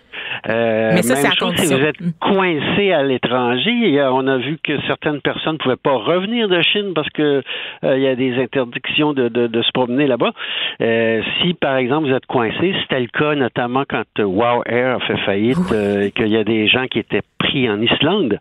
[0.49, 3.99] Euh, Mais ça, même chose si vous êtes coincé à l'étranger.
[3.99, 7.43] euh, On a vu que certaines personnes ne pouvaient pas revenir de Chine parce que
[7.85, 10.33] euh, il y a des interdictions de, de, de se promener là-bas.
[10.81, 15.01] Euh, si, par exemple, vous êtes coincé, c'était le cas notamment quand Wow Air a
[15.01, 18.39] fait faillite, euh, qu'il y a des gens qui étaient pris en Islande.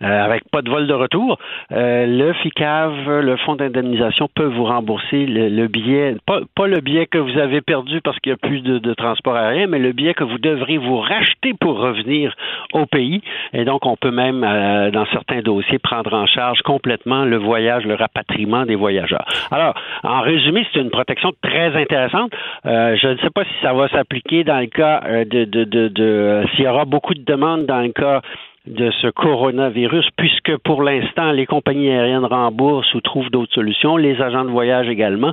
[0.00, 1.38] Euh, avec pas de vol de retour,
[1.72, 6.78] euh, le FICAV, le fonds d'indemnisation, peut vous rembourser le, le billet, pas, pas, le
[6.80, 9.80] billet que vous avez perdu parce qu'il n'y a plus de, de, transport aérien, mais
[9.80, 12.34] le que vous devrez vous racheter pour revenir
[12.72, 13.20] au pays.
[13.52, 17.84] Et donc, on peut même, euh, dans certains dossiers, prendre en charge complètement le voyage,
[17.84, 19.24] le rapatriement des voyageurs.
[19.50, 22.32] Alors, en résumé, c'est une protection très intéressante.
[22.66, 25.64] Euh, je ne sais pas si ça va s'appliquer dans le cas euh, de, de,
[25.64, 28.22] de, de s'il y aura beaucoup de demandes dans le cas
[28.66, 34.20] de ce coronavirus, puisque pour l'instant, les compagnies aériennes remboursent ou trouvent d'autres solutions, les
[34.20, 35.32] agents de voyage également.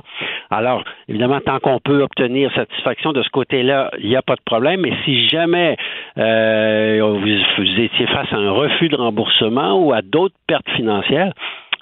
[0.50, 4.42] Alors, évidemment, tant qu'on peut obtenir satisfaction de ce côté-là, il n'y a pas de
[4.44, 4.80] problème.
[4.80, 5.76] Mais si jamais
[6.18, 11.32] euh, vous, vous étiez face à un refus de remboursement ou à d'autres pertes financières,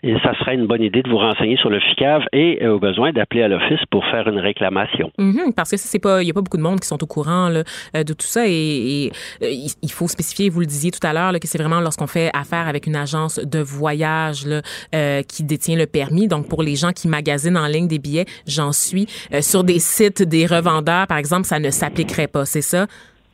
[0.04, 2.78] et ça serait une bonne idée de vous renseigner sur le FICAV et euh, au
[2.78, 5.10] besoin d'appeler à l'office pour faire une réclamation.
[5.18, 7.06] Mm parce que c'est pas, il y a pas beaucoup de monde qui sont au
[7.06, 7.62] courant là,
[7.94, 9.12] de tout ça et, et
[9.42, 9.50] euh,
[9.82, 12.68] il faut spécifier, vous le disiez tout à l'heure, que c'est vraiment lorsqu'on fait affaire
[12.68, 14.62] avec une agence de voyage là,
[14.94, 16.28] euh, qui détient le permis.
[16.28, 19.78] Donc pour les gens qui magasinent en ligne des billets, j'en suis euh, sur des
[19.78, 22.86] sites des revendeurs, par exemple, ça ne s'appliquerait pas, c'est ça?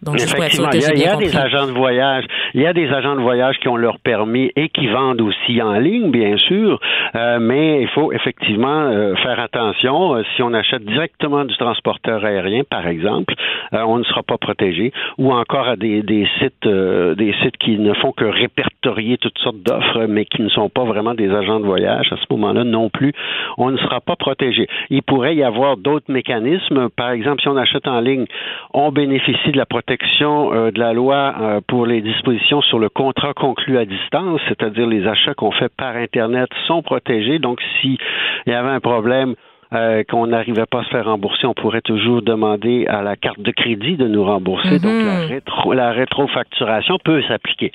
[0.03, 2.25] Donc, Effectivement, il y a, il y a des agents de voyage,
[2.55, 5.61] il y a des agents de voyage qui ont leur permis et qui vendent aussi
[5.61, 6.81] en ligne, bien sûr,
[7.15, 10.15] euh, mais il faut effectivement euh, faire attention.
[10.15, 13.35] Euh, si on achète directement du transporteur aérien, par exemple,
[13.73, 17.93] on ne sera pas protégé, ou encore à des, des sites, des sites qui ne
[17.95, 21.67] font que répertorier toutes sortes d'offres, mais qui ne sont pas vraiment des agents de
[21.67, 22.11] voyage.
[22.11, 23.13] À ce moment-là, non plus,
[23.59, 24.67] on ne sera pas protégé.
[24.89, 26.89] Il pourrait y avoir d'autres mécanismes.
[26.97, 28.25] Par exemple, si on achète en ligne,
[28.73, 29.90] on bénéficie de la protection
[30.23, 34.87] euh, de la loi euh, pour les dispositions sur le contrat conclu à distance, c'est-à-dire
[34.87, 37.39] les achats qu'on fait par Internet sont protégés.
[37.39, 37.99] Donc, s'il
[38.47, 39.35] y avait un problème,
[39.73, 43.41] euh, qu'on n'arrivait pas à se faire rembourser, on pourrait toujours demander à la carte
[43.41, 44.69] de crédit de nous rembourser.
[44.69, 44.83] Mm -hmm.
[44.83, 47.71] Donc, la, rétro, la rétrofacturation peut s'appliquer.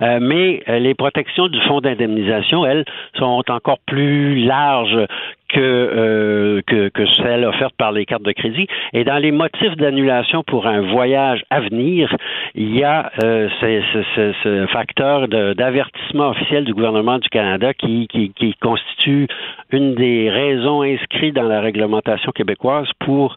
[0.00, 2.84] Euh, mais les protections du fonds d'indemnisation, elles,
[3.18, 5.06] sont encore plus larges
[5.52, 8.66] que, euh, que, que celles offertes par les cartes de crédit.
[8.92, 12.14] Et dans les motifs d'annulation pour un voyage à venir,
[12.54, 18.54] il y a euh, ce, facteur d'avertissement officiel du gouvernement du Canada qui, qui, qui,
[18.60, 19.26] constitue
[19.70, 23.36] une des raisons inscrites dans la réglementation québécoise pour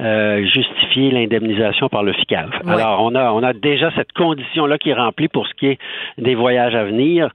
[0.00, 2.50] euh, justifier l'indemnisation par le FICAV.
[2.64, 2.72] Ouais.
[2.72, 5.78] Alors, on a, on a déjà cette condition-là qui est remplie pour ce qui est
[6.18, 7.30] des voyages à venir.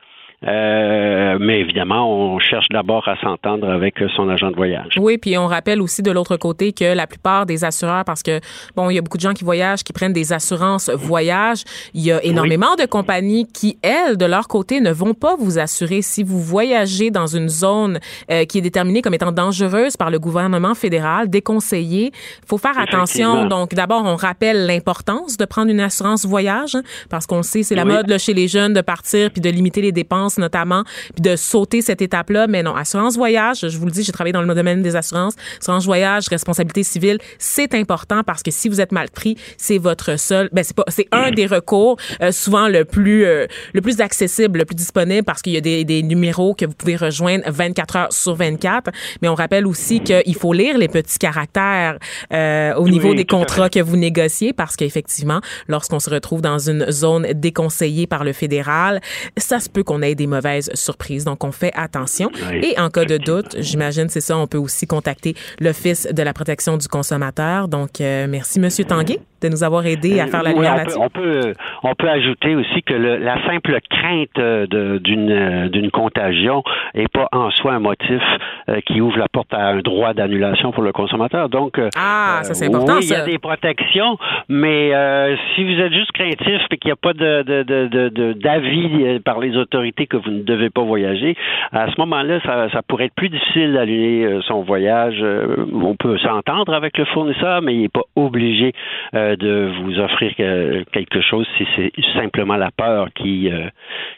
[0.46, 4.94] Euh, mais évidemment, on cherche d'abord à s'entendre avec son agent de voyage.
[5.00, 8.40] Oui, puis on rappelle aussi de l'autre côté que la plupart des assureurs, parce que
[8.76, 11.64] bon, il y a beaucoup de gens qui voyagent, qui prennent des assurances voyage.
[11.96, 12.84] Il y a énormément oui.
[12.84, 17.10] de compagnies qui, elles, de leur côté, ne vont pas vous assurer si vous voyagez
[17.10, 18.00] dans une zone
[18.30, 22.12] euh, qui est déterminée comme étant dangereuse par le gouvernement fédéral, déconseillée.
[22.14, 23.46] Il faut faire attention.
[23.46, 27.76] Donc, d'abord, on rappelle l'importance de prendre une assurance voyage, hein, parce qu'on sait, c'est
[27.76, 27.94] la oui.
[27.94, 30.84] mode là, chez les jeunes de partir puis de limiter les dépenses assurances notamment,
[31.14, 32.48] puis de sauter cette étape-là.
[32.48, 35.36] Mais non, assurance voyage, je vous le dis, j'ai travaillé dans le domaine des assurances.
[35.60, 40.20] Assurance voyage, responsabilité civile, c'est important parce que si vous êtes mal pris, c'est votre
[40.20, 44.02] seul, ben c'est pas, c'est un des recours euh, souvent le plus euh, le plus
[44.02, 47.44] accessible, le plus disponible parce qu'il y a des, des numéros que vous pouvez rejoindre
[47.48, 48.92] 24 heures sur 24.
[49.22, 51.98] Mais on rappelle aussi qu'il faut lire les petits caractères
[52.34, 56.90] euh, au niveau des contrats que vous négociez parce qu'effectivement, lorsqu'on se retrouve dans une
[56.92, 59.02] zone déconseillée par le fédéral,
[59.38, 61.24] ça se peut qu'on ait des mauvaises surprises.
[61.24, 62.30] Donc, on fait attention.
[62.52, 66.34] Et en cas de doute, j'imagine, c'est ça, on peut aussi contacter l'Office de la
[66.34, 67.70] protection du consommateur.
[67.70, 70.78] Donc, euh, merci, Monsieur Tanguay, de nous avoir aidé à faire la lumière on peut,
[70.80, 71.00] là-dessus.
[71.02, 71.54] on peut
[71.84, 74.66] on peut ajouter aussi que le- la simple crainte euh,
[75.00, 76.64] d'une euh, d'une contagion
[76.96, 78.22] est pas en soi un motif
[78.70, 81.50] euh, qui ouvre la porte à un droit d'annulation pour le consommateur.
[81.50, 84.18] Donc Ah, ça, c'est important, Oui, il y a des protections,
[84.50, 87.88] mais euh, si vous êtes juste craintif et qu'il n'y a pas de de- de-
[87.88, 91.36] de- de- d'avis par les autorités que vous ne devez pas voyager,
[91.72, 95.24] à ce moment-là, ça, ça pourrait être plus difficile d'annuler son voyage.
[95.74, 98.74] On peut s'entendre avec le fournisseur, mais il n'est pas obligé
[99.16, 103.68] euh, de vous offrir que- quelque chose si c'est simplement la peur qui euh,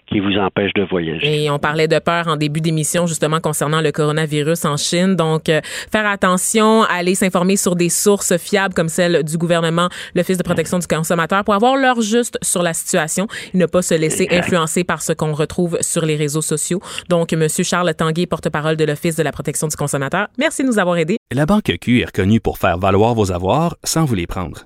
[0.08, 1.44] qui vous empêche de voyager.
[1.44, 5.16] Et on parlait de peur en début d'émission justement concernant le coronavirus en Chine.
[5.16, 5.62] Donc, euh,
[5.92, 10.80] faire attention, aller s'informer sur des sources fiables comme celle du gouvernement, l'Office de protection
[10.80, 14.40] du consommateur pour avoir l'heure juste sur la situation et ne pas se laisser Exact.
[14.46, 16.80] influencer par ce qu'on retrouve sur les réseaux sociaux.
[17.10, 20.80] Donc, Monsieur Charles Tanguay, porte-parole de l'Office de la protection du consommateur, merci de nous
[20.80, 21.18] avoir aidés.
[21.32, 24.66] La Banque Q est reconnue pour faire valoir vos avoirs sans vous les prendre.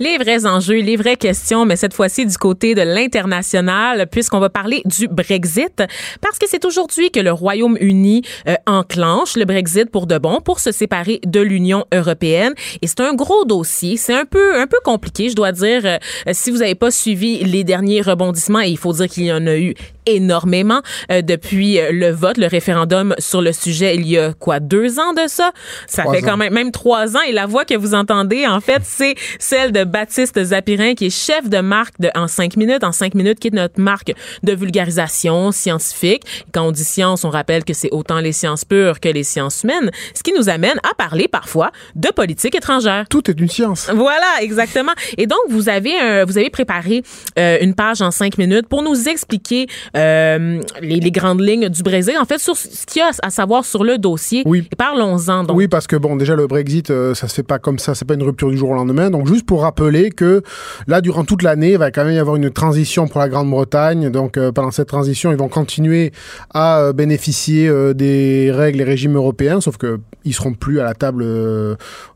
[0.00, 4.50] Les vrais enjeux, les vraies questions, mais cette fois-ci du côté de l'international, puisqu'on va
[4.50, 5.82] parler du Brexit,
[6.20, 10.58] parce que c'est aujourd'hui que le Royaume-Uni euh, enclenche le Brexit pour de bon, pour
[10.58, 12.54] se séparer de l'Union européenne.
[12.82, 15.82] Et c'est un gros dossier, c'est un peu un peu compliqué, je dois dire.
[15.84, 15.98] Euh,
[16.32, 19.56] si vous n'avez pas suivi les derniers rebondissements, il faut dire qu'il y en a
[19.56, 19.74] eu
[20.06, 24.60] énormément euh, depuis euh, le vote, le référendum sur le sujet, il y a quoi
[24.60, 25.52] deux ans de ça?
[25.86, 27.20] Ça Trois fait quand même même trois ans.
[27.26, 31.10] Et la voix que vous entendez, en fait, c'est celle de Baptiste Zapirin, qui est
[31.10, 32.84] chef de marque de En 5 minutes.
[32.84, 34.12] En 5 minutes, qui est notre marque
[34.42, 36.22] de vulgarisation scientifique.
[36.52, 39.62] Quand on dit science, on rappelle que c'est autant les sciences pures que les sciences
[39.64, 43.06] humaines, ce qui nous amène à parler parfois de politique étrangère.
[43.08, 43.90] Tout est une science.
[43.94, 44.92] Voilà, exactement.
[45.18, 47.02] Et donc, vous avez, un- vous avez préparé
[47.38, 51.82] euh, une page en cinq minutes pour nous expliquer euh, les, les grandes lignes du
[51.82, 54.42] Brésil, en fait, sur ce qu'il y a à savoir sur le dossier.
[54.46, 54.68] Oui.
[54.76, 55.44] Parlons-en.
[55.44, 57.94] Donc, Oui, parce que bon, déjà le Brexit, euh, ça se fait pas comme ça,
[57.94, 59.10] c'est pas une rupture du jour au lendemain.
[59.10, 60.42] Donc juste pour rappeler que
[60.86, 64.10] là, durant toute l'année, il va quand même y avoir une transition pour la Grande-Bretagne.
[64.10, 66.12] Donc euh, pendant cette transition, ils vont continuer
[66.52, 70.84] à euh, bénéficier euh, des règles et régimes européens, sauf que ils seront plus à
[70.84, 71.22] la table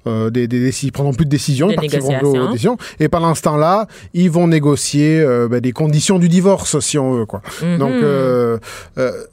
[0.07, 2.79] des, des décisions, ils prendront plus de décisions, décisions.
[3.01, 7.13] Et pendant ce temps-là, ils vont négocier euh, ben, des conditions du divorce, si on
[7.13, 7.43] veut, quoi.
[7.63, 7.68] Mhm.
[7.77, 8.59] Donc euh,
[8.99, 9.27] euh,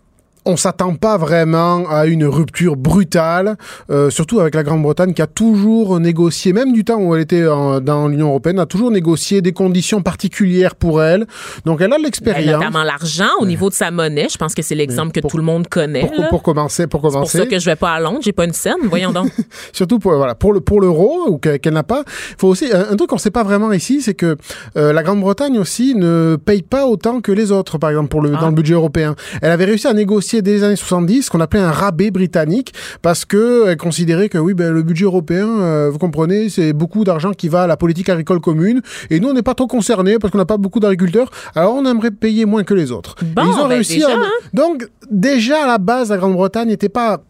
[0.46, 3.58] on s'attend pas vraiment à une rupture brutale,
[3.90, 7.48] euh, surtout avec la Grande-Bretagne qui a toujours négocié, même du temps où elle était
[7.48, 11.26] en- dans l'Union européenne, a toujours négocié des conditions particulières pour elle.
[11.66, 12.60] Donc elle a de ben, l'expérience.
[12.62, 14.28] notamment l'argent au niveau de sa monnaie.
[14.32, 16.02] Je pense que c'est l'exemple que pour- tout le monde connaît.
[16.08, 16.28] Pour, là.
[16.30, 18.20] pour commencer, pour C'est pour commencer, ça que je vais pas à Londres.
[18.22, 18.76] J'ai pas une scène.
[18.84, 19.32] Voyons donc.
[19.74, 22.04] surtout pour voilà pour le pour l'euro ou que- qu'elle n'a pas.
[22.38, 24.36] Faut aussi un, un truc qu'on sait pas vraiment ici, c'est que
[24.78, 28.32] euh, la Grande-Bretagne aussi ne paye pas autant que les autres, par exemple pour le
[28.36, 28.42] Ah.
[28.42, 29.16] dans le budget européen.
[29.42, 32.74] Elle avait réussi à négocier dès les années 70 ce qu'on appelait un rabais britannique
[33.02, 37.04] parce que elle considérait que oui ben le budget européen, euh, vous comprenez, c'est beaucoup
[37.04, 40.18] d'argent qui va à la politique agricole commune et nous on n'est pas trop concernés
[40.20, 41.30] parce qu'on n'a pas beaucoup d'agriculteurs.
[41.56, 43.16] Alors on aimerait payer moins que les autres.
[43.36, 43.96] Bon, ils ont ben réussi.
[43.96, 44.30] déjà, à- hein.
[44.54, 47.22] Donc déjà à la base la Grande-Bretagne n'était pas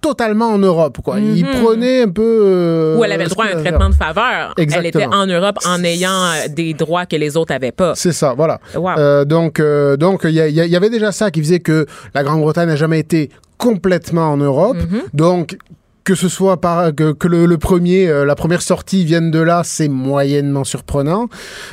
[0.00, 1.18] totalement en Europe quoi.
[1.20, 1.62] Ils Mhm.
[1.62, 4.54] prenaient un peu euh, Où elle avait le droit à un traitement de faveur.
[4.56, 5.04] Elle Exactement.
[5.04, 7.94] était en Europe en ayant euh, des droits que les autres avaient pas.
[7.94, 8.60] C'est ça, voilà.
[8.74, 8.90] Wow.
[8.98, 11.60] Euh, donc, euh, donc il y, il y il y avait déjà ça qui faisait
[11.60, 14.76] que la Grande-Bretagne n'a jamais été complètement en Europe.
[14.78, 15.02] Mhm.
[15.12, 15.56] Donc,
[16.04, 19.38] que ce soit par que, que le, le premier, euh, la première sortie vienne de
[19.38, 21.28] là, c'est moyennement surprenant.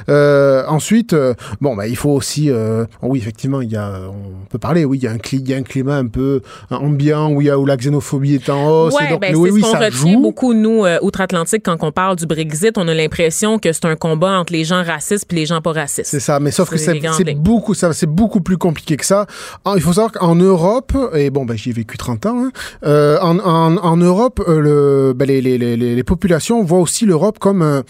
[0.09, 4.45] Euh, ensuite, euh, bon, bah, il faut aussi, euh, oui, effectivement, il y a, on
[4.49, 6.41] peut parler, oui, il y a un, cli- il y a un climat un peu
[6.69, 8.93] ambiant où il y a où la xénophobie est en hausse.
[8.93, 10.19] et Ouais, donc, ben, oui, oui, ce qu'on ça retient joue.
[10.21, 12.77] beaucoup, nous, outre-Atlantique, quand on parle du Brexit.
[12.77, 15.71] On a l'impression que c'est un combat entre les gens racistes puis les gens pas
[15.73, 16.09] racistes.
[16.09, 19.25] C'est ça, mais sauf que C'est beaucoup, ça, c'est beaucoup plus compliqué que ça.
[19.65, 22.45] En- il faut savoir qu'en Europe, et bon, ben, j'y ai vécu 30 ans,
[22.83, 24.16] hein, en, en, en Europe,
[24.47, 27.83] euh, le, ben, les, les, les, les populations voient aussi l'Europe comme un,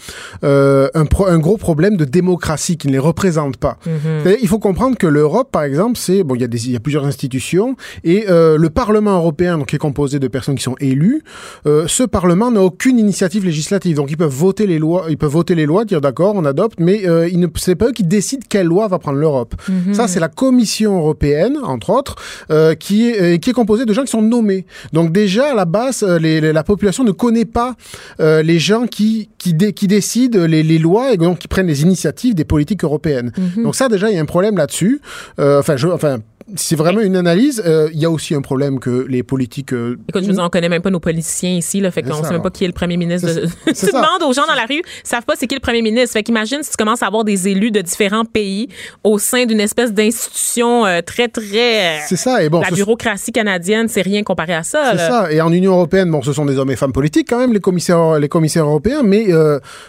[0.44, 3.78] euh, un, pro- un gros problème de démocratie qui ne les représente pas.
[3.86, 4.36] Mhm.
[4.42, 6.76] Il faut comprendre que l'Europe, par exemple, c'est bon, il y a des, il y
[6.76, 10.62] a plusieurs institutions et euh, le Parlement européen, donc qui est composé de personnes qui
[10.62, 11.22] sont élues,
[11.66, 15.30] euh, ce Parlement n'a aucune initiative législative, donc ils peuvent voter les lois, ils peuvent
[15.30, 18.04] voter les lois, dire d'accord, on adopte, mais euh, il ne, c'est pas eux qui
[18.04, 19.54] décident quelle loi va prendre l'Europe.
[19.68, 19.94] Mhm.
[19.94, 22.16] Ça, c'est la Commission européenne, entre autres,
[22.50, 24.66] euh, qui est euh, qui est composée de gens qui sont nommés.
[24.92, 27.74] Donc déjà à la base, euh, les- les- la population ne connaît pas
[28.20, 31.66] euh, les gens qui qui, dé- qui décident les, les lois et donc qui prennent
[31.68, 33.32] les initiatives des politiques européennes.
[33.56, 33.64] Mhm.
[33.64, 35.00] Donc ça, déjà, il y a un problème là-dessus.
[35.38, 36.18] Euh, enfin, je, enfin.
[36.56, 37.62] C'est vraiment une analyse.
[37.66, 39.72] Euh, Il y a aussi un problème que les politiques.
[39.72, 42.28] euh, Écoute, je dire, on connaît même pas nos politiciens ici, là, fait qu'on ça,
[42.28, 43.28] sait même pas qui est le premier ministre.
[43.28, 43.46] De...
[43.66, 43.86] Tu ça.
[43.88, 46.12] demandes aux gens dans la rue, ils savent pas c'est qui le premier ministre.
[46.14, 48.68] Fait qu'imagine si tu commences à avoir des élus de différents pays
[49.04, 51.98] au sein d'une espèce d'institution euh, très, très...
[51.98, 52.42] euh, C'est ça.
[52.42, 54.92] Et bon, la bureaucratie canadienne, c'est rien comparé à ça.
[54.92, 55.32] C'est ça.
[55.32, 57.60] Et en Union européenne, bon, ce sont des hommes et femmes politiques quand même, les
[57.60, 59.26] commissaires, les commissaires européens, mais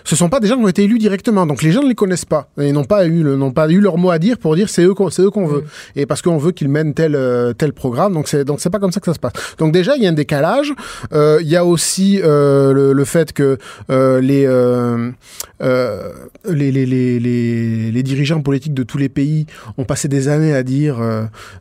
[0.04, 1.46] ce sont pas des gens qui ont été élus directement.
[1.46, 2.50] Donc les gens ne les connaissent pas.
[2.58, 4.94] Ils n'ont pas eu, n'ont pas eu leur mot à dire pour dire c'est eux,
[5.10, 5.64] c'est eux qu'on veut.
[5.96, 8.14] Et parce qu'on veut qu'ils mènent tel euh, tel programme.
[8.14, 9.34] Donc c'est donc c'est pas comme ça que ça se passe.
[9.58, 10.74] Donc déjà il y a un décalage.
[11.14, 13.58] Euh, Il y a aussi euh, le, le fait que
[13.90, 14.48] euh, les,
[16.72, 17.20] les, les,
[17.92, 19.46] les, dirigeants politiques de tous les pays
[19.78, 20.98] ont passé des années à dire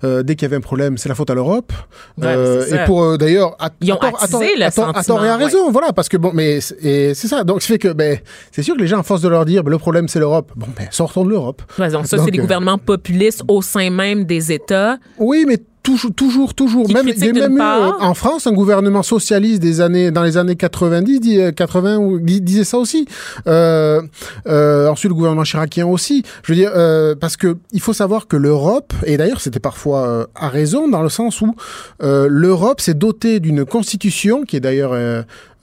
[0.03, 1.73] dès qu'il y avait un problème, c'est la faute à l'Europe.
[2.21, 2.35] Ouais,
[2.69, 6.17] c'est et pour d'ailleurs, à, Ils ont à tort- et à raison, voilà, parce que
[6.17, 7.45] bon, mais c'est- et c'est ça.
[7.45, 8.19] Donc, ça fait que, ben,
[8.53, 10.53] c'est sûr que les gens, à force de leur dire, ben, le problème c'est l'Europe.
[10.57, 11.63] Bon, ben, sortons de l'Europe.
[11.79, 14.78] Ouais, donc ça, c'est euh, gouvernements populistes au sein même des États.
[15.19, 16.87] Oui, mais toujours, toujours, toujours.
[16.93, 20.23] Même, il y a même eu, euh, en France, un gouvernement socialiste des années, dans
[20.23, 23.07] les années 90, dit, euh, 80, ou- dis- disait ça aussi.
[23.47, 24.03] Euh,
[24.47, 26.25] euh, ensuite, le gouvernement chiracien aussi.
[26.43, 30.29] Je veux dire, euh, parce que il faut savoir que l'Europe, et d'ailleurs, c'était parfois
[30.35, 31.55] à raison, dans le sens où
[32.01, 34.93] l'Europe s'est dotée d'une constitution qui est d'ailleurs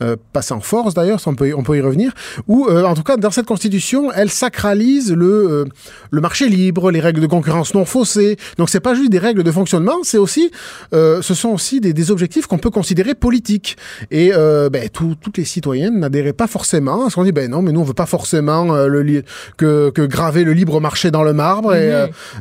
[0.04, 2.14] euh, passée en force, d'ailleurs, on peut, y- on peut y revenir,
[2.48, 5.66] où, euh, en tout cas, dans cette constitution, elle sacralise le, euh,
[6.12, 8.38] le marché libre, les règles de concurrence non faussées.
[8.58, 10.52] Donc, c'est pas juste des règles de fonctionnement, c'est aussi,
[10.94, 13.78] euh, ce sont aussi des, des objectifs qu'on peut considérer politiques.
[14.12, 17.00] Et ben, tout- toutes les citoyennes n'adhéraient pas forcément.
[17.00, 19.24] Parce qu'on dit, ben non, mais nous, on veut pas forcément le,
[19.58, 21.74] que, que graver le libre marché dans le marbre.
[21.76, 21.92] Et,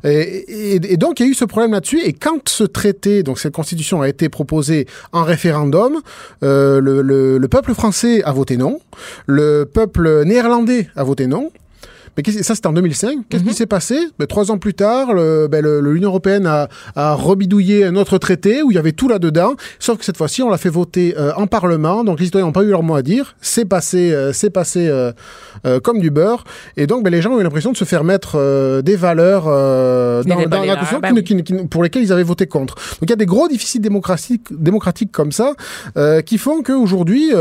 [0.04, 2.00] et, et- et donc, il y a eu ce problème là-dessus.
[2.04, 6.00] Et quand ce traité, donc cette constitution a été proposée en référendum,
[6.42, 8.80] le, le- le peuple français a voté non,
[9.26, 11.50] le peuple néerlandais a voté non.
[12.16, 13.18] Mais ça, c'était en 2005.
[13.28, 13.98] Qu'est-ce qui s'est passé?
[14.18, 18.62] Ben, Trois ans plus tard, le- ben, l'Union européenne a, a rebidouillé un autre traité
[18.62, 21.32] où il y avait tout là-dedans, sauf que cette fois-ci, on l'a fait voter euh,
[21.36, 23.34] en Parlement, donc les citoyens n'ont pas eu leur mot à dire.
[23.40, 25.12] C'est passé, euh, c'est passé euh,
[25.80, 26.44] comme du beurre.
[26.76, 30.22] Et donc, ben, les gens ont eu l'impression de se faire mettre des valeurs dans,
[30.24, 31.24] la Constitution oui.
[31.24, 32.74] qui qui ne- pour lesquels ils avaient voté contre.
[32.74, 35.54] Donc il y a des gros déficits démocratiques, démocratiques comme ça
[36.24, 37.32] qui font qu'aujourd'hui,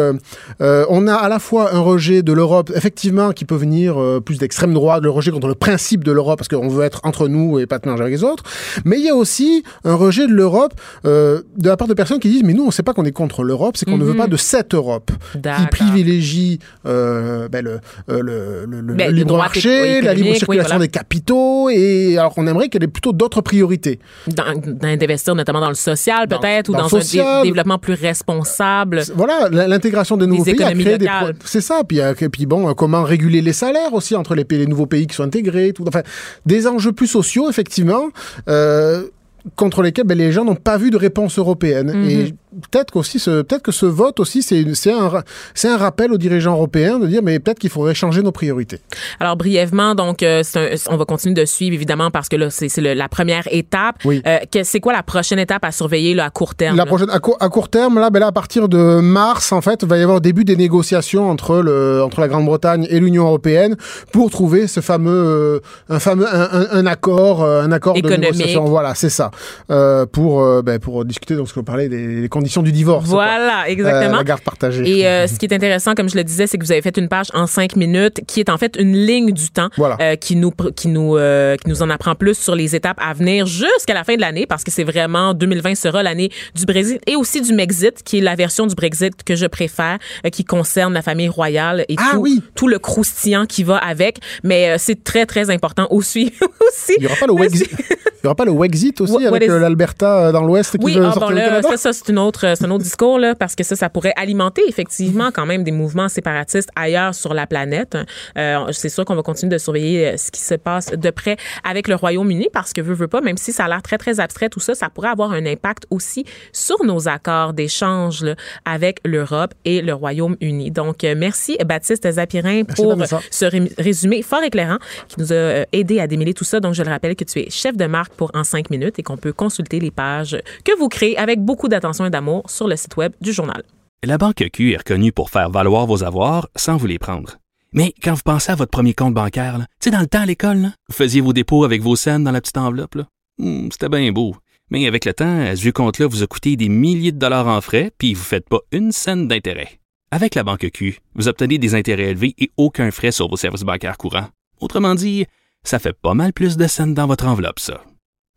[0.60, 4.63] on a à la fois un rejet de l'Europe, effectivement, qui peut venir plus d'extrême
[4.72, 7.66] droite, le rejet contre le principe de l'Europe, parce qu'on veut être entre nous et
[7.66, 8.44] pas te mélanger avec les autres,
[8.86, 10.74] mais il y a aussi un rejet de l'Europe
[11.06, 13.04] euh, de la part de personnes qui disent, mais nous, on ne sait pas qu'on
[13.04, 14.18] est contre l'Europe, c'est qu'on ne veut Mhm.
[14.20, 17.80] pas de cette Europe qui privilégie euh, ben, le,
[18.10, 20.86] euh, le, le- le Ben, libre marché, la libre oui, circulation voilà.
[20.86, 24.00] des capitaux, et alors qu'on aimerait qu'elle ait plutôt d'autres priorités.
[24.28, 29.02] D'investir notamment dans le social, peut-être, ou dans dans, le un dé- développement plus responsable.
[29.16, 31.34] Voilà, l'intégration des nouveaux Des pays a créé des locales.
[31.36, 31.82] pro- c'est ça.
[31.88, 35.08] Puis, et puis bon, comment réguler les salaires aussi entre les, pays, les nouveaux pays
[35.08, 35.86] qui sont intégrés, tout.
[35.88, 36.04] Enfin,
[36.46, 38.10] des enjeux plus sociaux effectivement.
[38.48, 39.08] Euh,
[39.56, 41.92] contre lesquels ben, les gens n'ont pas vu de réponse européenne.
[41.94, 42.10] Mhm.
[42.10, 42.34] Et
[42.72, 46.54] peut-être ce, peut-être que ce vote aussi, c'est un, ra- c'est un rappel aux dirigeants
[46.54, 48.80] européens de dire, mais peut-être qu'il faudrait changer nos priorités.
[49.20, 52.70] Alors brièvement, donc euh, un- on va continuer de suivre évidemment parce que là c'est
[52.80, 53.96] la première étape.
[54.06, 54.22] Oui.
[54.26, 56.88] Euh, c'est quoi la prochaine étape à surveiller là, à court terme La là?
[56.88, 59.80] prochaine, à, court, à court terme, là, ben là, à partir de mars, en fait,
[59.82, 63.76] il va y avoir début des négociations entre, le, entre la Grande-Bretagne et l'Union européenne
[64.12, 65.60] pour trouver ce fameux, euh,
[65.90, 68.66] un fameux, un, un- un accord, euh, un accord de négociation.
[68.66, 69.32] Voilà, c'est ça.
[69.70, 73.08] Euh, pour, euh, ben, pour discuter, donc, ce qu'on parlait des, des conditions du divorce.
[73.10, 74.18] Voilà, Euh, exactement.
[74.18, 74.84] la garde partagée.
[74.88, 77.08] Et ce qui est intéressant, comme je le disais, c'est que vous avez fait une
[77.10, 80.18] page en cinq minutes qui est en fait une ligne du temps Voilà.
[80.18, 81.18] qui nous qui nous
[81.62, 84.46] qui nous en apprend plus sur les étapes à venir jusqu'à la fin de l'année
[84.46, 88.22] parce que c'est vraiment 2020 sera l'année du Brexit et aussi du Mexit qui est
[88.22, 89.98] la version du Brexit que je préfère
[90.32, 92.42] qui concerne la famille royale et Ah tout, oui.
[92.56, 94.20] tout le croustillant qui va avec.
[94.44, 96.34] Mais c'est très très important aussi
[96.68, 96.94] aussi.
[96.98, 99.50] Il n'y aura pas le Wexit, il y aura pas le Wexit aussi Avec is-
[99.52, 101.68] euh, l'Alberta euh, dans l'Ouest qui Oui, veut ah, sortir bon, là, Canada?
[101.72, 104.14] ça, ça c'est une autre, c'est un autre discours là, parce que ça, ça pourrait
[104.16, 107.98] alimenter effectivement quand même des mouvements séparatistes ailleurs sur la planète.
[108.38, 111.38] Euh, c'est sûr qu'on va continuer de surveiller euh, ce qui se passe de près
[111.64, 114.20] avec le Royaume-Uni, parce que veut veut pas, même si ça a l'air très très
[114.20, 118.26] abstrait tout ça, ça pourrait avoir un impact aussi sur nos accords d'échange
[118.66, 120.72] avec l'Europe et le Royaume-Uni.
[120.72, 122.96] Donc euh, merci Baptiste Zapirin pour
[123.32, 124.78] ce ré- résumé fort éclairant
[125.08, 126.60] qui nous a euh, aidé à démêler tout ça.
[126.60, 129.04] Donc, je le rappelle que tu es chef de marque pour En 5 minutes et
[129.04, 132.76] qu'on peut consulter les pages que vous créez avec beaucoup d'attention et d'amour sur le
[132.76, 133.64] site web du journal.
[134.04, 137.38] La Banque Q est reconnue pour faire valoir vos avoirs sans vous les prendre.
[137.72, 140.26] Mais quand vous pensez à votre premier compte bancaire, tu sais, dans le temps à
[140.26, 142.98] l'école, vous faisiez vos dépôts avec vos scènes dans la petite enveloppe.
[143.40, 144.36] Hmm, C'était bien beau.
[144.70, 147.62] Mais avec le temps, ce vieux compte-là vous a coûté des milliers de dollars en
[147.62, 149.80] frais, puis vous ne faites pas une scène d'intérêt.
[150.12, 153.64] Avec la Banque Q, vous obtenez des intérêts élevés et aucun frais sur vos services
[153.64, 154.28] bancaires courants.
[154.62, 155.26] Autrement dit,
[155.64, 157.82] ça fait pas mal plus de scènes dans votre enveloppe, ça.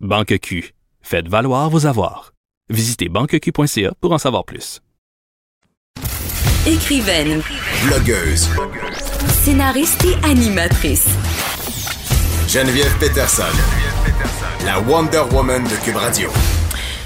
[0.01, 2.35] Banque Q, faites valoir vos avoirs.
[2.69, 4.83] Visitez banqueq.ca pour en savoir plus.
[6.67, 7.41] Écrivaine,
[7.87, 8.51] Blogueuse.
[9.43, 11.09] scénariste et animatrice.
[12.47, 13.45] Geneviève Peterson.
[14.67, 16.31] La Wonder Woman de Cube Radio.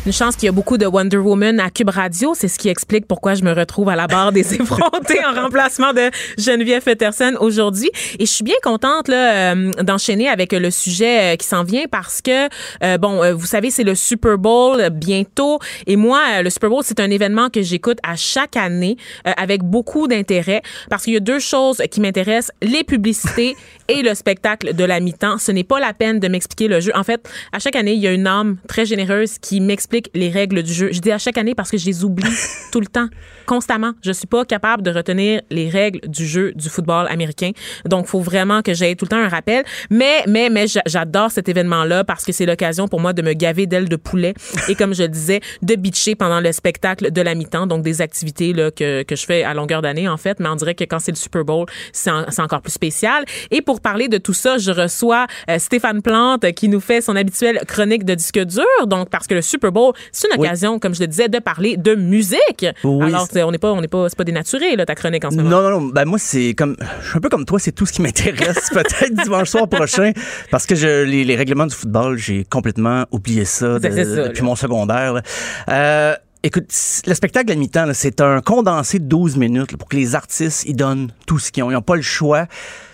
[0.07, 2.33] Une chance qu'il y a beaucoup de Wonder Woman à Cube Radio.
[2.35, 5.93] C'est ce qui explique pourquoi je me retrouve à la barre des effrontés en remplacement
[5.93, 7.91] de Geneviève Peterson aujourd'hui.
[8.19, 11.85] Et je suis bien contente là, euh, d'enchaîner avec le sujet euh, qui s'en vient
[11.91, 12.49] parce que,
[12.83, 15.59] euh, bon, vous savez, c'est le Super Bowl bientôt.
[15.87, 18.97] Et moi, le Super Bowl, c'est un événement que j'écoute à chaque année
[19.27, 23.55] euh, avec beaucoup d'intérêt parce qu'il y a deux choses qui m'intéressent, les publicités
[23.89, 25.37] et le spectacle de la mi-temps.
[25.37, 26.93] Ce n'est pas la peine de m'expliquer le jeu.
[26.95, 30.31] En fait, à chaque année, il y a une âme très généreuse qui m'explique les
[30.31, 30.91] règles du jeu.
[30.93, 32.31] Je dis à chaque année parce que je les oublie
[32.73, 33.09] tout le temps,
[33.47, 33.93] constamment.
[34.03, 37.51] Je suis pas capable de retenir les règles du jeu du football américain.
[37.87, 39.65] Donc, faut vraiment que j'aie tout le temps un rappel.
[39.91, 43.33] Mais, mais, mais, j'a- j'adore cet événement-là parce que c'est l'occasion pour moi de me
[43.33, 44.35] gaver d'ailes de poulet
[44.69, 47.67] et, comme je le disais, de bitcher pendant le spectacle de la mi-temps.
[47.67, 50.39] Donc, des activités là, que, que je fais à longueur d'année, en fait.
[50.41, 53.25] Mais on dirait que quand c'est le Super Bowl, c'est en- c'est encore plus spécial.
[53.51, 57.17] Et pour parler de tout ça, je reçois euh, Stéphane Plante qui nous fait son
[57.17, 58.65] habituelle chronique de disque dur.
[58.87, 59.80] Donc, parce que le Super Bowl,
[60.13, 60.47] c'est une Oui.
[60.47, 62.67] occasion, comme je le disais, de parler de musique.
[62.85, 63.07] Oui.
[63.07, 65.31] Alors, c'est- on n'est pas, on n'est pas, c'est pas dénaturé, là, ta chronique en
[65.31, 65.51] ce moment.
[65.51, 65.87] Non, non, non.
[65.89, 66.77] Ben moi, c'est comme.
[67.03, 68.71] Je suis un peu comme toi, c'est tout ce qui m'intéresse.
[68.73, 70.13] Peut-être dimanche soir prochain.
[70.51, 74.23] Parce que je, les, les règlements du football, j'ai complètement oublié ça, de- C'est ça,
[74.29, 74.45] depuis là.
[74.45, 75.15] mon secondaire.
[75.15, 75.23] là.
[75.69, 76.73] Euh, Écoute,
[77.07, 80.65] le spectacle à mi-temps, c'est un condensé de 12 minutes là, pour que les artistes
[80.67, 81.71] ils donnent tout ce qu'ils ont.
[81.71, 82.47] Ils n'ont pas le choix.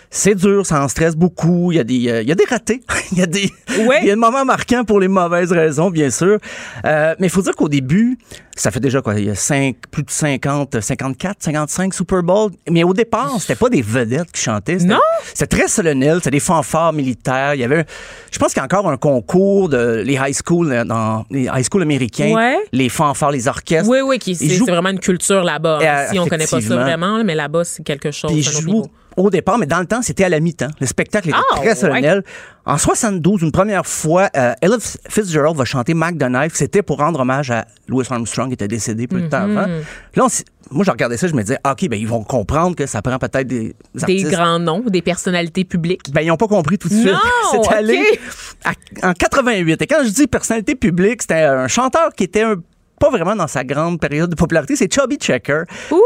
[0.09, 1.71] C'est dur, ça en stresse beaucoup.
[1.71, 2.81] Il y a des, euh, il y a des ratés.
[3.11, 3.51] il y a des,
[3.85, 3.99] Ouais.
[4.01, 6.37] il y a des moments marquants pour les mauvaises raisons, bien sûr.
[6.85, 8.17] Euh, mais il faut dire qu'au début,
[8.55, 12.51] ça fait déjà quoi, il y a cinq, plus de 50, 54, 55 Super Bowl.
[12.69, 14.77] Mais au départ, c'était pas des vedettes qui chantaient.
[14.77, 14.99] Non?
[15.25, 16.15] C'était très solennel.
[16.17, 17.53] C'était des fanfares militaires.
[17.53, 17.85] Il y avait,
[18.31, 21.43] je pense qu'il y a encore un concours de les high school euh, dans les
[21.43, 22.33] high school américains.
[22.33, 22.57] Ouais.
[22.71, 23.89] Les fanfares, les orchestres.
[23.89, 25.79] Oui, oui, qui, c'est, vraiment une culture là-bas.
[25.81, 28.31] Euh, Ici, on connaît pas ça vraiment, mais là-bas, c'est quelque chose.
[28.31, 28.87] Puis ils jouent.
[29.17, 30.69] Au départ, mais dans le temps, c'était à la mi-temps.
[30.79, 31.75] Le spectacle était Ah, très ouais.
[31.75, 32.23] solennel.
[32.65, 34.77] En 72, une première fois, euh, Ella
[35.09, 36.53] Fitzgerald va chanter Mac the Knife.
[36.53, 39.57] C'était pour rendre hommage à Louis Armstrong, qui était décédé peu de temps Mhm.
[39.57, 39.67] avant.
[40.15, 40.27] Là, on
[40.69, 43.01] moi, je regardais ça, je me disais, ah, OK, ben, ils vont comprendre que ça
[43.01, 44.31] prend peut-être des Des artistes.
[44.31, 46.11] grands noms, des personnalités publiques.
[46.11, 47.13] Ben, ils n'ont pas compris tout de suite.
[47.51, 48.19] C'est allé
[48.65, 49.81] à- en 88.
[49.81, 52.55] Et quand je dis personnalité publique, c'était un chanteur qui était un-
[52.99, 54.75] pas vraiment dans sa grande période de popularité.
[54.75, 55.63] C'est Chubby Checker.
[55.91, 56.01] Où?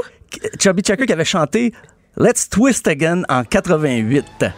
[0.59, 1.73] Chubby Checker qui avait chanté
[2.17, 4.51] Let's Twist Again en 88.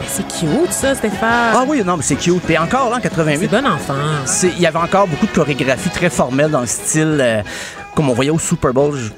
[0.00, 1.54] Mais c'est cute, ça, Stéphane.
[1.54, 2.48] Ah oui, non, mais c'est cute.
[2.50, 3.94] Et encore là, en c'est 88, bon enfant.
[4.24, 7.42] c'est- il y avait encore beaucoup de chorégraphie très formelle dans le style euh,
[7.94, 9.10] comme on voyait au Super Bowl je-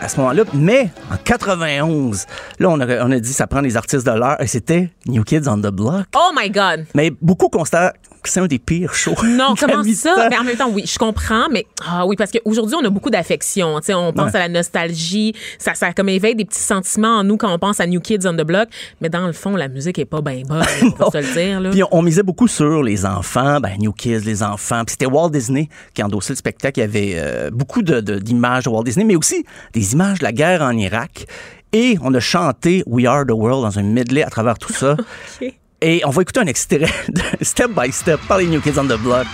[0.00, 0.42] à ce moment-là.
[0.52, 2.26] Mais en 91,
[2.58, 5.24] là, on a, on a dit ça prend les artistes de l'heure et c'était New
[5.24, 6.06] Kids on the Block.
[6.14, 6.84] Oh my God!
[6.94, 7.94] Mais beaucoup constatent
[8.26, 9.14] que c'est un des pires shows.
[9.24, 10.28] Non, comment ça?
[10.30, 13.10] Mais en même temps, oui, je comprends, mais ah oui, parce qu'aujourd'hui, on a beaucoup
[13.10, 13.74] d'affection.
[13.76, 14.36] On pense Ouais.
[14.36, 15.34] à la nostalgie.
[15.58, 18.26] Ça, ça comme éveille des petits sentiments en nous quand on pense à New Kids
[18.26, 18.68] on the Block.
[19.00, 20.62] Mais dans le fond, la musique est pas bien bonne,
[21.00, 21.60] on se le dire.
[21.60, 21.70] Là.
[21.70, 24.84] Puis on, on misait beaucoup sur les enfants, ben New Kids, les enfants.
[24.84, 26.78] Puis c'était Walt Disney qui endossait le spectacle.
[26.80, 30.24] Il y avait euh, beaucoup de- d'images de, Walt Disney, mais aussi des images de
[30.24, 31.26] la guerre en Irak.
[31.72, 34.96] Et on a chanté We Are the World dans un medley à travers tout ça.
[35.42, 35.52] OK.
[35.82, 36.78] Et on va écouter un extrait
[37.08, 39.26] de Step by Step par les New Kids on the Block.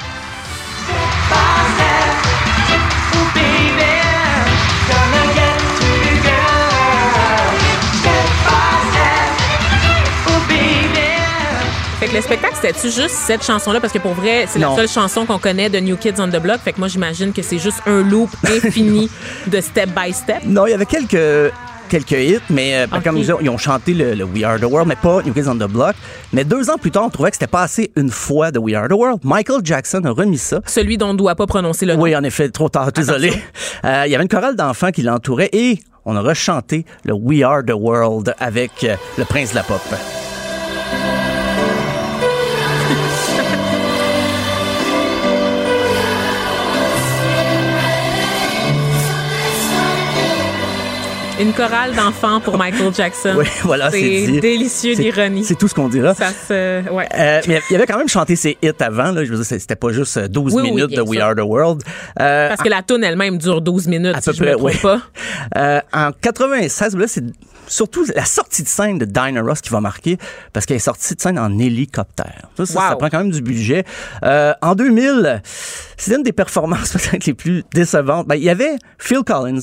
[12.01, 13.79] Fait que le spectacle, c'était-tu juste cette chanson-là?
[13.79, 16.43] Parce que pour vrai, c'est la seule chanson qu'on connaît de New Kids on the
[16.43, 16.61] Block.
[16.61, 19.09] Fait que moi, j'imagine que c'est juste un loop infini
[19.47, 20.43] de step by step.
[20.45, 21.53] Non, il y avait quelques
[21.93, 23.05] quelques hits, mais euh, Ok.
[23.05, 25.33] comme ils ont, ils ont chanté le, le We Are the World, mais pas New
[25.33, 25.95] Kids on the Block.
[26.33, 28.75] Mais deux ans plus tard, on trouvait que c'était pas assez une fois de We
[28.75, 29.21] Are the World.
[29.25, 30.61] Michael Jackson a remis ça.
[30.67, 32.03] Celui dont on ne doit pas prononcer le nom.
[32.03, 33.33] Oui, en effet, trop tard, désolé.
[33.85, 37.43] Euh, Il y avait une chorale d'enfants qui l'entourait et on a rechanté le We
[37.43, 39.83] Are the World avec euh, le prince de la pop.
[51.43, 53.35] Une chorale d'enfants pour Michael Jackson.
[53.37, 54.39] Oui, voilà, c'est dit.
[54.41, 55.43] délicieux d'ironie.
[55.45, 56.15] C'est tout ce qu'on dira.
[56.15, 56.89] Ça se.
[56.89, 57.09] Ouais.
[57.19, 59.11] Euh, mais il y avait quand même chanté ses hits avant.
[59.11, 59.25] Là.
[59.25, 61.25] Je veux dire, c'était pas juste euh, 12 Oui, oui, minutes de We sûr.
[61.25, 61.83] Are the World.
[62.21, 64.63] Euh, Parce que la toune elle-même dure 12 minutes, à si peu je me trompe
[64.63, 64.77] oui.
[64.81, 65.01] pas.
[65.57, 67.25] Euh, en 96, là, c'est
[67.67, 70.19] surtout la sortie de scène de Dinah Ross qui va marquer
[70.53, 72.43] parce qu'elle est sortie de scène en hélicoptère.
[72.57, 72.89] Ça, ça, Wow.
[72.91, 73.85] ça prend quand même du budget.
[74.23, 75.43] Euh, en 2000,
[75.97, 78.29] c'est une des performances peut-être les plus décevantes.
[78.29, 79.59] Ben, il y avait Phil Collins,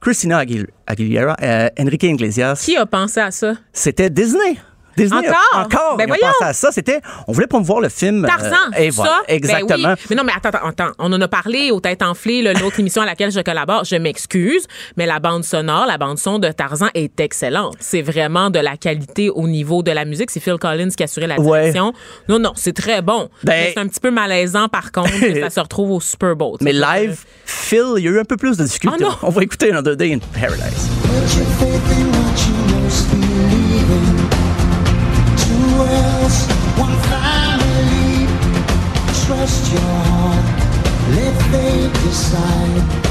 [0.00, 2.62] Christina Aguil- Aguilera, euh, Enrique Iglesias.
[2.64, 3.54] Qui a pensé à ça?
[3.72, 4.56] C'était Disney.
[4.96, 5.64] Disney a- Encore?
[5.66, 5.96] encore.
[5.96, 6.26] Ben voyons.
[6.38, 6.70] pensé à ça.
[6.72, 8.24] C'était, on voulait promouvoir le film.
[8.24, 8.96] euh, Tarzan, et ça?
[9.02, 9.88] voilà, Ben exactement.
[9.90, 10.06] oui.
[10.10, 10.92] Mais non, mais attends, attends.
[10.98, 13.84] On en a parlé aux Têtes Enflées, l'autre émission à laquelle je collabore.
[13.84, 17.76] Je m'excuse, mais la bande sonore, la bande son de Tarzan est excellente.
[17.80, 20.30] C'est vraiment de la qualité au niveau de la musique.
[20.30, 21.60] C'est Phil Collins qui assurait la Ouais.
[21.60, 21.92] direction.
[22.28, 23.28] Non, non, c'est très bon.
[23.44, 26.56] Ben- c'est un petit peu malaisant, par contre, que ça se retrouve au Super Bowl.
[26.60, 28.96] Mais live, Phil, il y a eu un peu plus de difficultés.
[29.00, 29.16] Oh non!
[29.22, 30.88] On va écouter Another Day in Paradise.
[39.50, 39.74] Trust
[41.10, 43.09] let fate decide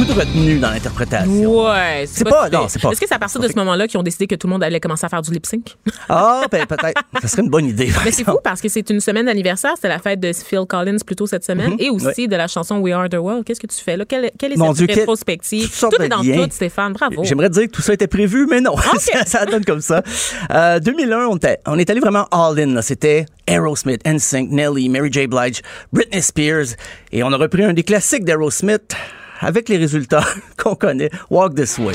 [0.00, 1.62] Beaucoup de retenue dans l'interprétation.
[1.66, 4.00] Ouais, C'est pas- non, c'est pas- Est-ce que c'est à partir de ce moment-là qu'ils
[4.00, 5.76] ont décidé que tout le monde allait commencer à faire du lip sync?
[6.08, 7.02] Ah, ben, peut-être.
[7.20, 7.90] Ça serait une bonne idée.
[8.02, 9.72] Mais c'est fou parce que c'est une semaine d'anniversaire.
[9.74, 11.76] C'était la fête de Phil Collins plus tôt cette semaine Mhm.
[11.80, 13.44] et aussi de la chanson We Are the World.
[13.44, 14.06] Qu'est-ce que tu fais là?
[14.06, 15.70] Quelle, quelle est Mon cette Dieu, rétrospective?
[15.78, 16.46] Tout est dans liens.
[16.46, 16.94] tout, Stéphane.
[16.94, 17.22] Bravo.
[17.22, 18.76] J'aimerais dire que tout ça était prévu, mais non.
[18.98, 20.02] ça, ça donne comme ça.
[20.50, 22.80] Euh, 2001, on, était- on est allé vraiment all-in.
[22.80, 25.26] C'était Aerosmith, NSYNC, Nelly, Mary J.
[25.26, 25.60] Blige,
[25.92, 26.68] Britney Spears.
[27.12, 28.96] Et on a repris un des classiques d'Aerosmith
[29.40, 30.24] avec les résultats
[30.56, 31.10] qu'on connaît.
[31.30, 31.94] Walk This Way.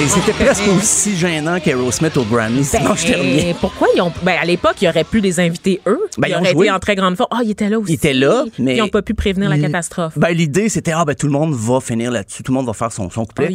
[0.00, 3.42] Et c'était presque aussi gênant qu'Aerosmith au Grammy dimanche dernier.
[3.52, 4.10] Ben, pourquoi ils ont.
[4.22, 6.00] Ben, à l'époque, ils auraient pu les inviter eux.
[6.16, 6.66] Ben, ils ils ont auraient joué.
[6.68, 7.28] été en très grande forme.
[7.30, 7.92] Ah, ils étaient là aussi.
[7.92, 8.76] Ils étaient là, mais.
[8.76, 10.16] Ils n'ont pas pu prévenir la catastrophe.
[10.16, 12.42] Ben, l'idée, c'était, ah, ben, tout le monde va finir là-dessus.
[12.42, 13.54] Tout le monde va faire son, son couplet.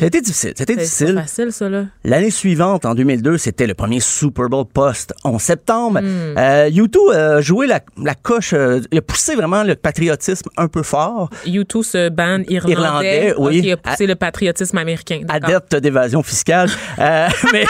[0.00, 0.54] C'était difficile.
[0.56, 1.14] C'était difficile.
[1.14, 1.84] facile, ça, là.
[2.04, 6.00] L'année suivante, en 2002, c'était le premier Super Bowl post 11 septembre.
[6.00, 6.38] Hmm.
[6.38, 10.68] Euh, U2 a joué la, la coche, euh, il a poussé vraiment le patriotisme un
[10.68, 11.28] peu fort.
[11.46, 13.60] U2, ce band irlandais, Irlandais, oui.
[13.60, 15.20] qui a poussé le patriotisme américain.
[15.28, 16.70] Adepte d'évasion fiscale.
[16.98, 17.66] Euh, mais,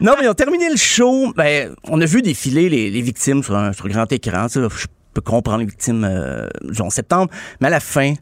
[0.00, 1.32] non, mais ils ont terminé le show.
[1.36, 4.46] Ben, on a vu défiler les, victimes sur un sur grand écran.
[4.48, 7.32] Je peux comprendre les victimes euh, du 11 septembre.
[7.60, 8.14] Mais à la fin,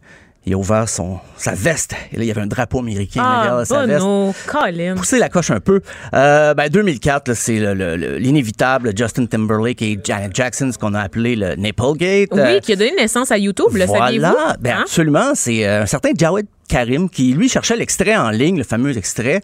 [0.49, 1.95] il a ouvert son, sa veste.
[2.13, 4.05] Et là, il y avait un drapeau américain Ah, derrière sa veste.
[4.47, 4.95] Colin.
[4.97, 5.81] pousser la coche un peu.
[6.15, 10.79] Euh, ben 2004, là, c'est le- le- le- l'inévitable Justin Timberlake et Janet Jackson, ce
[10.79, 12.29] qu'on a appelé le Naplegate.
[12.33, 14.21] Oui, Euh, qui a donné naissance à YouTube, le saviez-vous?
[14.27, 14.81] voilà, ben Hein?
[14.83, 15.33] absolument.
[15.35, 19.41] C'est euh, un certain Jawed Karim qui, lui, cherchait l'extrait en ligne, le fameux extrait.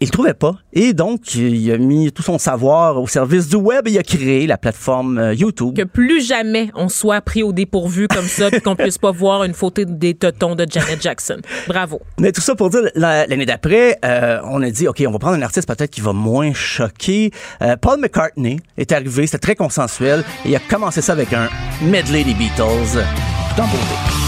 [0.00, 0.54] Il trouvait pas.
[0.72, 4.02] Et donc, il a mis tout son savoir au service du web et il a
[4.04, 5.76] créé la plateforme euh, YouTube.
[5.76, 9.42] Que plus jamais on soit pris au dépourvu comme ça, puis qu'on puisse pas voir
[9.44, 11.38] une photo des totons de Janet Jackson.
[11.66, 12.00] Bravo.
[12.20, 15.18] Mais tout ça pour dire, la- l'année d'après, euh, on a dit, OK, on va
[15.18, 17.32] prendre un artiste peut-être qui va moins choquer.
[17.62, 21.48] Euh, Paul McCartney est arrivé, c'était très consensuel, et il a commencé ça avec un
[21.82, 23.02] medley des Beatles,
[23.56, 24.27] tout en beauté.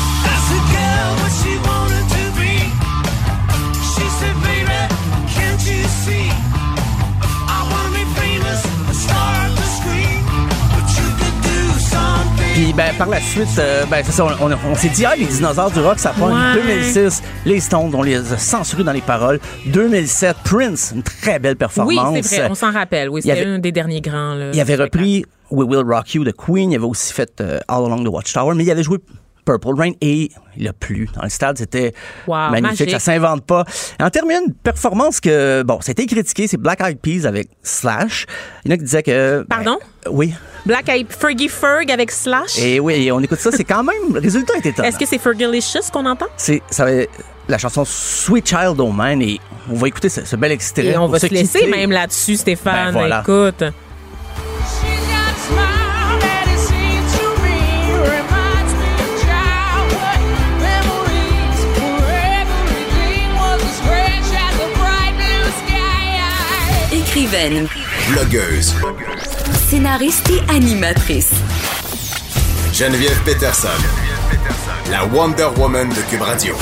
[12.81, 15.71] Ben, par la suite, euh, ben, ça, on, on- on s'est dit, ah, les dinosaures
[15.71, 16.55] du rock, ça prend Ouais.
[16.55, 17.23] 2006.
[17.45, 19.39] Les Stones, on les a censurés dans les paroles.
[19.67, 22.19] 2007, Prince, une très belle Oui, performance.
[22.23, 23.11] c'est vrai, on s'en rappelle.
[23.11, 24.33] Oui, c'était un des derniers grands.
[24.35, 26.73] Là, Il avait repris We Will Rock You de Queen.
[26.73, 28.97] Il avait aussi fait euh, All Along the Watchtower, mais il avait joué
[29.45, 31.59] Purple Rain et il a plu dans le stade.
[31.59, 31.93] C'était
[32.27, 32.81] Wow, magnifique.
[32.81, 32.91] magique.
[32.93, 33.65] Ça s'invente pas.
[33.99, 37.27] Et en terminant, une performance que, bon, ça a été critiqué, c'est Black Eyed Peas
[37.29, 38.25] avec Slash.
[38.65, 39.45] Il y en a qui disaient que.
[39.51, 39.79] Pardon?
[40.07, 40.33] ben, oui.
[40.67, 42.59] Black Eyed Fergie Ferg avec Slash.
[42.59, 44.15] Et oui, on écoute ça, c'est quand même.
[44.15, 44.89] Le résultat est étonnant.
[44.89, 46.27] Est-ce que c'est Fergalicious qu'on entend?
[46.37, 46.87] C'est ça
[47.49, 50.87] la chanson Sweet Child O' Mine et on va écouter ce, ce bel extrait.
[50.87, 51.71] Et on va se se laisser quitter.
[51.71, 52.93] même là-dessus, Stéphane.
[52.93, 53.21] Ben, voilà.
[53.23, 53.65] Écoute.
[66.93, 67.69] Écrivaine,
[68.09, 68.75] Blogueuse.
[69.71, 71.31] Scénariste et animatrice.
[72.73, 73.69] Geneviève Peterson.
[74.91, 76.57] La Wonder Woman de Cube Radio.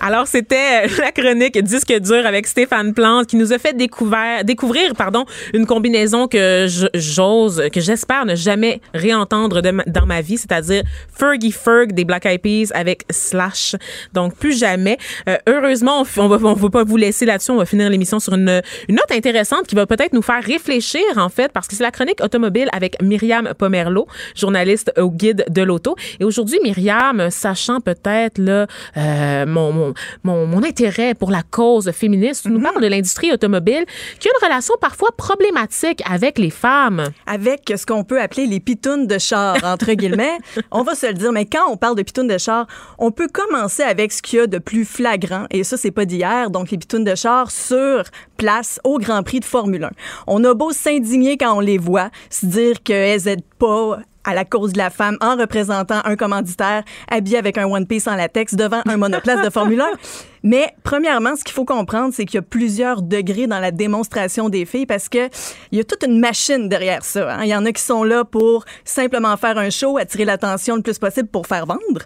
[0.00, 4.44] Alors, c'était euh, la chronique Disque dur avec Stéphane Plante qui nous a fait découvrir,
[4.44, 10.82] découvrir pardon, une combinaison que j'ose, que j'espère ne jamais réentendre dans ma vie, c'est-à-dire
[11.14, 13.76] Fergie Ferg des Black Eyed Peas avec Slash.
[14.14, 14.96] Donc, plus jamais.
[15.28, 17.50] Euh, heureusement, on, on va, va pas vous laisser là-dessus.
[17.50, 21.02] On va finir l'émission sur une, une note intéressante qui va peut-être nous faire réfléchir,
[21.16, 25.62] en fait, parce que c'est la chronique automobile avec Myriam Pomerleau, journaliste au Guide de
[25.62, 25.94] l'auto.
[26.20, 28.66] Et aujourd'hui, Myriam, sachant peut-être là,
[28.96, 29.89] euh, mon, mon,
[30.24, 33.84] mon, mon intérêt pour la cause féministe, tu nous parles de l'industrie automobile
[34.18, 37.04] qui a une relation parfois problématique avec les femmes.
[37.26, 40.38] avec ce qu'on peut appeler les pitounes de char, entre guillemets.
[40.70, 42.66] on va se le dire, mais quand on parle de pitounes de char,
[42.98, 46.04] on peut commencer avec ce qu'il y a de plus flagrant, et ça, c'est pas
[46.04, 48.04] d'hier, donc les pitounes de char sur
[48.36, 49.90] place au Grand Prix de Formule 1.
[50.26, 54.44] On a beau s'indigner quand on les voit, se dire qu'elles aident pas à la
[54.44, 58.54] cause de la femme en représentant un commanditaire habillé avec un One Piece en latex
[58.54, 59.86] devant un monoplace de Formule 1.
[60.42, 64.48] Mais premièrement, ce qu'il faut comprendre, c'est qu'il y a plusieurs degrés dans la démonstration
[64.48, 65.28] des filles parce que
[65.70, 67.34] il y a toute une machine derrière ça.
[67.34, 67.40] hein.
[67.42, 70.82] Il y en a qui sont là pour simplement faire un show, attirer l'attention le
[70.82, 72.02] plus possible pour faire vendre.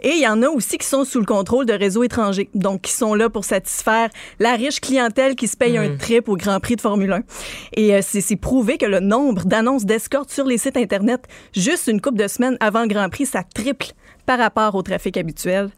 [0.00, 2.82] Et il y en a aussi qui sont sous le contrôle de réseaux étrangers, donc
[2.82, 6.60] qui sont là pour satisfaire la riche clientèle qui se paye un trip au Grand
[6.60, 7.20] Prix de Formule 1.
[7.76, 11.24] Et euh, c'est c'est prouvé que le nombre d'annonces d'escorte sur les sites Internet,
[11.54, 13.86] juste une couple de semaines avant le Grand Prix, ça triple
[14.28, 15.70] par rapport au trafic habituel.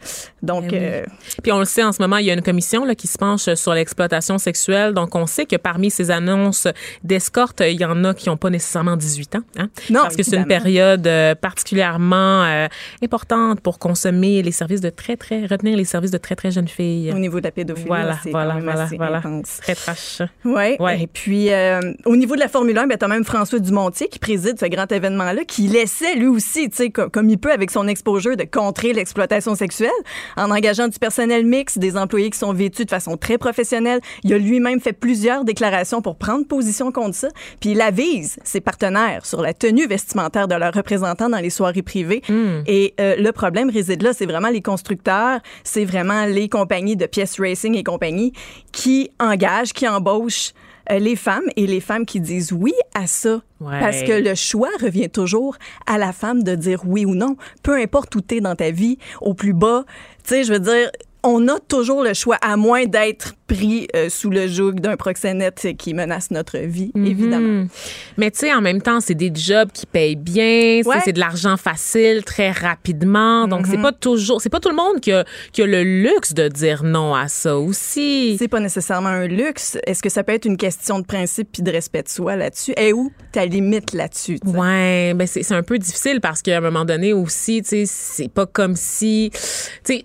[0.42, 0.78] Donc, oui.
[0.80, 1.04] euh,
[1.40, 3.16] Puis on le sait en ce moment, il y a une commission là, qui se
[3.16, 4.92] penche sur l'exploitation sexuelle.
[4.92, 6.66] Donc on sait que parmi ces annonces
[7.04, 9.42] d'escorte, il y en a qui n'ont pas nécessairement 18 ans.
[9.56, 9.68] Hein?
[9.88, 12.66] Non, Parce que c'est une période euh, particulièrement euh,
[13.04, 16.66] importante pour consommer les services de très, très, retenir les services de très, très jeunes
[16.68, 17.12] filles.
[17.14, 19.18] au niveau de la pédophilie, Voilà, c'est voilà, quand même voilà, assez voilà.
[19.18, 19.58] intense.
[19.62, 20.22] Très trash.
[20.44, 20.76] Ouais.
[20.80, 21.02] Ouais.
[21.02, 24.08] Et puis, euh, au niveau de la Formule 1, ben, tu as même François Dumontier
[24.08, 27.52] qui préside ce grand événement-là, qui laissait lui aussi, tu sais, comme, comme il peut
[27.52, 29.90] avec son exposure, de contrer l'exploitation sexuelle
[30.36, 34.00] en engageant du personnel mix, des employés qui sont vêtus de façon très professionnelle.
[34.24, 37.28] Il a lui-même fait plusieurs déclarations pour prendre position contre ça.
[37.60, 41.82] Puis il avise ses partenaires sur la tenue vestimentaire de leurs représentants dans les soirées
[41.82, 42.22] privées.
[42.66, 47.06] Et euh, le problème réside là, c'est vraiment les constructeurs, c'est vraiment les compagnies de
[47.06, 48.32] pièces racing et compagnie
[48.72, 50.52] qui engagent, qui embauchent
[50.98, 53.42] les femmes et les femmes qui disent oui à ça.
[53.60, 53.78] Ouais.
[53.78, 55.56] Parce que le choix revient toujours
[55.86, 57.36] à la femme de dire oui ou non.
[57.62, 59.84] Peu importe où tu es dans ta vie, au plus bas.
[60.24, 60.90] Tu sais, je veux dire,
[61.22, 65.66] on a toujours le choix, à moins d'être pris euh, sous le joug d'un proxénète
[65.76, 67.62] qui menace notre vie, évidemment.
[67.62, 67.68] Mhm.
[68.16, 71.00] Mais tu sais, en même temps, c'est des jobs qui payent bien, Ouais.
[71.04, 73.48] c'est de l'argent facile, très rapidement.
[73.48, 73.82] Donc, c'est Mhm.
[73.82, 76.84] pas toujours, c'est pas tout le monde qui a, qui a le luxe de dire
[76.84, 78.36] non à ça aussi.
[78.38, 79.78] C'est pas nécessairement un luxe.
[79.86, 82.72] Est-ce que ça peut être une question de principe puis de respect de soi là-dessus?
[82.76, 84.38] Et où ta limite là-dessus?
[84.46, 87.84] Ouais, ben c'est c'est un peu difficile parce qu'à un moment donné aussi, tu sais,
[87.86, 89.40] c'est pas comme si, tu
[89.82, 90.04] sais.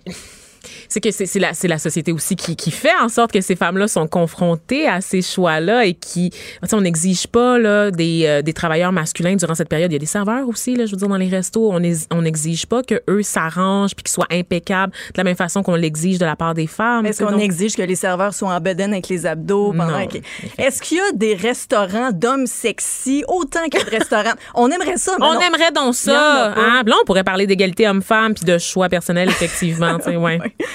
[0.88, 3.56] C'est que c'est la, c'est la société aussi qui, qui fait en sorte que ces
[3.56, 6.30] femmes-là sont confrontées à ces choix-là et qui,
[6.72, 9.90] on n'exige pas là, des, euh, des travailleurs masculins durant cette période.
[9.90, 11.70] Il y a des serveurs aussi, là, je veux dire, dans les restos.
[11.72, 15.36] On ex- on n'exige pas que eux s'arrangent puis qu'ils soient impeccables de la même
[15.36, 17.06] façon qu'on l'exige de la part des femmes.
[17.06, 20.18] Est-ce qu'on donc- exige que les serveurs soient en bedaine avec les abdos pendant que-
[20.58, 24.34] Est-ce qu'il y a des restaurants d'hommes sexy autant que de restaurants?
[24.54, 25.40] On aimerait ça, mais On non.
[25.40, 26.52] aimerait donc ça.
[26.56, 26.82] Hein?
[26.86, 29.96] Là, on pourrait parler d'égalité homme-femme puis de choix personnel, effectivement.
[30.06, 30.38] ouais.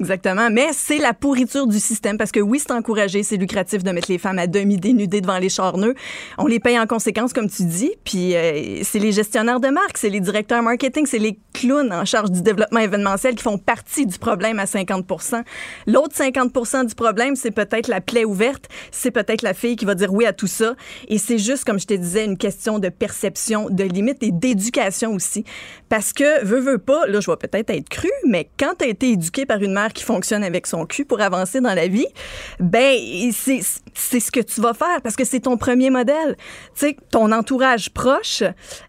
[0.00, 0.50] Exactement.
[0.50, 4.10] Mais c'est la pourriture du système parce que oui, c'est encouragé, c'est lucratif de mettre
[4.10, 5.94] les femmes à demi dénudées devant les charneux.
[6.38, 7.92] On les paye en conséquence, comme tu dis.
[8.04, 12.04] Puis euh, c'est les gestionnaires de marque, c'est les directeurs marketing, c'est les clowns en
[12.04, 15.06] charge du développement événementiel qui font partie du problème à 50
[15.86, 19.94] L'autre 50% du problème, c'est peut-être la plaie ouverte, c'est peut-être la fille qui va
[19.94, 20.74] dire oui à tout ça.
[21.08, 25.12] Et c'est juste, comme je te disais, une question de perception, de limite et d'éducation
[25.12, 25.44] aussi.
[25.88, 28.88] Parce que, veux, veux pas, là, je vais peut-être être cru, mais quand tu as
[28.88, 32.06] été éduqué par une mère qui fonctionne avec son cul pour avancer dans la vie,
[32.60, 32.98] ben,
[33.32, 33.60] c'est
[33.96, 36.36] c'est ce que tu vas faire parce que c'est ton premier modèle.
[36.74, 38.42] Tu sais, ton entourage proche,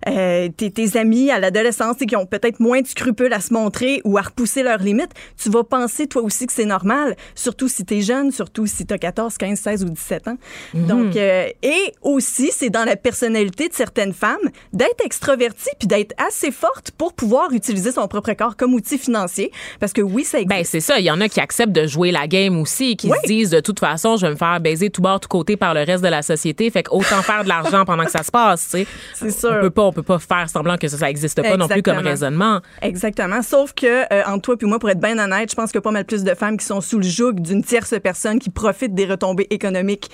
[0.07, 4.01] euh, tes, tes amis à l'adolescence qui ont peut-être moins de scrupules à se montrer
[4.03, 5.11] ou à repousser leurs limites,
[5.41, 8.85] tu vas penser toi aussi que c'est normal, surtout si tu es jeune, surtout si
[8.85, 10.37] tu as 14, 15, 16 ou 17 ans.
[10.73, 10.85] Mhm.
[10.87, 14.35] Donc, euh, et aussi, c'est dans la personnalité de certaines femmes
[14.73, 19.51] d'être extrovertie puis d'être assez forte pour pouvoir utiliser son propre corps comme outil financier.
[19.79, 20.49] Parce que oui, ça existe.
[20.49, 20.99] Ben, c'est ça.
[20.99, 23.17] Il y en a qui acceptent de jouer la game aussi, qui Oui.
[23.23, 25.73] se disent de toute façon, je vais me faire baiser tout bord, tout côté par
[25.73, 26.69] le reste de la société.
[26.69, 28.87] Fait qu'autant faire de l'argent pendant que ça se passe, tu sais.
[29.13, 29.53] C'est sûr.
[29.57, 31.81] On peut pas, on peut pas faire semblant que ça, ça existe pas non plus
[31.83, 32.61] comme raisonnement.
[32.81, 33.41] Exactement.
[33.41, 35.79] Sauf que, euh, entre toi puis moi, pour être bien honnête, je pense qu'il y
[35.79, 38.49] a pas mal plus de femmes qui sont sous le joug d'une tierce personne qui
[38.49, 40.09] profite des retombées économiques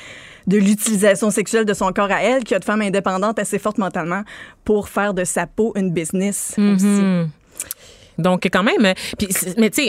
[0.47, 3.59] de l'utilisation sexuelle de son corps à elle, qu'il y a de femmes indépendantes assez
[3.59, 4.23] fortes mentalement
[4.65, 7.01] pour faire de sa peau une business aussi.
[8.17, 9.27] Donc, quand même, euh, puis,
[9.57, 9.83] mais tu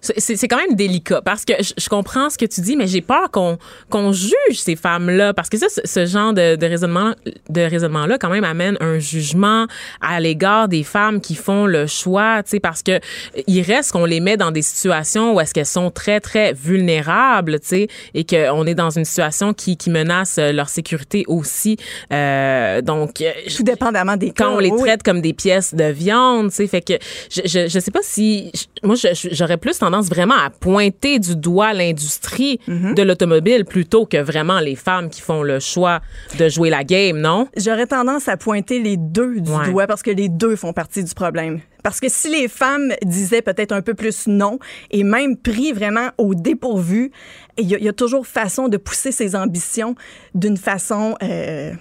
[0.00, 2.86] sais, c'est- quand même délicat parce que je, je comprends ce que tu dis, mais
[2.86, 3.58] j'ai peur qu'on
[3.90, 7.14] qu'on juge ces femmes-là parce que ça, ce, genre de, de raisonnement,
[7.48, 9.66] de raisonnement-là, quand même, amène un jugement
[10.00, 13.00] à l'égard des femmes qui font le choix, tu sais, parce que
[13.46, 17.60] il reste qu'on les met dans des situations où est-ce qu'elles sont très, très vulnérables,
[17.60, 21.76] tu sais, et qu'on est dans une situation qui, qui menace euh, leur sécurité aussi.
[22.12, 24.80] Euh, donc, euh, Tout dépendamment des quand cas, on les oui.
[24.82, 26.94] traite comme des pièces de viande, tu sais, fait que
[27.30, 30.50] je, je, je sais pas si je- moi je- je- j'aurais plus tendance vraiment à
[30.50, 32.94] pointer du doigt l'industrie Mm-hmm.
[32.94, 36.00] de l'automobile plutôt que vraiment les femmes qui font le choix
[36.38, 37.48] de jouer la game, non?
[37.56, 39.66] J'aurais tendance à pointer les deux du Ouais.
[39.70, 41.60] doigt parce que les deux font partie du problème.
[41.82, 44.58] Parce que si les femmes disaient peut-être un peu plus non
[44.92, 47.10] et même pris vraiment au dépourvu,
[47.58, 49.94] il y, a- il y a toujours façon de pousser ses ambitions
[50.34, 51.16] d'une façon.
[51.22, 51.72] euh,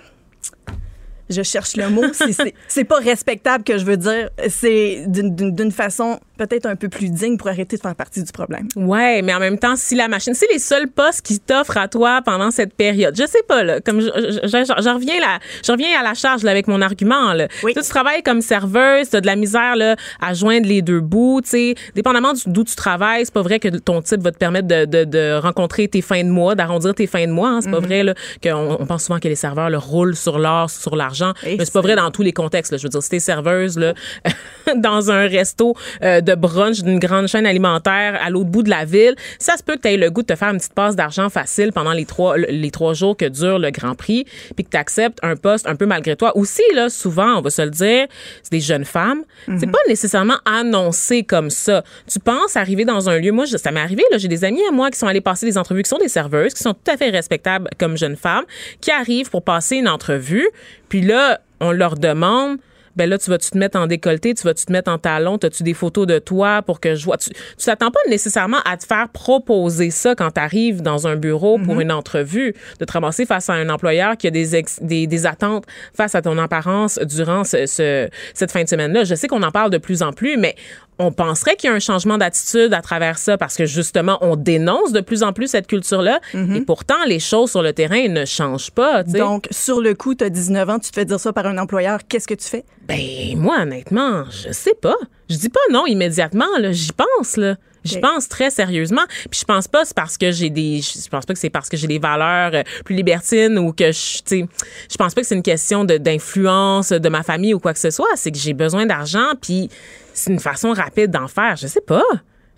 [1.31, 2.03] je cherche le mot.
[2.13, 4.29] c'est- pas respectable que je veux dire.
[4.49, 8.67] C'est d'une façon peut-être un peu plus digne pour arrêter de faire partie du problème.
[8.75, 11.87] Ouais, mais en même temps, si la machine, c'est les seuls postes qui t'offrent à
[11.87, 13.15] toi pendant cette période.
[13.17, 16.13] Je sais pas là, comme je, je, je- je reviens là, je reviens à la
[16.13, 17.47] charge là, avec mon argument là.
[17.63, 17.73] Oui.
[17.73, 21.41] Toi, tu travailles comme serveuse, t'as de la misère là à joindre les deux bouts,
[21.43, 21.75] tu sais.
[21.95, 25.03] Dépendamment d'où tu travailles, c'est pas vrai que ton type va te permettre de, de,
[25.03, 27.49] de rencontrer tes fins de mois, d'arrondir tes fins de mois.
[27.49, 27.61] hein.
[27.61, 28.13] C'est pas vrai là
[28.43, 31.33] qu'on on pense souvent que les serveurs là, roulent sur l'or, sur l'argent.
[31.43, 32.71] Mais c'est pas vrai dans tous les contextes.
[32.71, 32.77] Là.
[32.77, 33.93] Je veux dire, si t'es serveuse là,
[34.75, 38.85] dans un resto euh, de brunch d'une grande chaîne alimentaire à l'autre bout de la
[38.85, 40.95] ville, ça se peut que tu aies le goût de te faire une petite passe
[40.95, 44.25] d'argent facile pendant les trois, les trois jours que dure le Grand Prix,
[44.55, 46.35] puis que tu acceptes un poste un peu malgré toi.
[46.37, 48.07] Aussi, là, souvent, on va se le dire,
[48.43, 49.23] c'est des jeunes femmes.
[49.59, 51.83] C'est pas nécessairement annoncé comme ça.
[52.07, 54.61] Tu penses arriver dans un lieu, moi, je- ça m'est arrivé, là, j'ai des amis
[54.67, 56.91] à moi qui sont allés passer des entrevues, qui sont des serveuses, qui sont tout
[56.91, 58.45] à fait respectables comme jeunes femmes,
[58.79, 60.47] qui arrivent pour passer une entrevue,
[60.89, 62.57] puis là, on leur demande
[62.95, 65.63] ben là, tu vas-tu te mettre en décolleté, tu vas-tu te mettre en talon, as-tu
[65.63, 67.17] des photos de toi pour que je vois?
[67.17, 71.15] Tu tu t'attends pas nécessairement à te faire proposer ça quand tu arrives dans un
[71.15, 74.79] bureau pour une entrevue, de te ramasser face à un employeur qui a des, ex-
[74.81, 75.65] des, des attentes
[75.95, 79.03] face à ton apparence durant ce, ce- cette fin de semaine-là.
[79.03, 80.55] Je sais qu'on en parle de plus en plus, mais
[81.01, 84.35] on penserait qu'il y a un changement d'attitude à travers ça parce que justement, on
[84.35, 88.25] dénonce de plus en plus cette culture-là et pourtant, les choses sur le terrain ne
[88.25, 89.03] changent pas.
[89.03, 91.57] Donc, sur le coup, tu as 19 ans, tu te fais dire ça par un
[91.57, 92.63] employeur, qu'est-ce que tu fais?
[92.87, 92.99] Ben,
[93.35, 94.97] moi, honnêtement, je sais pas.
[95.29, 96.71] Je dis pas non immédiatement, là.
[96.71, 97.55] J'y pense, là.
[97.83, 99.01] J'y pense très sérieusement.
[99.29, 101.67] Puis je pense pas c'est parce que j'ai des je pense pas que c'est parce
[101.67, 104.45] que j'ai des valeurs euh, plus libertines ou que je tu
[104.89, 107.79] je pense pas que c'est une question de d'influence de ma famille ou quoi que
[107.79, 109.69] ce soit, c'est que j'ai besoin d'argent puis
[110.13, 112.03] c'est une façon rapide d'en faire, je sais pas.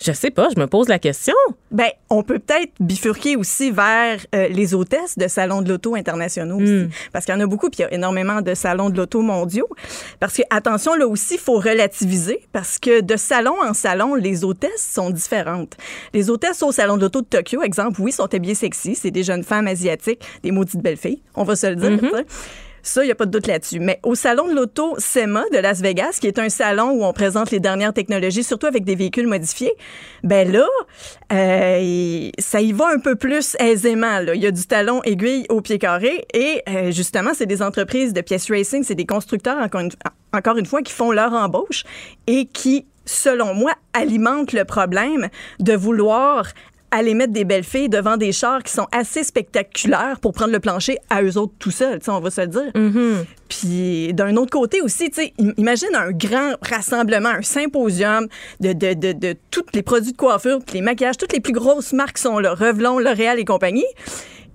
[0.03, 1.35] Je sais pas, je me pose la question.
[1.71, 6.59] Ben, on peut peut-être bifurquer aussi vers euh, les hôtesses de salons de l'auto internationaux
[6.59, 6.63] Hmm.
[6.63, 6.87] aussi.
[7.13, 9.21] Parce qu'il y en a beaucoup, puis il y a énormément de salons de l'auto
[9.21, 9.69] mondiaux.
[10.19, 14.43] Parce que, attention, là aussi, il faut relativiser, parce que de salon en salon, les
[14.43, 15.77] hôtesses sont différentes.
[16.13, 19.23] Les hôtesses au salon de l'auto de Tokyo, exemple, oui, sont habillées sexy, c'est des
[19.23, 21.91] jeunes femmes asiatiques, des maudites belles filles, on va se le dire.
[21.91, 22.25] Mm-hmm.
[22.85, 23.79] Ça, il n'y a pas de doute là-dessus.
[23.79, 27.13] Mais au salon de l'auto SEMA de Las Vegas, qui est un salon où on
[27.13, 29.71] présente les dernières technologies, surtout avec des véhicules modifiés,
[30.23, 30.67] ben là,
[31.31, 34.19] euh, ça y va un peu plus aisément.
[34.19, 34.35] Là.
[34.35, 38.11] Il y a du talon aiguille au pied carré et euh, justement, c'est des entreprises
[38.11, 41.85] de pièces racing, c'est des constructeurs, encore une, fois, qui font leur embauche
[42.27, 45.27] et qui selon moi, alimente le problème
[45.59, 46.47] de vouloir
[46.93, 50.59] aller mettre des belles filles devant des chars qui sont assez spectaculaires pour prendre le
[50.59, 52.71] plancher à eux autres tout seuls, on va se le dire.
[53.49, 55.11] Puis d'un autre côté aussi,
[55.57, 58.27] imagine un grand rassemblement, un symposium
[58.59, 61.93] de, de, de, de tous les produits de coiffure, les maquillages, toutes les plus grosses
[61.93, 63.85] marques sont là, Revlon, L'Oréal et compagnie.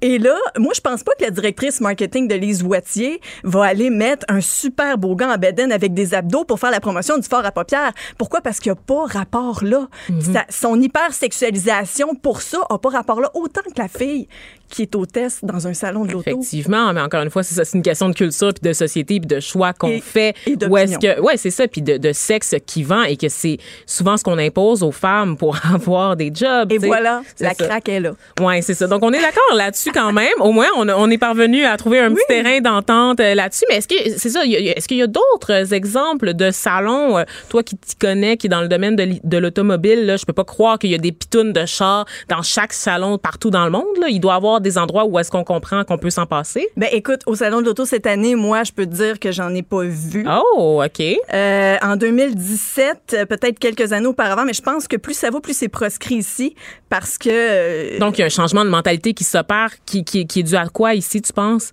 [0.00, 3.90] Et là, moi, je pense pas que la directrice marketing de Lise Wattier va aller
[3.90, 7.26] mettre un super beau gant à bedaine avec des abdos pour faire la promotion du
[7.28, 7.92] fort à paupières.
[8.16, 8.40] Pourquoi?
[8.40, 9.88] Parce qu'il n'y a pas rapport là.
[10.20, 13.30] Ça- son hypersexualisation pour ça a pas rapport là.
[13.34, 14.28] Autant que la fille
[14.70, 16.28] qui est hôtesse dans un salon de l'auto.
[16.30, 19.18] Effectivement, mais encore une fois, c'est ça, c'est une question de culture, puis de société,
[19.20, 20.34] puis de choix qu'on Et- fait.
[20.46, 23.58] et est-ce que, ouais, c'est ça, puis de, de sexe qui vend et que c'est
[23.86, 26.70] souvent ce qu'on impose aux femmes pour avoir des jobs.
[26.72, 27.66] Et voilà, C'est la ça.
[27.66, 28.12] craque est là.
[28.40, 28.86] Ouais, c'est ça.
[28.86, 30.28] Donc on est d'accord là-dessus quand même.
[30.40, 33.64] Au moins, on, on est parvenu à trouver un petit terrain d'entente euh, là-dessus.
[33.68, 36.50] Mais est-ce que c'est ça il y a- Est-ce qu'il y a d'autres exemples de
[36.50, 40.24] salons, euh, toi qui t'y connais, qui est dans le domaine de, l'automobile, là, je
[40.24, 43.64] peux pas croire qu'il y a des pitounes de chars dans chaque salon partout dans
[43.64, 43.84] le monde.
[44.00, 44.08] Là.
[44.08, 46.68] Il doit y avoir des endroits où est-ce qu'on comprend qu'on peut s'en passer?
[46.76, 49.54] Ben écoute, au salon de l'auto cette année, moi, je peux te dire que j'en
[49.54, 50.26] ai pas vu.
[50.28, 51.02] Oh, ok.
[51.32, 55.40] Euh, en 2017, euh, peut-être quelques années auparavant, mais je pense que plus ça va,
[55.40, 56.54] plus c'est proscrit ici,
[56.88, 60.26] parce que euh, Donc il y a un changement de mentalité qui s'opère, qui, qui,
[60.26, 61.72] qui est dû à quoi ici, tu penses?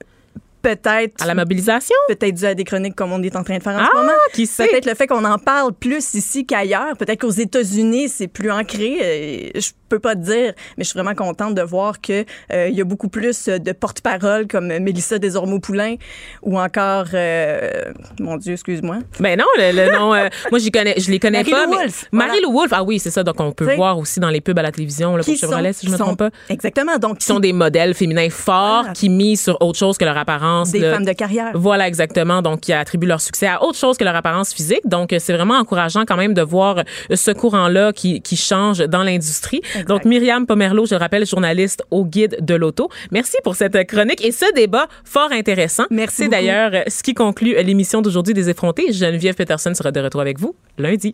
[0.76, 1.96] Peut-être À la mobilisation?
[2.08, 3.98] peut-être dû à des chroniques comme on est en train de faire en Ah, ce
[3.98, 4.12] moment.
[4.34, 4.68] qui sait?
[4.68, 6.98] Peut-être le fait qu'on en parle plus ici qu'ailleurs.
[6.98, 8.98] Peut-être qu'aux États-Unis, c'est plus ancré.
[9.02, 12.70] Euh, je peux pas te dire, mais je suis vraiment contente de voir que euh,
[12.70, 15.96] y a beaucoup plus de porte-parole comme Mélissa Desormeaux-Poulain
[16.42, 18.98] ou encore, euh, mon Dieu, excuse-moi.
[19.20, 21.68] Ben non, le, le nom, euh, moi j'y connais, je les connais pas.
[21.68, 22.28] mais- Wolfe, voilà.
[22.30, 23.24] Marie-Lou Wolfe, ah oui, c'est ça.
[23.24, 25.74] Donc on peut T'sais, voir aussi dans les pubs à la télévision là, pour Chevrolet,
[25.74, 26.30] sont- si je me trompe sont- pas.
[26.50, 26.98] Exactement.
[26.98, 28.94] Donc, Qui sont des modèles féminins forts, Ah.
[28.94, 30.55] qui misent sur autre chose que leur apparence.
[30.64, 31.52] Des femmes de carrière.
[31.54, 32.42] Voilà, exactement.
[32.42, 34.82] Donc, qui attribuent leur succès à autre chose que leur apparence physique.
[34.86, 39.04] Donc, c'est vraiment encourageant quand même de voir euh, ce courant-là qui, qui change dans
[39.04, 39.62] l'industrie.
[39.88, 42.90] Donc, Myriam Pomerleau, je le rappelle, journaliste au Guide de l'auto.
[43.12, 45.86] Merci pour cette chronique et ce débat fort intéressant.
[45.90, 48.92] Merci C'est d'ailleurs euh, ce qui conclut l'émission d'aujourd'hui des effrontés.
[48.92, 51.14] Geneviève Peterson sera de retour avec vous lundi.